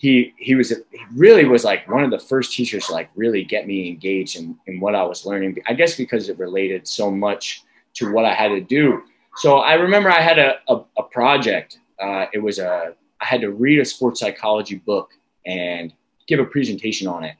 he 0.00 0.32
he 0.38 0.54
was 0.54 0.70
he 0.70 1.04
really 1.14 1.44
was 1.44 1.62
like 1.62 1.86
one 1.86 2.02
of 2.02 2.10
the 2.10 2.18
first 2.18 2.54
teachers 2.54 2.86
to 2.86 2.92
like 2.92 3.10
really 3.14 3.44
get 3.44 3.66
me 3.66 3.86
engaged 3.86 4.38
in, 4.38 4.56
in 4.66 4.80
what 4.80 4.94
I 4.94 5.02
was 5.02 5.26
learning. 5.26 5.58
I 5.68 5.74
guess 5.74 5.94
because 5.94 6.30
it 6.30 6.38
related 6.38 6.88
so 6.88 7.10
much 7.10 7.64
to 7.96 8.10
what 8.10 8.24
I 8.24 8.32
had 8.32 8.48
to 8.48 8.62
do. 8.62 9.02
So 9.36 9.58
I 9.58 9.74
remember 9.74 10.10
I 10.10 10.22
had 10.22 10.38
a, 10.38 10.54
a, 10.68 10.80
a 10.96 11.02
project. 11.02 11.80
Uh, 12.02 12.24
it 12.32 12.38
was 12.38 12.58
a 12.58 12.94
I 13.20 13.24
had 13.26 13.42
to 13.42 13.50
read 13.50 13.78
a 13.78 13.84
sports 13.84 14.20
psychology 14.20 14.76
book 14.76 15.10
and 15.44 15.92
give 16.26 16.40
a 16.40 16.46
presentation 16.46 17.06
on 17.06 17.24
it. 17.24 17.36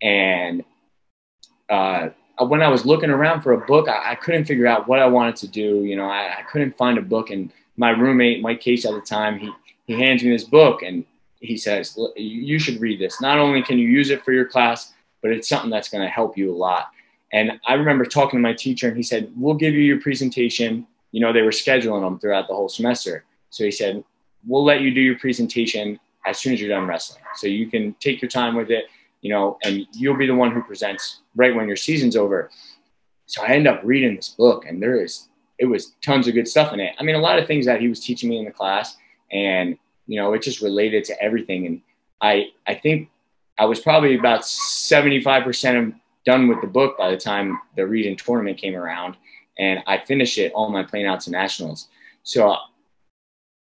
And 0.00 0.62
uh, 1.68 2.10
when 2.38 2.62
I 2.62 2.68
was 2.68 2.86
looking 2.86 3.10
around 3.10 3.42
for 3.42 3.52
a 3.52 3.66
book, 3.66 3.88
I, 3.88 4.12
I, 4.12 4.14
couldn't 4.14 4.44
figure 4.44 4.68
out 4.68 4.86
what 4.86 5.00
I 5.00 5.06
wanted 5.06 5.34
to 5.36 5.48
do. 5.48 5.82
You 5.82 5.96
know, 5.96 6.04
I, 6.04 6.36
I, 6.38 6.42
couldn't 6.42 6.76
find 6.76 6.98
a 6.98 7.02
book. 7.02 7.30
And 7.30 7.50
my 7.76 7.90
roommate, 7.90 8.42
Mike 8.42 8.60
Case 8.60 8.84
at 8.84 8.92
the 8.92 9.00
time, 9.00 9.40
he, 9.40 9.50
he 9.86 9.94
hands 9.94 10.22
me 10.22 10.30
this 10.30 10.44
book 10.44 10.82
and 10.82 11.04
he 11.46 11.56
says, 11.56 11.98
you 12.16 12.58
should 12.58 12.80
read 12.80 13.00
this. 13.00 13.20
Not 13.20 13.38
only 13.38 13.62
can 13.62 13.78
you 13.78 13.88
use 13.88 14.10
it 14.10 14.24
for 14.24 14.32
your 14.32 14.46
class, 14.46 14.92
but 15.22 15.30
it's 15.30 15.48
something 15.48 15.70
that's 15.70 15.88
going 15.88 16.02
to 16.02 16.10
help 16.10 16.36
you 16.36 16.52
a 16.52 16.56
lot. 16.56 16.90
And 17.32 17.52
I 17.66 17.74
remember 17.74 18.04
talking 18.04 18.38
to 18.38 18.42
my 18.42 18.52
teacher 18.52 18.88
and 18.88 18.96
he 18.96 19.02
said, 19.02 19.32
we'll 19.36 19.54
give 19.54 19.74
you 19.74 19.82
your 19.82 20.00
presentation. 20.00 20.86
You 21.12 21.20
know, 21.20 21.32
they 21.32 21.42
were 21.42 21.50
scheduling 21.50 22.02
them 22.02 22.18
throughout 22.18 22.48
the 22.48 22.54
whole 22.54 22.68
semester. 22.68 23.24
So 23.50 23.64
he 23.64 23.70
said, 23.70 24.04
we'll 24.46 24.64
let 24.64 24.80
you 24.80 24.94
do 24.94 25.00
your 25.00 25.18
presentation 25.18 25.98
as 26.24 26.38
soon 26.38 26.52
as 26.52 26.60
you're 26.60 26.70
done 26.70 26.86
wrestling. 26.86 27.22
So 27.36 27.46
you 27.46 27.68
can 27.68 27.94
take 28.00 28.22
your 28.22 28.28
time 28.28 28.54
with 28.54 28.70
it 28.70 28.86
you 29.26 29.32
know, 29.32 29.58
and 29.64 29.86
you'll 29.92 30.16
be 30.16 30.28
the 30.28 30.34
one 30.36 30.52
who 30.52 30.62
presents 30.62 31.22
right 31.34 31.52
when 31.52 31.66
your 31.66 31.76
season's 31.76 32.14
over. 32.14 32.48
So 33.26 33.42
I 33.42 33.48
end 33.48 33.66
up 33.66 33.80
reading 33.82 34.14
this 34.14 34.28
book, 34.28 34.64
and 34.66 34.80
there 34.80 35.02
is 35.02 35.28
it 35.58 35.66
was 35.66 35.94
tons 36.00 36.28
of 36.28 36.34
good 36.34 36.46
stuff 36.46 36.72
in 36.72 36.78
it. 36.78 36.94
I 36.98 37.02
mean, 37.02 37.16
a 37.16 37.20
lot 37.20 37.38
of 37.38 37.46
things 37.48 37.66
that 37.66 37.80
he 37.80 37.88
was 37.88 37.98
teaching 37.98 38.30
me 38.30 38.38
in 38.38 38.44
the 38.44 38.52
class, 38.52 38.96
and 39.32 39.78
you 40.06 40.20
know, 40.20 40.32
it 40.32 40.42
just 40.42 40.60
related 40.60 41.04
to 41.04 41.22
everything. 41.22 41.66
And 41.66 41.82
I 42.20 42.50
I 42.66 42.74
think 42.74 43.10
I 43.58 43.64
was 43.64 43.80
probably 43.80 44.18
about 44.18 44.42
75% 44.42 45.94
done 46.24 46.48
with 46.48 46.60
the 46.60 46.66
book 46.66 46.98
by 46.98 47.10
the 47.10 47.16
time 47.16 47.58
the 47.76 47.86
region 47.86 48.16
tournament 48.16 48.58
came 48.58 48.76
around. 48.76 49.16
And 49.58 49.82
I 49.86 49.98
finished 49.98 50.36
it 50.36 50.52
all 50.52 50.68
my 50.70 50.82
playing 50.82 51.06
out 51.06 51.20
to 51.20 51.30
nationals. 51.30 51.88
So 52.22 52.56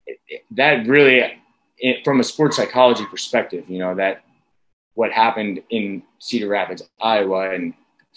it, 0.07 0.19
it, 0.29 0.45
that 0.51 0.87
really, 0.87 1.41
it, 1.79 2.05
from 2.05 2.21
a 2.21 2.25
sports 2.25 2.57
psychology 2.57 3.07
perspective, 3.07 3.65
you 3.69 3.79
know, 3.79 3.95
that 3.95 4.25
what 4.95 5.13
happened 5.13 5.63
in 5.71 6.03
Cedar 6.19 6.49
Rapids, 6.49 6.83
Iowa, 7.01 7.55
and 7.55 7.73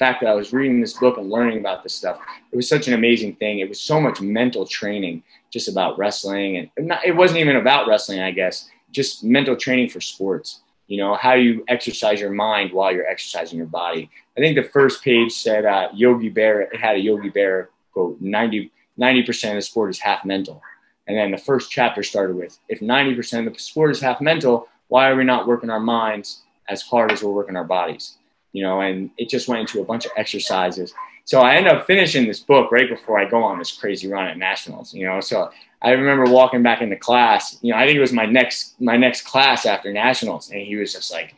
fact 0.05 0.21
that 0.21 0.29
I 0.29 0.33
was 0.33 0.51
reading 0.51 0.81
this 0.81 0.93
book 0.93 1.17
and 1.17 1.29
learning 1.29 1.59
about 1.59 1.83
this 1.83 1.93
stuff, 1.93 2.19
it 2.51 2.55
was 2.55 2.67
such 2.67 2.87
an 2.87 2.95
amazing 2.95 3.35
thing. 3.35 3.59
It 3.59 3.69
was 3.69 3.79
so 3.79 4.01
much 4.01 4.19
mental 4.19 4.65
training 4.65 5.23
just 5.51 5.67
about 5.67 5.97
wrestling. 5.97 6.57
And 6.57 6.87
not, 6.87 7.05
it 7.05 7.15
wasn't 7.15 7.39
even 7.39 7.57
about 7.57 7.87
wrestling, 7.87 8.19
I 8.19 8.31
guess, 8.31 8.69
just 8.91 9.23
mental 9.23 9.55
training 9.55 9.89
for 9.89 10.01
sports 10.01 10.61
you 10.91 10.97
know 10.97 11.15
how 11.15 11.33
you 11.33 11.63
exercise 11.69 12.19
your 12.19 12.31
mind 12.31 12.73
while 12.73 12.91
you're 12.93 13.07
exercising 13.07 13.57
your 13.57 13.67
body 13.67 14.09
i 14.37 14.41
think 14.41 14.57
the 14.57 14.71
first 14.77 15.01
page 15.01 15.31
said 15.31 15.65
uh, 15.65 15.87
Yogi 15.93 16.29
Berra, 16.29 16.67
it 16.73 16.79
had 16.79 16.97
a 16.97 16.99
Yogi 16.99 17.31
Berra 17.31 17.67
quote 17.93 18.19
90, 18.19 18.69
90 18.97 19.23
percent 19.23 19.53
of 19.53 19.57
the 19.57 19.61
sport 19.61 19.89
is 19.89 19.99
half 19.99 20.25
mental 20.25 20.61
and 21.07 21.17
then 21.17 21.31
the 21.31 21.37
first 21.37 21.71
chapter 21.71 22.03
started 22.03 22.35
with 22.35 22.59
if 22.67 22.81
90% 22.81 23.47
of 23.47 23.53
the 23.53 23.59
sport 23.59 23.91
is 23.91 24.01
half 24.01 24.19
mental 24.19 24.67
why 24.89 25.09
are 25.09 25.15
we 25.15 25.23
not 25.23 25.47
working 25.47 25.69
our 25.69 25.79
minds 25.79 26.41
as 26.67 26.81
hard 26.81 27.09
as 27.11 27.23
we're 27.23 27.31
working 27.31 27.55
our 27.55 27.63
bodies 27.63 28.17
you 28.53 28.63
know 28.63 28.81
and 28.81 29.09
it 29.17 29.29
just 29.29 29.47
went 29.47 29.61
into 29.61 29.81
a 29.81 29.85
bunch 29.85 30.05
of 30.05 30.11
exercises 30.17 30.93
so 31.25 31.41
i 31.41 31.55
ended 31.55 31.71
up 31.71 31.85
finishing 31.85 32.27
this 32.27 32.39
book 32.39 32.71
right 32.71 32.89
before 32.89 33.19
i 33.19 33.29
go 33.29 33.43
on 33.43 33.59
this 33.59 33.71
crazy 33.71 34.07
run 34.07 34.27
at 34.27 34.37
nationals 34.37 34.93
you 34.93 35.05
know 35.05 35.19
so 35.19 35.49
I 35.81 35.91
remember 35.91 36.31
walking 36.31 36.61
back 36.61 36.81
into 36.81 36.95
class. 36.95 37.57
You 37.61 37.71
know, 37.71 37.79
I 37.79 37.85
think 37.85 37.97
it 37.97 38.01
was 38.01 38.13
my 38.13 38.25
next 38.25 38.79
my 38.79 38.97
next 38.97 39.23
class 39.23 39.65
after 39.65 39.91
nationals, 39.91 40.51
and 40.51 40.61
he 40.61 40.75
was 40.75 40.93
just 40.93 41.11
like, 41.11 41.33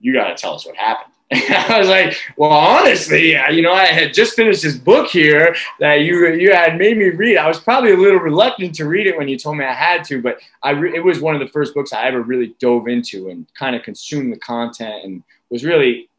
"You 0.00 0.12
got 0.12 0.28
to 0.28 0.34
tell 0.34 0.54
us 0.54 0.66
what 0.66 0.76
happened." 0.76 1.12
I 1.32 1.78
was 1.78 1.88
like, 1.88 2.16
"Well, 2.36 2.50
honestly, 2.50 3.30
you 3.52 3.62
know, 3.62 3.72
I 3.72 3.86
had 3.86 4.12
just 4.12 4.34
finished 4.34 4.62
this 4.62 4.76
book 4.76 5.08
here 5.08 5.54
that 5.78 6.00
you 6.00 6.32
you 6.32 6.52
had 6.52 6.78
made 6.78 6.98
me 6.98 7.10
read. 7.10 7.36
I 7.36 7.46
was 7.46 7.60
probably 7.60 7.92
a 7.92 7.96
little 7.96 8.18
reluctant 8.18 8.74
to 8.76 8.86
read 8.86 9.06
it 9.06 9.16
when 9.16 9.28
you 9.28 9.38
told 9.38 9.56
me 9.56 9.64
I 9.64 9.72
had 9.72 10.02
to, 10.06 10.20
but 10.20 10.40
I 10.64 10.72
it 10.72 11.04
was 11.04 11.20
one 11.20 11.36
of 11.36 11.40
the 11.40 11.52
first 11.52 11.72
books 11.72 11.92
I 11.92 12.08
ever 12.08 12.22
really 12.22 12.56
dove 12.58 12.88
into 12.88 13.28
and 13.28 13.46
kind 13.54 13.76
of 13.76 13.84
consumed 13.84 14.32
the 14.32 14.40
content 14.40 15.04
and 15.04 15.22
was 15.48 15.64
really 15.64 16.09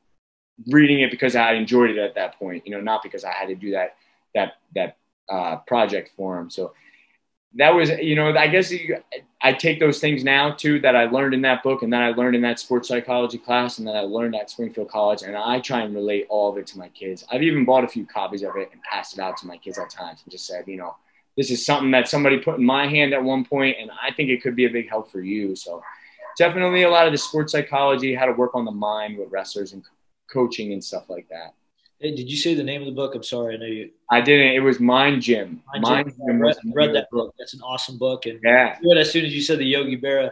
reading 0.68 1.02
it 1.02 1.12
because 1.12 1.36
I 1.36 1.54
enjoyed 1.54 1.92
it 1.92 1.98
at 1.98 2.16
that 2.16 2.38
point. 2.38 2.66
You 2.66 2.74
know, 2.74 2.82
not 2.82 3.04
because 3.04 3.24
I 3.24 3.32
had 3.32 3.48
to 3.48 3.56
do 3.56 3.72
that 3.72 3.96
that 4.36 4.54
that 4.76 4.98
uh, 5.30 5.58
project 5.58 6.12
for 6.16 6.40
him. 6.40 6.50
So." 6.50 6.74
that 7.56 7.76
was, 7.76 7.90
you 7.90 8.16
know, 8.16 8.34
I 8.36 8.48
guess 8.48 8.74
I 9.42 9.52
take 9.52 9.80
those 9.80 10.00
things 10.00 10.24
now 10.24 10.52
too 10.52 10.80
that 10.82 10.96
I 10.96 11.06
learned 11.06 11.34
in 11.34 11.42
that 11.42 11.64
book 11.64 11.82
and 11.82 11.92
then 11.92 12.02
I 12.02 12.12
learned 12.12 12.36
in 12.36 12.42
that 12.44 12.60
sports 12.60 12.88
psychology 12.88 13.38
class 13.38 13.78
and 13.78 13.88
then 13.88 13.96
I 13.96 14.02
learned 14.02 14.36
at 14.36 14.50
Springfield 14.50 14.90
College 14.90 15.24
and 15.24 15.36
I 15.36 15.60
try 15.60 15.82
and 15.82 15.94
relate 15.94 16.28
all 16.30 16.50
of 16.50 16.58
it 16.58 16.68
to 16.68 16.78
my 16.78 16.88
kids. 16.90 17.26
I've 17.30 17.44
even 17.44 17.66
bought 17.66 17.84
a 17.84 17.90
few 17.90 18.06
copies 18.06 18.44
of 18.44 18.56
it 18.56 18.70
and 18.72 18.82
passed 18.84 19.18
it 19.18 19.20
out 19.20 19.36
to 19.38 19.48
my 19.48 19.58
kids 19.58 19.78
at 19.78 19.90
times 19.90 20.22
and 20.24 20.32
just 20.32 20.48
said, 20.48 20.66
you 20.66 20.78
know, 20.78 20.96
this 21.36 21.52
is 21.52 21.66
something 21.66 21.92
that 21.92 22.08
somebody 22.08 22.38
put 22.38 22.58
in 22.58 22.66
my 22.66 22.88
hand 22.88 23.14
at 23.14 23.22
one 23.22 23.44
point 23.44 23.76
and 23.82 23.92
I 24.02 24.14
think 24.14 24.30
it 24.30 24.42
could 24.42 24.56
be 24.56 24.66
a 24.66 24.70
big 24.70 24.88
help 24.88 25.12
for 25.12 25.20
you. 25.20 25.54
So 25.58 25.84
definitely 26.38 26.84
a 26.84 26.90
lot 26.90 27.06
of 27.06 27.12
the 27.12 27.18
sports 27.18 27.52
psychology, 27.52 28.16
how 28.16 28.28
to 28.28 28.34
work 28.34 28.56
on 28.56 28.64
the 28.64 28.72
mind 28.72 29.18
with 29.18 29.30
wrestlers 29.30 29.74
and 29.74 29.84
coaching 30.32 30.74
and 30.74 30.84
stuff 30.84 31.10
like 31.10 31.28
that. 31.30 31.54
Hey, 32.00 32.16
did 32.16 32.30
you 32.30 32.38
say 32.38 32.56
the 32.56 32.64
name 32.64 32.82
of 32.82 32.88
the 32.88 32.94
book? 32.94 33.14
I'm 33.14 33.22
sorry, 33.22 33.56
I 33.56 33.58
know 33.58 33.68
you. 33.68 33.92
I 34.10 34.22
didn't. 34.22 34.54
It 34.56 34.60
was 34.60 34.80
Mind 34.80 35.22
Gym. 35.22 35.62
Mind, 35.74 35.84
Mind 35.84 36.14
Gym. 36.28 36.40
Read, 36.40 36.56
read 36.74 36.96
that 36.96 37.08
book. 37.12 37.36
That's 37.38 37.54
an 37.54 37.62
awesome 37.62 38.00
book. 38.00 38.26
And 38.26 38.40
yeah, 38.44 38.76
as 38.98 39.12
soon 39.12 39.24
as 39.24 39.36
you 39.36 39.42
said 39.42 39.60
the 39.60 39.66
Yogi 39.66 40.02
Berra 40.02 40.32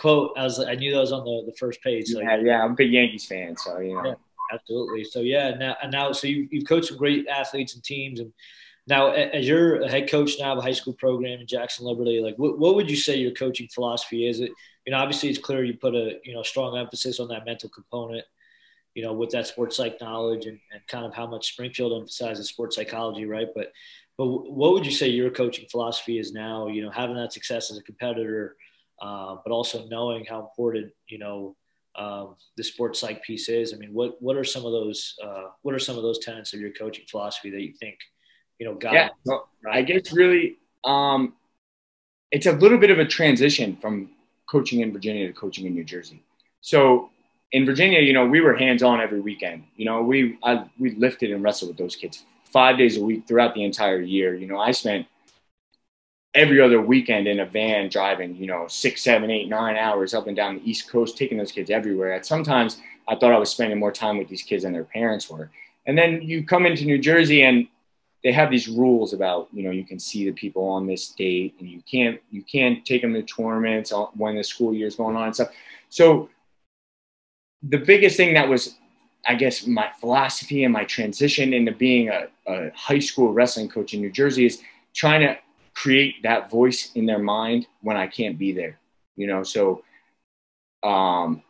quote, 0.00 0.32
I 0.36 0.44
was 0.44 0.58
I 0.58 0.74
knew 0.76 0.92
that 0.92 1.00
was 1.00 1.12
on 1.12 1.24
the, 1.24 1.50
the 1.50 1.56
first 1.58 1.82
page. 1.82 2.06
So 2.08 2.20
yeah, 2.20 2.36
yeah, 2.36 2.62
I'm 2.62 2.72
a 2.72 2.74
big 2.74 2.92
Yankees 2.92 3.26
fan, 3.26 3.56
so 3.56 3.80
you 3.80 3.94
know. 3.94 4.06
Yeah, 4.06 4.14
absolutely. 4.54 5.04
So 5.04 5.20
yeah, 5.20 5.50
now 5.50 5.76
and 5.82 5.92
now, 5.92 6.12
so 6.12 6.26
you 6.26 6.48
you've 6.50 6.66
coached 6.66 6.88
some 6.88 6.96
great 6.96 7.26
athletes 7.26 7.74
and 7.74 7.84
teams, 7.84 8.20
and 8.20 8.32
now 8.86 9.10
as 9.10 9.46
you're 9.46 9.82
a 9.82 9.90
head 9.90 10.08
coach 10.08 10.36
now 10.38 10.52
of 10.52 10.58
a 10.58 10.62
high 10.62 10.72
school 10.72 10.94
program 10.94 11.40
in 11.40 11.46
Jackson 11.46 11.86
Liberty, 11.86 12.20
like 12.20 12.36
what, 12.36 12.58
what 12.58 12.76
would 12.76 12.90
you 12.90 12.96
say 12.96 13.18
your 13.18 13.32
coaching 13.32 13.68
philosophy 13.68 14.26
is? 14.26 14.40
It 14.40 14.52
you 14.86 14.92
know 14.92 14.98
obviously 14.98 15.28
it's 15.28 15.38
clear 15.38 15.64
you 15.64 15.74
put 15.74 15.94
a 15.94 16.18
you 16.24 16.34
know 16.34 16.42
strong 16.42 16.78
emphasis 16.78 17.20
on 17.20 17.28
that 17.28 17.44
mental 17.44 17.68
component 17.68 18.24
you 18.94 19.02
know, 19.02 19.12
with 19.12 19.30
that 19.30 19.46
sports 19.46 19.76
psych 19.76 20.00
knowledge 20.00 20.46
and, 20.46 20.58
and 20.72 20.80
kind 20.88 21.06
of 21.06 21.14
how 21.14 21.26
much 21.26 21.52
Springfield 21.52 22.00
emphasizes 22.00 22.48
sports 22.48 22.76
psychology, 22.76 23.24
right? 23.24 23.48
But 23.54 23.72
but 24.18 24.26
what 24.26 24.72
would 24.72 24.84
you 24.84 24.92
say 24.92 25.08
your 25.08 25.30
coaching 25.30 25.66
philosophy 25.70 26.18
is 26.18 26.32
now? 26.32 26.68
You 26.68 26.82
know, 26.82 26.90
having 26.90 27.16
that 27.16 27.32
success 27.32 27.70
as 27.70 27.78
a 27.78 27.82
competitor, 27.82 28.56
uh, 29.00 29.36
but 29.44 29.52
also 29.52 29.86
knowing 29.88 30.24
how 30.24 30.40
important 30.40 30.92
you 31.08 31.18
know 31.18 31.56
um, 31.96 32.36
the 32.56 32.62
sports 32.62 33.00
psych 33.00 33.22
piece 33.22 33.48
is. 33.48 33.72
I 33.72 33.76
mean, 33.76 33.92
what 33.92 34.20
what 34.20 34.36
are 34.36 34.44
some 34.44 34.64
of 34.64 34.72
those 34.72 35.14
uh, 35.22 35.48
what 35.62 35.74
are 35.74 35.78
some 35.78 35.96
of 35.96 36.02
those 36.02 36.18
tenets 36.18 36.52
of 36.52 36.60
your 36.60 36.72
coaching 36.72 37.04
philosophy 37.10 37.50
that 37.50 37.62
you 37.62 37.72
think 37.72 37.98
you 38.58 38.66
know 38.66 38.74
got? 38.74 38.92
Yeah, 38.92 39.08
well, 39.24 39.48
I 39.70 39.82
guess 39.82 40.12
really 40.12 40.58
um, 40.84 41.34
it's 42.30 42.46
a 42.46 42.52
little 42.52 42.78
bit 42.78 42.90
of 42.90 42.98
a 42.98 43.06
transition 43.06 43.76
from 43.76 44.10
coaching 44.48 44.80
in 44.80 44.92
Virginia 44.92 45.26
to 45.26 45.32
coaching 45.32 45.66
in 45.66 45.74
New 45.74 45.84
Jersey. 45.84 46.22
So 46.60 47.10
in 47.52 47.66
Virginia, 47.66 48.00
you 48.00 48.12
know, 48.12 48.26
we 48.26 48.40
were 48.40 48.54
hands 48.54 48.82
on 48.82 49.00
every 49.00 49.20
weekend. 49.20 49.64
You 49.76 49.84
know, 49.84 50.02
we 50.02 50.38
I, 50.42 50.64
we 50.78 50.94
lifted 50.94 51.32
and 51.32 51.42
wrestled 51.42 51.70
with 51.70 51.78
those 51.78 51.96
kids 51.96 52.22
five 52.44 52.78
days 52.78 52.96
a 52.96 53.02
week 53.02 53.26
throughout 53.26 53.54
the 53.54 53.64
entire 53.64 54.00
year. 54.00 54.34
You 54.34 54.46
know, 54.46 54.58
I 54.58 54.72
spent 54.72 55.06
every 56.34 56.60
other 56.60 56.80
weekend 56.80 57.26
in 57.26 57.40
a 57.40 57.46
van 57.46 57.88
driving, 57.88 58.36
you 58.36 58.46
know, 58.46 58.66
six, 58.68 59.02
seven, 59.02 59.30
eight, 59.30 59.48
nine 59.48 59.76
hours 59.76 60.14
up 60.14 60.26
and 60.26 60.36
down 60.36 60.56
the 60.56 60.70
East 60.70 60.88
Coast, 60.88 61.16
taking 61.16 61.38
those 61.38 61.52
kids 61.52 61.70
everywhere. 61.70 62.12
And 62.12 62.24
sometimes 62.24 62.80
I 63.08 63.16
thought 63.16 63.32
I 63.32 63.38
was 63.38 63.50
spending 63.50 63.78
more 63.78 63.92
time 63.92 64.18
with 64.18 64.28
these 64.28 64.42
kids 64.42 64.62
than 64.62 64.72
their 64.72 64.84
parents 64.84 65.28
were. 65.28 65.50
And 65.86 65.98
then 65.98 66.22
you 66.22 66.44
come 66.44 66.66
into 66.66 66.84
New 66.84 66.98
Jersey 66.98 67.42
and 67.42 67.66
they 68.22 68.30
have 68.32 68.50
these 68.50 68.68
rules 68.68 69.12
about, 69.12 69.48
you 69.52 69.64
know, 69.64 69.70
you 69.70 69.84
can 69.84 69.98
see 69.98 70.24
the 70.24 70.32
people 70.32 70.68
on 70.68 70.86
this 70.86 71.08
date 71.08 71.54
and 71.58 71.68
you 71.68 71.82
can't, 71.90 72.20
you 72.30 72.42
can't 72.42 72.84
take 72.84 73.02
them 73.02 73.14
to 73.14 73.22
tournaments 73.22 73.92
when 74.14 74.36
the 74.36 74.44
school 74.44 74.72
year 74.72 74.86
is 74.86 74.94
going 74.94 75.16
on 75.16 75.24
and 75.24 75.34
stuff. 75.34 75.48
So 75.88 76.28
the 77.62 77.78
biggest 77.78 78.16
thing 78.16 78.34
that 78.34 78.48
was 78.48 78.76
I 79.26 79.34
guess 79.34 79.66
my 79.66 79.90
philosophy 80.00 80.64
and 80.64 80.72
my 80.72 80.84
transition 80.84 81.52
into 81.52 81.72
being 81.72 82.08
a, 82.08 82.28
a, 82.46 82.70
high 82.74 82.98
school 82.98 83.32
wrestling 83.32 83.68
coach 83.68 83.92
in 83.92 84.00
New 84.00 84.10
Jersey 84.10 84.46
is 84.46 84.62
trying 84.94 85.20
to 85.20 85.36
create 85.74 86.22
that 86.22 86.50
voice 86.50 86.90
in 86.94 87.06
their 87.06 87.18
mind 87.18 87.66
when 87.82 87.96
I 87.96 88.06
can't 88.06 88.38
be 88.38 88.52
there. 88.52 88.78
You 89.16 89.26
know, 89.26 89.42
so 89.42 89.82
um, 90.82 91.42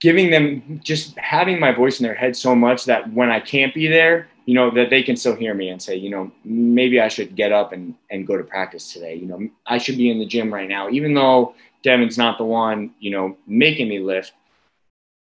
giving 0.00 0.30
them 0.30 0.80
just 0.82 1.16
having 1.18 1.60
my 1.60 1.72
voice 1.72 2.00
in 2.00 2.04
their 2.04 2.14
head 2.14 2.34
so 2.34 2.54
much 2.54 2.86
that 2.86 3.12
when 3.12 3.30
I 3.30 3.40
can't 3.40 3.74
be 3.74 3.86
there, 3.86 4.28
you 4.46 4.54
know, 4.54 4.70
that 4.70 4.90
they 4.90 5.02
can 5.02 5.16
still 5.16 5.34
hear 5.34 5.52
me 5.52 5.68
and 5.68 5.82
say, 5.82 5.96
you 5.96 6.08
know, 6.08 6.30
maybe 6.44 7.00
I 7.00 7.08
should 7.08 7.34
get 7.36 7.52
up 7.52 7.72
and, 7.72 7.94
and 8.10 8.26
go 8.26 8.36
to 8.36 8.44
practice 8.44 8.92
today. 8.92 9.16
You 9.16 9.26
know, 9.26 9.48
I 9.66 9.78
should 9.78 9.98
be 9.98 10.10
in 10.10 10.18
the 10.18 10.26
gym 10.26 10.54
right 10.54 10.68
now, 10.68 10.88
even 10.88 11.12
though 11.12 11.54
Devin's 11.82 12.16
not 12.16 12.38
the 12.38 12.44
one, 12.44 12.94
you 12.98 13.10
know, 13.10 13.36
making 13.46 13.88
me 13.88 13.98
lift 13.98 14.32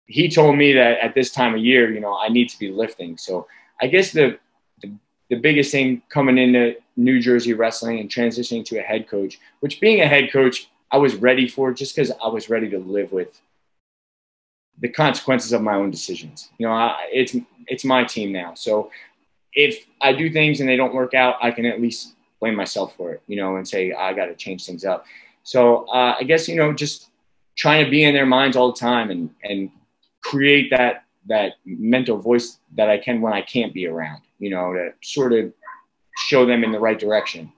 he 0.05 0.29
told 0.29 0.57
me 0.57 0.73
that 0.73 0.99
at 0.99 1.15
this 1.15 1.31
time 1.31 1.55
of 1.55 1.61
year, 1.61 1.91
you 1.91 1.99
know, 1.99 2.17
I 2.17 2.29
need 2.29 2.49
to 2.49 2.59
be 2.59 2.71
lifting. 2.71 3.17
So 3.17 3.47
I 3.81 3.87
guess 3.87 4.11
the, 4.11 4.37
the, 4.81 4.93
the 5.29 5.35
biggest 5.37 5.71
thing 5.71 6.01
coming 6.09 6.37
into 6.37 6.75
New 6.95 7.19
Jersey 7.19 7.53
wrestling 7.53 7.99
and 7.99 8.09
transitioning 8.09 8.65
to 8.65 8.79
a 8.79 8.81
head 8.81 9.07
coach, 9.07 9.39
which 9.61 9.79
being 9.79 10.01
a 10.01 10.07
head 10.07 10.31
coach, 10.31 10.69
I 10.91 10.97
was 10.97 11.15
ready 11.15 11.47
for 11.47 11.73
just 11.73 11.95
because 11.95 12.11
I 12.23 12.27
was 12.27 12.49
ready 12.49 12.69
to 12.69 12.77
live 12.77 13.11
with 13.11 13.41
the 14.79 14.89
consequences 14.89 15.53
of 15.53 15.61
my 15.61 15.75
own 15.75 15.91
decisions. 15.91 16.49
You 16.57 16.67
know, 16.67 16.73
I, 16.73 17.07
it's 17.11 17.35
it's 17.67 17.85
my 17.85 18.03
team 18.03 18.31
now. 18.31 18.53
So 18.53 18.91
if 19.53 19.85
I 20.01 20.13
do 20.13 20.29
things 20.31 20.59
and 20.59 20.69
they 20.69 20.75
don't 20.75 20.93
work 20.93 21.13
out, 21.13 21.35
I 21.41 21.51
can 21.51 21.65
at 21.65 21.81
least 21.81 22.13
blame 22.39 22.55
myself 22.55 22.95
for 22.95 23.11
it. 23.13 23.21
You 23.27 23.37
know, 23.37 23.55
and 23.55 23.67
say 23.67 23.93
I 23.93 24.13
got 24.13 24.25
to 24.25 24.35
change 24.35 24.65
things 24.65 24.85
up. 24.85 25.05
So 25.43 25.85
uh, 25.87 26.15
I 26.19 26.23
guess 26.23 26.47
you 26.47 26.55
know 26.55 26.73
just 26.73 27.09
trying 27.55 27.85
to 27.85 27.89
be 27.89 28.03
in 28.03 28.13
their 28.13 28.25
minds 28.25 28.55
all 28.55 28.71
the 28.71 28.79
time 28.79 29.09
and 29.09 29.29
and 29.43 29.71
create 30.23 30.69
that 30.71 31.05
that 31.27 31.53
mental 31.65 32.17
voice 32.17 32.59
that 32.75 32.89
I 32.89 32.97
can 32.97 33.21
when 33.21 33.33
I 33.33 33.41
can't 33.41 33.73
be 33.73 33.87
around, 33.87 34.21
you 34.39 34.49
know, 34.49 34.73
to 34.73 34.93
sort 35.01 35.31
of 35.33 35.53
show 36.17 36.45
them 36.45 36.63
in 36.63 36.71
the 36.71 36.79
right 36.79 36.99
direction. 36.99 37.51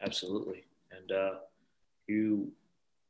Absolutely. 0.00 0.64
And 0.90 1.12
uh, 1.12 1.34
you 2.06 2.52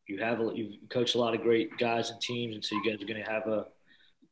you 0.06 0.18
have 0.18 0.40
a, 0.40 0.50
you've 0.54 0.74
coached 0.88 1.14
a 1.14 1.18
lot 1.18 1.34
of 1.34 1.42
great 1.42 1.76
guys 1.78 2.10
and 2.10 2.20
teams, 2.20 2.54
and 2.54 2.64
so 2.64 2.74
you 2.74 2.84
guys 2.84 3.02
are 3.02 3.06
going 3.06 3.22
to 3.22 3.30
have 3.30 3.46
a 3.46 3.66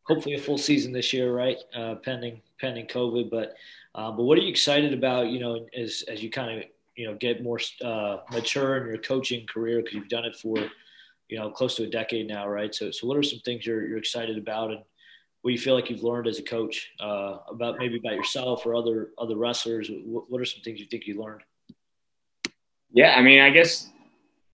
hopefully 0.04 0.34
a 0.34 0.38
full 0.38 0.58
season 0.58 0.92
this 0.92 1.12
year, 1.12 1.34
right? 1.34 1.58
Uh, 1.74 1.96
pending 1.96 2.40
pending 2.60 2.86
COVID, 2.86 3.30
but 3.30 3.54
uh, 3.94 4.10
but 4.10 4.24
what 4.24 4.38
are 4.38 4.42
you 4.42 4.48
excited 4.48 4.92
about? 4.92 5.28
You 5.28 5.40
know, 5.40 5.66
as 5.76 6.02
as 6.08 6.22
you 6.22 6.30
kind 6.30 6.58
of 6.58 6.64
you 6.96 7.06
know 7.06 7.14
get 7.14 7.42
more 7.42 7.60
uh, 7.84 8.18
mature 8.32 8.78
in 8.78 8.88
your 8.88 8.98
coaching 8.98 9.46
career 9.46 9.82
because 9.82 9.94
you've 9.94 10.08
done 10.08 10.24
it 10.24 10.36
for 10.36 10.58
you 11.28 11.38
know, 11.38 11.50
close 11.50 11.74
to 11.76 11.84
a 11.84 11.90
decade 11.90 12.28
now, 12.28 12.48
right? 12.48 12.74
So, 12.74 12.90
so 12.90 13.06
what 13.06 13.16
are 13.16 13.22
some 13.22 13.40
things 13.40 13.66
you're, 13.66 13.86
you're 13.86 13.98
excited 13.98 14.38
about 14.38 14.70
and 14.70 14.80
what 15.42 15.52
you 15.52 15.58
feel 15.58 15.74
like 15.74 15.90
you've 15.90 16.02
learned 16.02 16.26
as 16.26 16.38
a 16.38 16.42
coach 16.42 16.90
uh, 17.00 17.38
about 17.48 17.78
maybe 17.78 17.98
about 17.98 18.14
yourself 18.14 18.66
or 18.66 18.74
other, 18.74 19.10
other 19.18 19.36
wrestlers? 19.36 19.90
What, 20.04 20.30
what 20.30 20.40
are 20.40 20.44
some 20.44 20.62
things 20.62 20.80
you 20.80 20.86
think 20.86 21.06
you 21.06 21.20
learned? 21.20 21.42
Yeah. 22.92 23.14
I 23.16 23.22
mean, 23.22 23.40
I 23.40 23.50
guess 23.50 23.88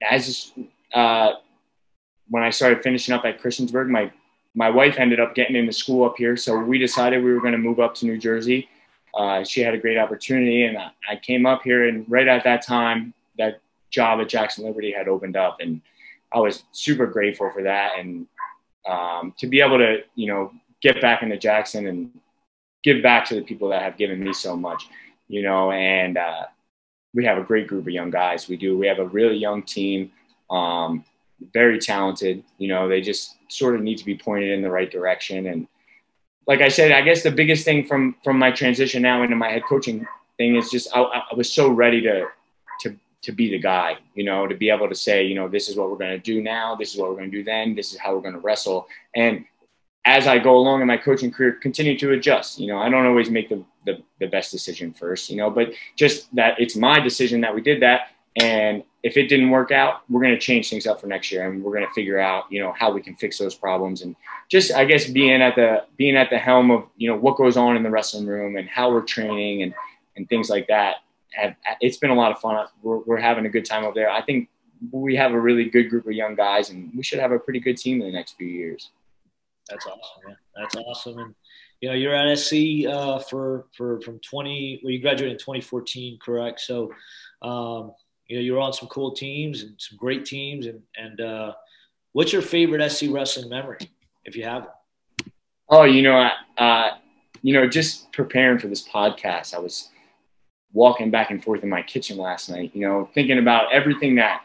as, 0.02 0.52
uh, 0.94 1.34
when 2.30 2.44
I 2.44 2.50
started 2.50 2.84
finishing 2.84 3.14
up 3.14 3.26
at 3.26 3.42
Christiansburg, 3.42 3.90
my 3.90 4.12
my 4.54 4.72
wife 4.72 4.96
ended 4.98 5.20
up 5.20 5.36
getting 5.36 5.56
into 5.56 5.72
school 5.72 6.04
up 6.04 6.16
here, 6.18 6.36
so 6.36 6.58
we 6.58 6.80
decided 6.80 7.24
we 7.24 7.32
were 7.32 7.42
going 7.42 7.52
to 7.52 7.60
move 7.60 7.80
up 7.80 7.94
to 7.96 8.08
New 8.08 8.18
Jersey. 8.18 8.68
Uh, 9.14 9.44
she 9.44 9.62
had 9.62 9.76
a 9.76 9.78
great 9.78 10.00
opportunity, 10.00 10.64
and 10.64 10.78
I 10.78 11.16
came 11.22 11.46
up 11.46 11.62
here. 11.62 11.88
And 11.88 12.10
right 12.10 12.28
at 12.28 12.44
that 12.44 12.66
time, 12.66 13.14
that 13.38 13.62
job 13.92 14.20
at 14.20 14.30
Jackson 14.30 14.66
Liberty 14.66 14.92
had 14.92 15.08
opened 15.08 15.36
up, 15.36 15.58
and 15.60 15.82
I 16.34 16.40
was 16.40 16.64
super 16.72 17.08
grateful 17.08 17.52
for 17.52 17.64
that. 17.64 17.94
And 17.98 18.28
um, 18.88 19.34
to 19.40 19.48
be 19.48 19.62
able 19.62 19.78
to, 19.78 20.00
you 20.16 20.28
know, 20.28 20.52
get 20.82 21.02
back 21.02 21.24
into 21.24 21.38
Jackson 21.38 21.88
and 21.88 22.12
give 22.84 23.02
back 23.02 23.26
to 23.26 23.36
the 23.36 23.42
people 23.42 23.70
that 23.70 23.82
have 23.82 23.98
given 23.98 24.20
me 24.24 24.34
so 24.34 24.56
much, 24.56 24.88
you 25.28 25.42
know, 25.42 25.72
and 25.72 26.18
uh, 26.18 26.46
we 27.14 27.26
have 27.26 27.38
a 27.38 27.44
great 27.44 27.68
group 27.68 27.88
of 27.88 27.94
young 27.94 28.12
guys. 28.12 28.48
We 28.48 28.58
do. 28.58 28.78
We 28.78 28.88
have 28.88 29.00
a 29.00 29.08
really 29.08 29.38
young 29.38 29.64
team. 29.64 30.12
Um, 30.50 31.04
very 31.54 31.80
talented. 31.80 32.44
You 32.58 32.68
know, 32.68 32.88
they 32.88 33.02
just 33.02 33.36
sort 33.50 33.76
of 33.76 33.82
need 33.82 33.98
to 33.98 34.06
be 34.06 34.18
pointed 34.18 34.52
in 34.52 34.62
the 34.62 34.70
right 34.70 34.90
direction. 34.90 35.48
And 35.48 35.68
like 36.48 36.62
I 36.62 36.70
said, 36.70 36.92
I 36.92 37.02
guess 37.02 37.24
the 37.24 37.32
biggest 37.32 37.66
thing 37.66 37.86
from 37.86 38.16
from 38.24 38.40
my 38.40 38.52
transition 38.52 39.02
now 39.02 39.24
into 39.24 39.36
my 39.36 39.50
head 39.50 39.64
coaching 39.68 40.08
thing 40.38 40.56
is 40.56 40.70
just 40.70 40.96
I, 40.96 41.02
I 41.02 41.36
was 41.36 41.52
so 41.52 41.70
ready 41.70 42.02
to 42.02 42.28
to 43.24 43.32
be 43.32 43.50
the 43.50 43.60
guy. 43.60 43.98
You 44.16 44.24
know, 44.24 44.48
to 44.48 44.56
be 44.56 44.70
able 44.70 44.90
to 44.90 44.96
say, 44.96 45.26
you 45.26 45.36
know, 45.36 45.48
this 45.48 45.70
is 45.70 45.76
what 45.76 45.90
we're 45.90 45.98
going 45.98 46.12
to 46.12 46.20
do 46.20 46.42
now. 46.42 46.76
This 46.76 46.94
is 46.94 47.00
what 47.00 47.10
we're 47.10 47.18
going 47.18 47.32
to 47.32 47.38
do 47.38 47.44
then. 47.44 47.76
This 47.76 47.94
is 47.94 48.00
how 48.00 48.16
we're 48.16 48.22
going 48.22 48.34
to 48.34 48.40
wrestle. 48.40 48.88
And 49.16 49.46
as 50.06 50.26
I 50.26 50.40
go 50.40 50.56
along 50.56 50.82
in 50.82 50.88
my 50.88 50.98
coaching 50.98 51.32
career, 51.32 51.54
continue 51.54 51.98
to 52.00 52.14
adjust. 52.14 52.60
You 52.60 52.68
know, 52.68 52.78
I 52.78 52.90
don't 52.90 53.06
always 53.06 53.30
make 53.30 53.50
the, 53.50 53.64
the, 53.86 54.02
the 54.20 54.28
best 54.28 54.52
decision 54.52 54.94
first, 54.94 55.30
you 55.30 55.36
know, 55.36 55.50
but 55.50 55.74
just 55.98 56.34
that 56.36 56.60
it's 56.60 56.78
my 56.78 57.00
decision 57.00 57.42
that 57.42 57.54
we 57.54 57.62
did 57.62 57.82
that. 57.82 58.12
And 58.40 58.84
if 59.04 59.18
it 59.18 59.28
didn't 59.28 59.50
work 59.50 59.72
out, 59.72 60.02
we're 60.10 60.22
going 60.22 60.34
to 60.34 60.40
change 60.40 60.70
things 60.70 60.86
up 60.86 61.02
for 61.02 61.08
next 61.08 61.32
year, 61.32 61.50
and 61.50 61.64
we're 61.64 61.74
going 61.74 61.88
to 61.88 61.94
figure 61.94 62.20
out, 62.20 62.46
you 62.52 62.60
know, 62.62 62.72
how 62.78 62.92
we 62.92 63.02
can 63.02 63.16
fix 63.16 63.38
those 63.38 63.56
problems, 63.56 64.02
and 64.04 64.16
just, 64.48 64.72
I 64.74 64.86
guess, 64.86 65.08
being 65.08 65.42
at 65.42 65.56
the 65.56 65.86
being 65.98 66.16
at 66.16 66.30
the 66.30 66.38
helm 66.38 66.70
of, 66.70 66.84
you 66.98 67.10
know, 67.10 67.18
what 67.18 67.36
goes 67.36 67.58
on 67.58 67.76
in 67.76 67.84
the 67.84 67.90
wrestling 67.90 68.28
room 68.28 68.56
and 68.56 68.70
how 68.70 68.92
we're 68.92 69.02
training 69.02 69.64
and 69.64 69.74
and 70.16 70.30
things 70.30 70.50
like 70.50 70.68
that. 70.68 70.98
Have, 71.34 71.56
it's 71.82 71.98
been 71.98 72.10
a 72.10 72.16
lot 72.16 72.32
of 72.32 72.40
fun. 72.40 72.66
We're, 72.82 73.00
we're 73.00 73.20
having 73.20 73.46
a 73.46 73.50
good 73.50 73.66
time 73.66 73.84
over 73.84 73.94
there. 73.94 74.10
I 74.10 74.22
think 74.22 74.50
we 74.92 75.16
have 75.16 75.34
a 75.34 75.40
really 75.40 75.70
good 75.70 75.90
group 75.90 76.06
of 76.06 76.14
young 76.14 76.36
guys, 76.36 76.70
and 76.70 76.92
we 76.96 77.04
should 77.04 77.20
have 77.20 77.32
a 77.32 77.40
pretty 77.40 77.60
good 77.60 77.78
team 77.78 78.02
in 78.02 78.08
the 78.08 78.14
next 78.14 78.34
few 78.38 78.48
years. 78.48 78.92
That's 79.70 79.86
awesome, 79.86 80.28
man. 80.28 80.38
That's 80.56 80.76
awesome, 80.76 81.18
and 81.20 81.36
you 81.82 81.90
know, 81.90 81.96
you're 81.96 82.16
at 82.16 82.38
SC 82.38 82.88
uh, 82.88 83.20
for 83.20 83.68
for 83.76 84.02
from 84.02 84.20
20. 84.20 84.82
Well, 84.84 84.92
you 84.92 85.00
graduated 85.00 85.34
in 85.34 85.40
2014, 85.40 86.20
correct? 86.22 86.62
So. 86.62 86.92
Um, 87.42 87.92
you 88.28 88.38
know, 88.38 88.42
you're 88.42 88.60
on 88.60 88.74
some 88.74 88.90
cool 88.90 89.12
teams 89.12 89.64
and 89.64 89.74
some 89.78 89.98
great 89.98 90.26
teams. 90.26 90.66
And, 90.66 90.82
and 90.98 91.22
uh, 91.22 91.54
what's 92.14 92.34
your 92.34 92.42
favorite 92.42 92.88
SC 92.90 93.06
wrestling 93.10 93.50
memory, 93.50 93.80
if 94.26 94.36
you 94.36 94.44
have 94.44 94.64
one? 94.64 94.72
Oh, 95.70 95.84
you 95.84 96.02
know, 96.02 96.30
uh, 96.58 96.90
you 97.42 97.54
know, 97.54 97.68
just 97.68 98.12
preparing 98.12 98.60
for 98.60 98.68
this 98.68 98.88
podcast, 98.88 99.54
I 99.54 99.60
was 99.60 99.90
walking 100.78 101.10
back 101.10 101.32
and 101.32 101.44
forth 101.44 101.64
in 101.64 101.70
my 101.70 101.82
kitchen 101.82 102.18
last 102.18 102.50
night, 102.50 102.72
you 102.74 102.88
know, 102.88 103.10
thinking 103.16 103.40
about 103.40 103.74
everything 103.74 104.16
that, 104.16 104.44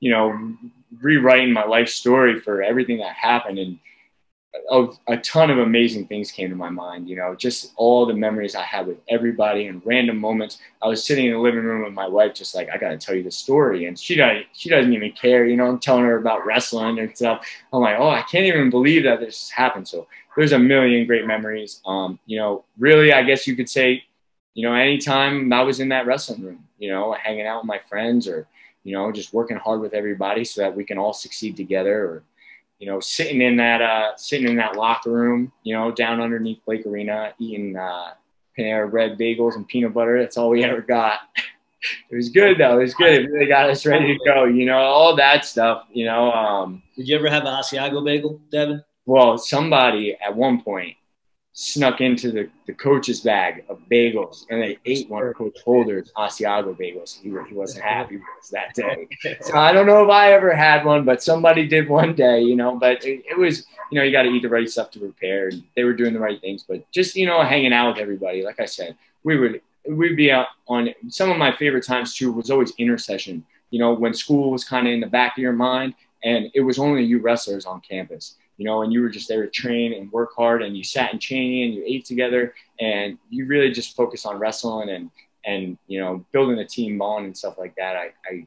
you 0.00 0.10
know, 0.10 0.56
rewriting 1.00 1.52
my 1.52 1.64
life 1.64 1.88
story 1.88 2.40
for 2.40 2.62
everything 2.62 2.98
that 2.98 3.14
happened. 3.14 3.60
And 3.60 3.78
a, 4.72 4.88
a, 5.06 5.16
ton 5.18 5.50
of 5.50 5.58
amazing 5.58 6.08
things 6.08 6.32
came 6.32 6.50
to 6.50 6.56
my 6.56 6.68
mind. 6.68 7.08
You 7.08 7.14
know, 7.14 7.36
just 7.36 7.72
all 7.76 8.06
the 8.06 8.14
memories 8.14 8.56
I 8.56 8.62
had 8.62 8.88
with 8.88 8.98
everybody 9.08 9.66
and 9.66 9.80
random 9.84 10.16
moments. 10.16 10.58
I 10.82 10.88
was 10.88 11.04
sitting 11.04 11.26
in 11.26 11.34
the 11.34 11.38
living 11.38 11.62
room 11.62 11.84
with 11.84 11.92
my 11.92 12.08
wife, 12.08 12.34
just 12.34 12.56
like 12.56 12.68
I 12.70 12.76
got 12.76 12.88
to 12.88 12.98
tell 12.98 13.14
you 13.14 13.22
the 13.22 13.30
story, 13.30 13.84
and 13.84 13.96
she 13.96 14.16
doesn't. 14.16 14.46
She 14.54 14.68
doesn't 14.68 14.92
even 14.92 15.12
care. 15.12 15.46
You 15.46 15.56
know, 15.56 15.66
I'm 15.66 15.78
telling 15.78 16.04
her 16.04 16.16
about 16.16 16.44
wrestling 16.44 16.98
and 16.98 17.16
stuff. 17.16 17.46
I'm 17.72 17.82
like, 17.82 17.98
oh, 18.00 18.10
I 18.10 18.22
can't 18.22 18.46
even 18.46 18.68
believe 18.70 19.04
that 19.04 19.20
this 19.20 19.48
happened. 19.50 19.86
So 19.86 20.08
there's 20.36 20.52
a 20.52 20.58
million 20.58 21.06
great 21.06 21.26
memories. 21.26 21.80
Um, 21.86 22.18
you 22.26 22.38
know, 22.38 22.64
really, 22.78 23.12
I 23.12 23.22
guess 23.22 23.46
you 23.46 23.54
could 23.54 23.68
say, 23.68 24.04
you 24.58 24.64
know, 24.64 24.74
anytime 24.74 25.52
I 25.52 25.62
was 25.62 25.78
in 25.78 25.90
that 25.90 26.04
wrestling 26.04 26.42
room, 26.42 26.64
you 26.80 26.90
know, 26.90 27.12
hanging 27.12 27.46
out 27.46 27.62
with 27.62 27.68
my 27.68 27.78
friends 27.88 28.26
or 28.26 28.48
you 28.82 28.92
know, 28.92 29.12
just 29.12 29.32
working 29.32 29.56
hard 29.56 29.80
with 29.80 29.94
everybody 29.94 30.44
so 30.44 30.62
that 30.62 30.74
we 30.74 30.82
can 30.82 30.98
all 30.98 31.12
succeed 31.12 31.56
together 31.56 32.04
or 32.04 32.24
you 32.80 32.88
know, 32.88 32.98
sitting 32.98 33.40
in 33.40 33.56
that 33.58 33.80
uh, 33.80 34.16
sitting 34.16 34.48
in 34.48 34.56
that 34.56 34.74
locker 34.74 35.12
room, 35.12 35.52
you 35.62 35.76
know, 35.76 35.92
down 35.92 36.20
underneath 36.20 36.58
Blake 36.66 36.84
Arena, 36.86 37.34
eating 37.38 37.76
uh, 37.76 38.14
Panera 38.58 38.90
Bread 38.90 39.16
bagels 39.16 39.54
and 39.54 39.68
peanut 39.68 39.94
butter. 39.94 40.18
That's 40.18 40.36
all 40.36 40.50
we 40.50 40.64
ever 40.64 40.82
got. 40.82 41.20
it 42.10 42.16
was 42.16 42.28
good 42.28 42.58
though. 42.58 42.80
It 42.80 42.82
was 42.82 42.94
good. 42.94 43.12
It 43.12 43.30
really 43.30 43.46
got 43.46 43.70
us 43.70 43.86
ready 43.86 44.18
to 44.18 44.24
go. 44.24 44.44
You 44.46 44.66
know, 44.66 44.78
all 44.78 45.14
that 45.14 45.44
stuff. 45.44 45.84
You 45.92 46.06
know. 46.06 46.32
Um, 46.32 46.82
Did 46.96 47.06
you 47.06 47.16
ever 47.16 47.30
have 47.30 47.44
an 47.44 47.54
Asiago 47.54 48.04
bagel, 48.04 48.40
Devin? 48.50 48.82
Well, 49.06 49.38
somebody 49.38 50.16
at 50.20 50.34
one 50.34 50.62
point 50.62 50.96
snuck 51.60 52.00
into 52.00 52.30
the, 52.30 52.48
the 52.68 52.72
coach's 52.72 53.20
bag 53.22 53.64
of 53.68 53.80
bagels 53.90 54.46
and 54.48 54.62
they 54.62 54.78
ate 54.84 55.10
one 55.10 55.26
of 55.26 55.34
Coach 55.34 55.58
Holder's 55.64 56.12
Asiago 56.16 56.72
bagels. 56.72 57.20
He, 57.20 57.30
he 57.48 57.52
wasn't 57.52 57.84
happy 57.84 58.14
with 58.14 58.26
us 58.38 58.48
that 58.50 58.74
day. 58.74 59.08
So 59.40 59.56
I 59.56 59.72
don't 59.72 59.86
know 59.86 60.04
if 60.04 60.08
I 60.08 60.34
ever 60.34 60.54
had 60.54 60.84
one, 60.84 61.04
but 61.04 61.20
somebody 61.20 61.66
did 61.66 61.88
one 61.88 62.14
day, 62.14 62.40
you 62.42 62.54
know. 62.54 62.76
But 62.76 63.04
it, 63.04 63.24
it 63.28 63.36
was, 63.36 63.66
you 63.90 63.98
know, 63.98 64.04
you 64.04 64.12
got 64.12 64.22
to 64.22 64.28
eat 64.28 64.42
the 64.42 64.48
right 64.48 64.70
stuff 64.70 64.92
to 64.92 65.00
prepare. 65.00 65.48
And 65.48 65.64
they 65.74 65.82
were 65.82 65.94
doing 65.94 66.14
the 66.14 66.20
right 66.20 66.40
things, 66.40 66.62
but 66.62 66.88
just, 66.92 67.16
you 67.16 67.26
know, 67.26 67.42
hanging 67.42 67.72
out 67.72 67.88
with 67.88 67.98
everybody. 67.98 68.44
Like 68.44 68.60
I 68.60 68.64
said, 68.64 68.96
we 69.24 69.36
would 69.36 69.60
we'd 69.88 70.14
be 70.14 70.30
out 70.30 70.46
on 70.68 70.90
some 71.08 71.28
of 71.28 71.38
my 71.38 71.50
favorite 71.50 71.84
times 71.84 72.14
too 72.14 72.30
was 72.30 72.50
always 72.50 72.72
intersession. 72.78 73.44
You 73.70 73.80
know, 73.80 73.94
when 73.94 74.14
school 74.14 74.52
was 74.52 74.64
kind 74.64 74.86
of 74.86 74.92
in 74.92 75.00
the 75.00 75.08
back 75.08 75.36
of 75.36 75.42
your 75.42 75.52
mind 75.52 75.94
and 76.22 76.52
it 76.54 76.60
was 76.60 76.78
only 76.78 77.02
you 77.02 77.18
wrestlers 77.18 77.66
on 77.66 77.80
campus 77.80 78.36
you 78.58 78.64
know, 78.64 78.82
and 78.82 78.92
you 78.92 79.00
were 79.00 79.08
just 79.08 79.28
there 79.28 79.44
to 79.44 79.50
train 79.50 79.94
and 79.94 80.12
work 80.12 80.30
hard 80.36 80.62
and 80.62 80.76
you 80.76 80.84
sat 80.84 81.12
in 81.12 81.18
training 81.18 81.62
and 81.62 81.74
you 81.74 81.84
ate 81.86 82.04
together 82.04 82.54
and 82.80 83.16
you 83.30 83.46
really 83.46 83.70
just 83.70 83.96
focused 83.96 84.26
on 84.26 84.38
wrestling 84.38 84.90
and, 84.90 85.10
and, 85.46 85.78
you 85.86 86.00
know, 86.00 86.26
building 86.32 86.58
a 86.58 86.66
team 86.66 86.98
bond 86.98 87.24
and 87.24 87.36
stuff 87.36 87.56
like 87.56 87.74
that. 87.76 87.96
I, 87.96 88.12
I, 88.28 88.46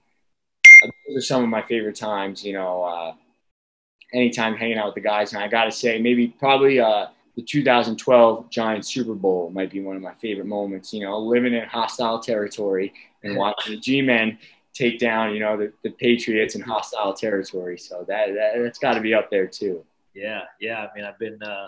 those 1.07 1.17
are 1.17 1.21
some 1.21 1.43
of 1.43 1.49
my 1.49 1.61
favorite 1.63 1.95
times, 1.95 2.43
you 2.43 2.53
know, 2.53 2.83
uh, 2.83 3.13
anytime 4.13 4.55
hanging 4.55 4.77
out 4.77 4.87
with 4.87 4.95
the 4.95 5.01
guys. 5.01 5.33
And 5.33 5.41
I 5.41 5.47
got 5.47 5.63
to 5.63 5.71
say, 5.71 5.99
maybe 5.99 6.27
probably, 6.27 6.79
uh, 6.79 7.07
the 7.37 7.41
2012 7.41 8.49
Giants 8.49 8.89
Super 8.89 9.13
Bowl 9.13 9.49
might 9.51 9.71
be 9.71 9.79
one 9.79 9.95
of 9.95 10.01
my 10.01 10.13
favorite 10.15 10.47
moments. 10.47 10.93
You 10.93 11.05
know, 11.05 11.17
living 11.17 11.53
in 11.53 11.63
hostile 11.63 12.19
territory 12.19 12.93
and 13.23 13.37
watching 13.37 13.75
the 13.75 13.79
G-men 13.79 14.37
take 14.73 14.99
down, 14.99 15.33
you 15.33 15.39
know, 15.39 15.55
the, 15.55 15.71
the 15.83 15.91
Patriots 15.91 16.55
in 16.55 16.61
hostile 16.61 17.13
territory. 17.13 17.77
So 17.77 18.03
that, 18.09 18.33
that 18.33 18.61
that's 18.61 18.79
got 18.79 18.95
to 18.95 19.01
be 19.01 19.13
up 19.13 19.31
there 19.31 19.47
too. 19.47 19.85
Yeah, 20.13 20.41
yeah. 20.59 20.85
I 20.85 20.95
mean, 20.95 21.05
I've 21.05 21.19
been 21.19 21.41
uh, 21.41 21.67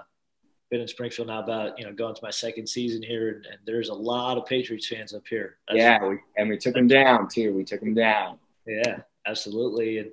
been 0.69 0.81
in 0.81 0.87
Springfield 0.87 1.27
now 1.27 1.39
about 1.39 1.77
you 1.77 1.85
know 1.85 1.93
going 1.93 2.15
to 2.15 2.21
my 2.23 2.31
second 2.31 2.67
season 2.67 3.01
here, 3.01 3.29
and, 3.29 3.45
and 3.45 3.57
there's 3.65 3.89
a 3.89 3.93
lot 3.93 4.37
of 4.37 4.45
Patriots 4.45 4.87
fans 4.87 5.13
up 5.13 5.23
here. 5.27 5.57
That's 5.67 5.77
yeah, 5.77 6.05
we, 6.05 6.17
and 6.37 6.49
we 6.49 6.57
took 6.57 6.73
them 6.73 6.87
down 6.87 7.27
too. 7.29 7.53
We 7.53 7.63
took 7.63 7.79
them 7.79 7.93
down. 7.93 8.39
Yeah, 8.65 9.01
absolutely. 9.27 9.99
And 9.99 10.11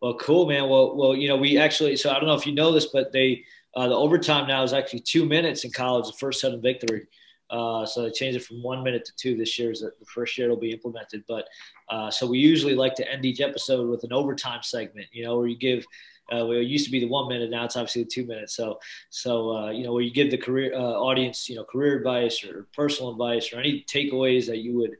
well, 0.00 0.14
cool, 0.14 0.46
man. 0.46 0.68
Well, 0.68 0.96
well, 0.96 1.14
you 1.14 1.28
know, 1.28 1.36
we 1.36 1.58
actually. 1.58 1.96
So 1.96 2.10
I 2.10 2.14
don't 2.14 2.26
know 2.26 2.34
if 2.34 2.46
you 2.46 2.54
know 2.54 2.72
this, 2.72 2.86
but 2.86 3.12
they 3.12 3.44
uh, 3.76 3.88
the 3.88 3.94
overtime 3.94 4.48
now 4.48 4.62
is 4.62 4.72
actually 4.72 5.00
two 5.00 5.24
minutes 5.26 5.64
in 5.64 5.70
college. 5.70 6.06
The 6.06 6.18
first 6.18 6.40
seven 6.40 6.60
victory. 6.60 7.06
Uh, 7.50 7.84
so 7.84 8.02
they 8.02 8.10
changed 8.10 8.36
it 8.36 8.44
from 8.44 8.62
one 8.62 8.82
minute 8.84 9.04
to 9.04 9.12
two 9.16 9.36
this 9.36 9.58
year. 9.58 9.70
Is 9.70 9.80
the 9.80 9.92
first 10.06 10.38
year 10.38 10.46
it'll 10.46 10.56
be 10.56 10.72
implemented. 10.72 11.24
But 11.28 11.46
uh, 11.88 12.10
so 12.10 12.26
we 12.26 12.38
usually 12.38 12.74
like 12.74 12.94
to 12.96 13.10
end 13.10 13.24
each 13.24 13.40
episode 13.40 13.88
with 13.88 14.04
an 14.04 14.12
overtime 14.12 14.62
segment. 14.62 15.06
You 15.12 15.24
know, 15.24 15.36
where 15.36 15.46
you 15.46 15.56
give 15.56 15.84
uh, 16.30 16.46
where 16.46 16.60
it 16.60 16.66
used 16.66 16.84
to 16.84 16.90
be 16.90 17.00
the 17.00 17.08
one 17.08 17.28
minute, 17.28 17.50
now 17.50 17.64
it's 17.64 17.76
obviously 17.76 18.04
the 18.04 18.10
two 18.10 18.24
minutes. 18.24 18.54
So, 18.54 18.78
so 19.10 19.56
uh, 19.56 19.70
you 19.70 19.84
know, 19.84 19.92
where 19.92 20.02
you 20.02 20.12
give 20.12 20.30
the 20.30 20.38
career 20.38 20.72
uh, 20.74 20.78
audience, 20.78 21.48
you 21.48 21.56
know, 21.56 21.64
career 21.64 21.96
advice 21.96 22.44
or 22.44 22.66
personal 22.74 23.12
advice 23.12 23.52
or 23.52 23.58
any 23.58 23.84
takeaways 23.88 24.46
that 24.46 24.58
you 24.58 24.76
would, 24.76 24.96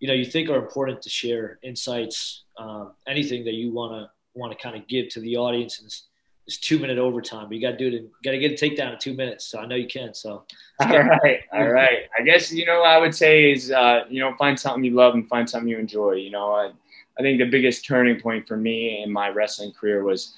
you 0.00 0.08
know, 0.08 0.14
you 0.14 0.24
think 0.24 0.50
are 0.50 0.56
important 0.56 1.02
to 1.02 1.10
share, 1.10 1.58
insights, 1.62 2.44
um, 2.56 2.92
anything 3.06 3.44
that 3.44 3.54
you 3.54 3.72
want 3.72 3.92
to 3.92 4.10
want 4.34 4.52
to 4.52 4.58
kind 4.58 4.76
of 4.76 4.86
give 4.86 5.08
to 5.08 5.20
the 5.20 5.36
audience 5.36 5.78
this, 5.78 6.04
this 6.46 6.58
two 6.58 6.78
minute 6.78 6.98
overtime. 6.98 7.48
But 7.48 7.56
you 7.56 7.60
got 7.60 7.72
to 7.72 7.76
do 7.76 7.88
it. 7.88 7.94
In, 7.94 8.10
got 8.24 8.32
to 8.32 8.38
get 8.38 8.52
a 8.52 8.54
takedown 8.54 8.92
in 8.92 8.98
two 8.98 9.14
minutes. 9.14 9.46
So 9.46 9.58
I 9.58 9.66
know 9.66 9.74
you 9.74 9.88
can. 9.88 10.14
So. 10.14 10.44
All 10.80 10.88
right, 10.90 11.40
all 11.52 11.68
right. 11.68 12.04
I 12.16 12.22
guess 12.22 12.52
you 12.52 12.64
know 12.64 12.82
I 12.82 12.98
would 12.98 13.12
say 13.12 13.50
is 13.50 13.72
uh, 13.72 14.04
you 14.08 14.20
know 14.20 14.32
find 14.38 14.58
something 14.58 14.84
you 14.84 14.92
love 14.92 15.14
and 15.14 15.28
find 15.28 15.50
something 15.50 15.68
you 15.68 15.78
enjoy. 15.78 16.12
You 16.12 16.30
know. 16.30 16.52
I, 16.52 16.70
I 17.18 17.22
think 17.22 17.40
the 17.40 17.46
biggest 17.46 17.84
turning 17.84 18.20
point 18.20 18.46
for 18.46 18.56
me 18.56 19.02
in 19.02 19.12
my 19.12 19.28
wrestling 19.28 19.72
career 19.72 20.04
was 20.04 20.34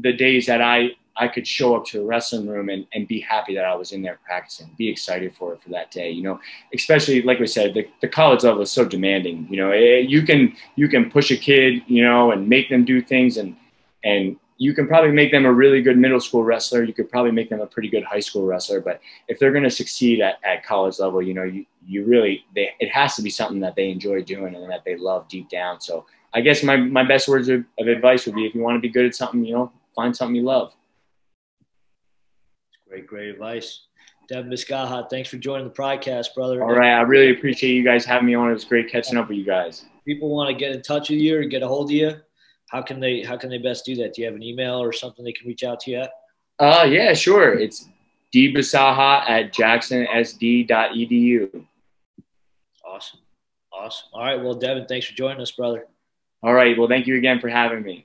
the 0.00 0.12
days 0.12 0.46
that 0.46 0.60
I 0.60 0.90
I 1.16 1.28
could 1.28 1.46
show 1.46 1.76
up 1.76 1.84
to 1.86 2.00
a 2.00 2.04
wrestling 2.04 2.48
room 2.48 2.68
and, 2.68 2.86
and 2.92 3.06
be 3.06 3.20
happy 3.20 3.54
that 3.54 3.64
I 3.64 3.74
was 3.76 3.92
in 3.92 4.02
there 4.02 4.18
practicing, 4.24 4.74
be 4.76 4.88
excited 4.88 5.34
for 5.34 5.52
it 5.52 5.62
for 5.62 5.68
that 5.68 5.90
day. 5.90 6.10
You 6.10 6.22
know, 6.22 6.40
especially 6.74 7.22
like 7.22 7.38
we 7.38 7.46
said, 7.46 7.74
the, 7.74 7.86
the 8.00 8.08
college 8.08 8.42
level 8.42 8.62
is 8.62 8.70
so 8.72 8.84
demanding. 8.84 9.46
You 9.48 9.58
know, 9.58 9.70
it, 9.70 9.78
eh, 9.78 9.98
you 9.98 10.22
can 10.22 10.56
you 10.76 10.88
can 10.88 11.10
push 11.10 11.30
a 11.30 11.36
kid, 11.36 11.82
you 11.86 12.02
know, 12.02 12.32
and 12.32 12.48
make 12.48 12.68
them 12.68 12.84
do 12.84 13.00
things, 13.00 13.36
and 13.36 13.56
and 14.02 14.36
you 14.58 14.74
can 14.74 14.86
probably 14.88 15.12
make 15.12 15.30
them 15.30 15.46
a 15.46 15.52
really 15.52 15.82
good 15.82 15.98
middle 15.98 16.20
school 16.20 16.42
wrestler. 16.42 16.82
You 16.82 16.94
could 16.94 17.10
probably 17.10 17.32
make 17.32 17.50
them 17.50 17.60
a 17.60 17.66
pretty 17.66 17.88
good 17.88 18.04
high 18.04 18.20
school 18.20 18.44
wrestler. 18.44 18.80
But 18.80 19.00
if 19.28 19.38
they're 19.38 19.50
going 19.50 19.64
to 19.64 19.70
succeed 19.70 20.20
at, 20.20 20.38
at 20.44 20.64
college 20.64 20.98
level, 20.98 21.22
you 21.22 21.34
know, 21.34 21.44
you 21.44 21.64
you 21.86 22.04
really 22.04 22.44
they 22.56 22.70
it 22.80 22.90
has 22.90 23.14
to 23.16 23.22
be 23.22 23.30
something 23.30 23.60
that 23.60 23.76
they 23.76 23.90
enjoy 23.90 24.22
doing 24.22 24.54
and 24.56 24.70
that 24.70 24.84
they 24.84 24.96
love 24.96 25.28
deep 25.28 25.48
down. 25.48 25.80
So 25.80 26.06
I 26.34 26.40
guess 26.40 26.62
my, 26.62 26.76
my 26.76 27.04
best 27.04 27.28
words 27.28 27.48
of, 27.48 27.64
of 27.78 27.86
advice 27.86 28.26
would 28.26 28.34
be 28.34 28.44
if 28.44 28.54
you 28.54 28.60
want 28.60 28.76
to 28.76 28.80
be 28.80 28.88
good 28.88 29.06
at 29.06 29.14
something, 29.14 29.44
you 29.44 29.54
know, 29.54 29.72
find 29.94 30.16
something 30.16 30.34
you 30.34 30.42
love. 30.42 30.72
Great, 32.88 33.06
great 33.06 33.28
advice. 33.28 33.82
Devin 34.28 34.50
Vizcaja, 34.50 35.08
thanks 35.10 35.28
for 35.28 35.36
joining 35.36 35.68
the 35.68 35.72
podcast, 35.72 36.34
brother. 36.34 36.60
All 36.62 36.74
right. 36.74 36.94
I 36.94 37.02
really 37.02 37.36
appreciate 37.36 37.74
you 37.74 37.84
guys 37.84 38.04
having 38.04 38.26
me 38.26 38.34
on. 38.34 38.50
It 38.50 38.54
was 38.54 38.64
great 38.64 38.90
catching 38.90 39.16
up 39.16 39.28
with 39.28 39.38
you 39.38 39.44
guys. 39.44 39.84
People 40.06 40.30
want 40.30 40.48
to 40.48 40.54
get 40.54 40.72
in 40.72 40.82
touch 40.82 41.10
with 41.10 41.20
you 41.20 41.38
or 41.38 41.44
get 41.44 41.62
a 41.62 41.68
hold 41.68 41.90
of 41.90 41.92
you. 41.92 42.16
How 42.70 42.82
can 42.82 43.00
they 43.00 43.22
how 43.22 43.36
can 43.36 43.50
they 43.50 43.58
best 43.58 43.84
do 43.84 43.94
that? 43.96 44.14
Do 44.14 44.22
you 44.22 44.26
have 44.26 44.34
an 44.34 44.42
email 44.42 44.82
or 44.82 44.92
something 44.92 45.24
they 45.24 45.32
can 45.32 45.46
reach 45.46 45.62
out 45.62 45.80
to 45.80 45.90
you 45.90 45.98
at? 45.98 46.12
Uh 46.58 46.86
yeah, 46.88 47.12
sure. 47.12 47.54
It's 47.54 47.88
dbasaha 48.34 49.28
at 49.28 49.54
jacksonsd.edu. 49.54 51.64
Awesome. 52.84 53.20
Awesome. 53.72 54.08
All 54.12 54.24
right. 54.24 54.42
Well, 54.42 54.54
Devin, 54.54 54.86
thanks 54.86 55.06
for 55.06 55.14
joining 55.14 55.40
us, 55.40 55.50
brother. 55.50 55.86
All 56.44 56.52
right. 56.52 56.76
Well, 56.76 56.88
thank 56.88 57.06
you 57.06 57.16
again 57.16 57.40
for 57.40 57.48
having 57.48 57.82
me. 57.82 58.04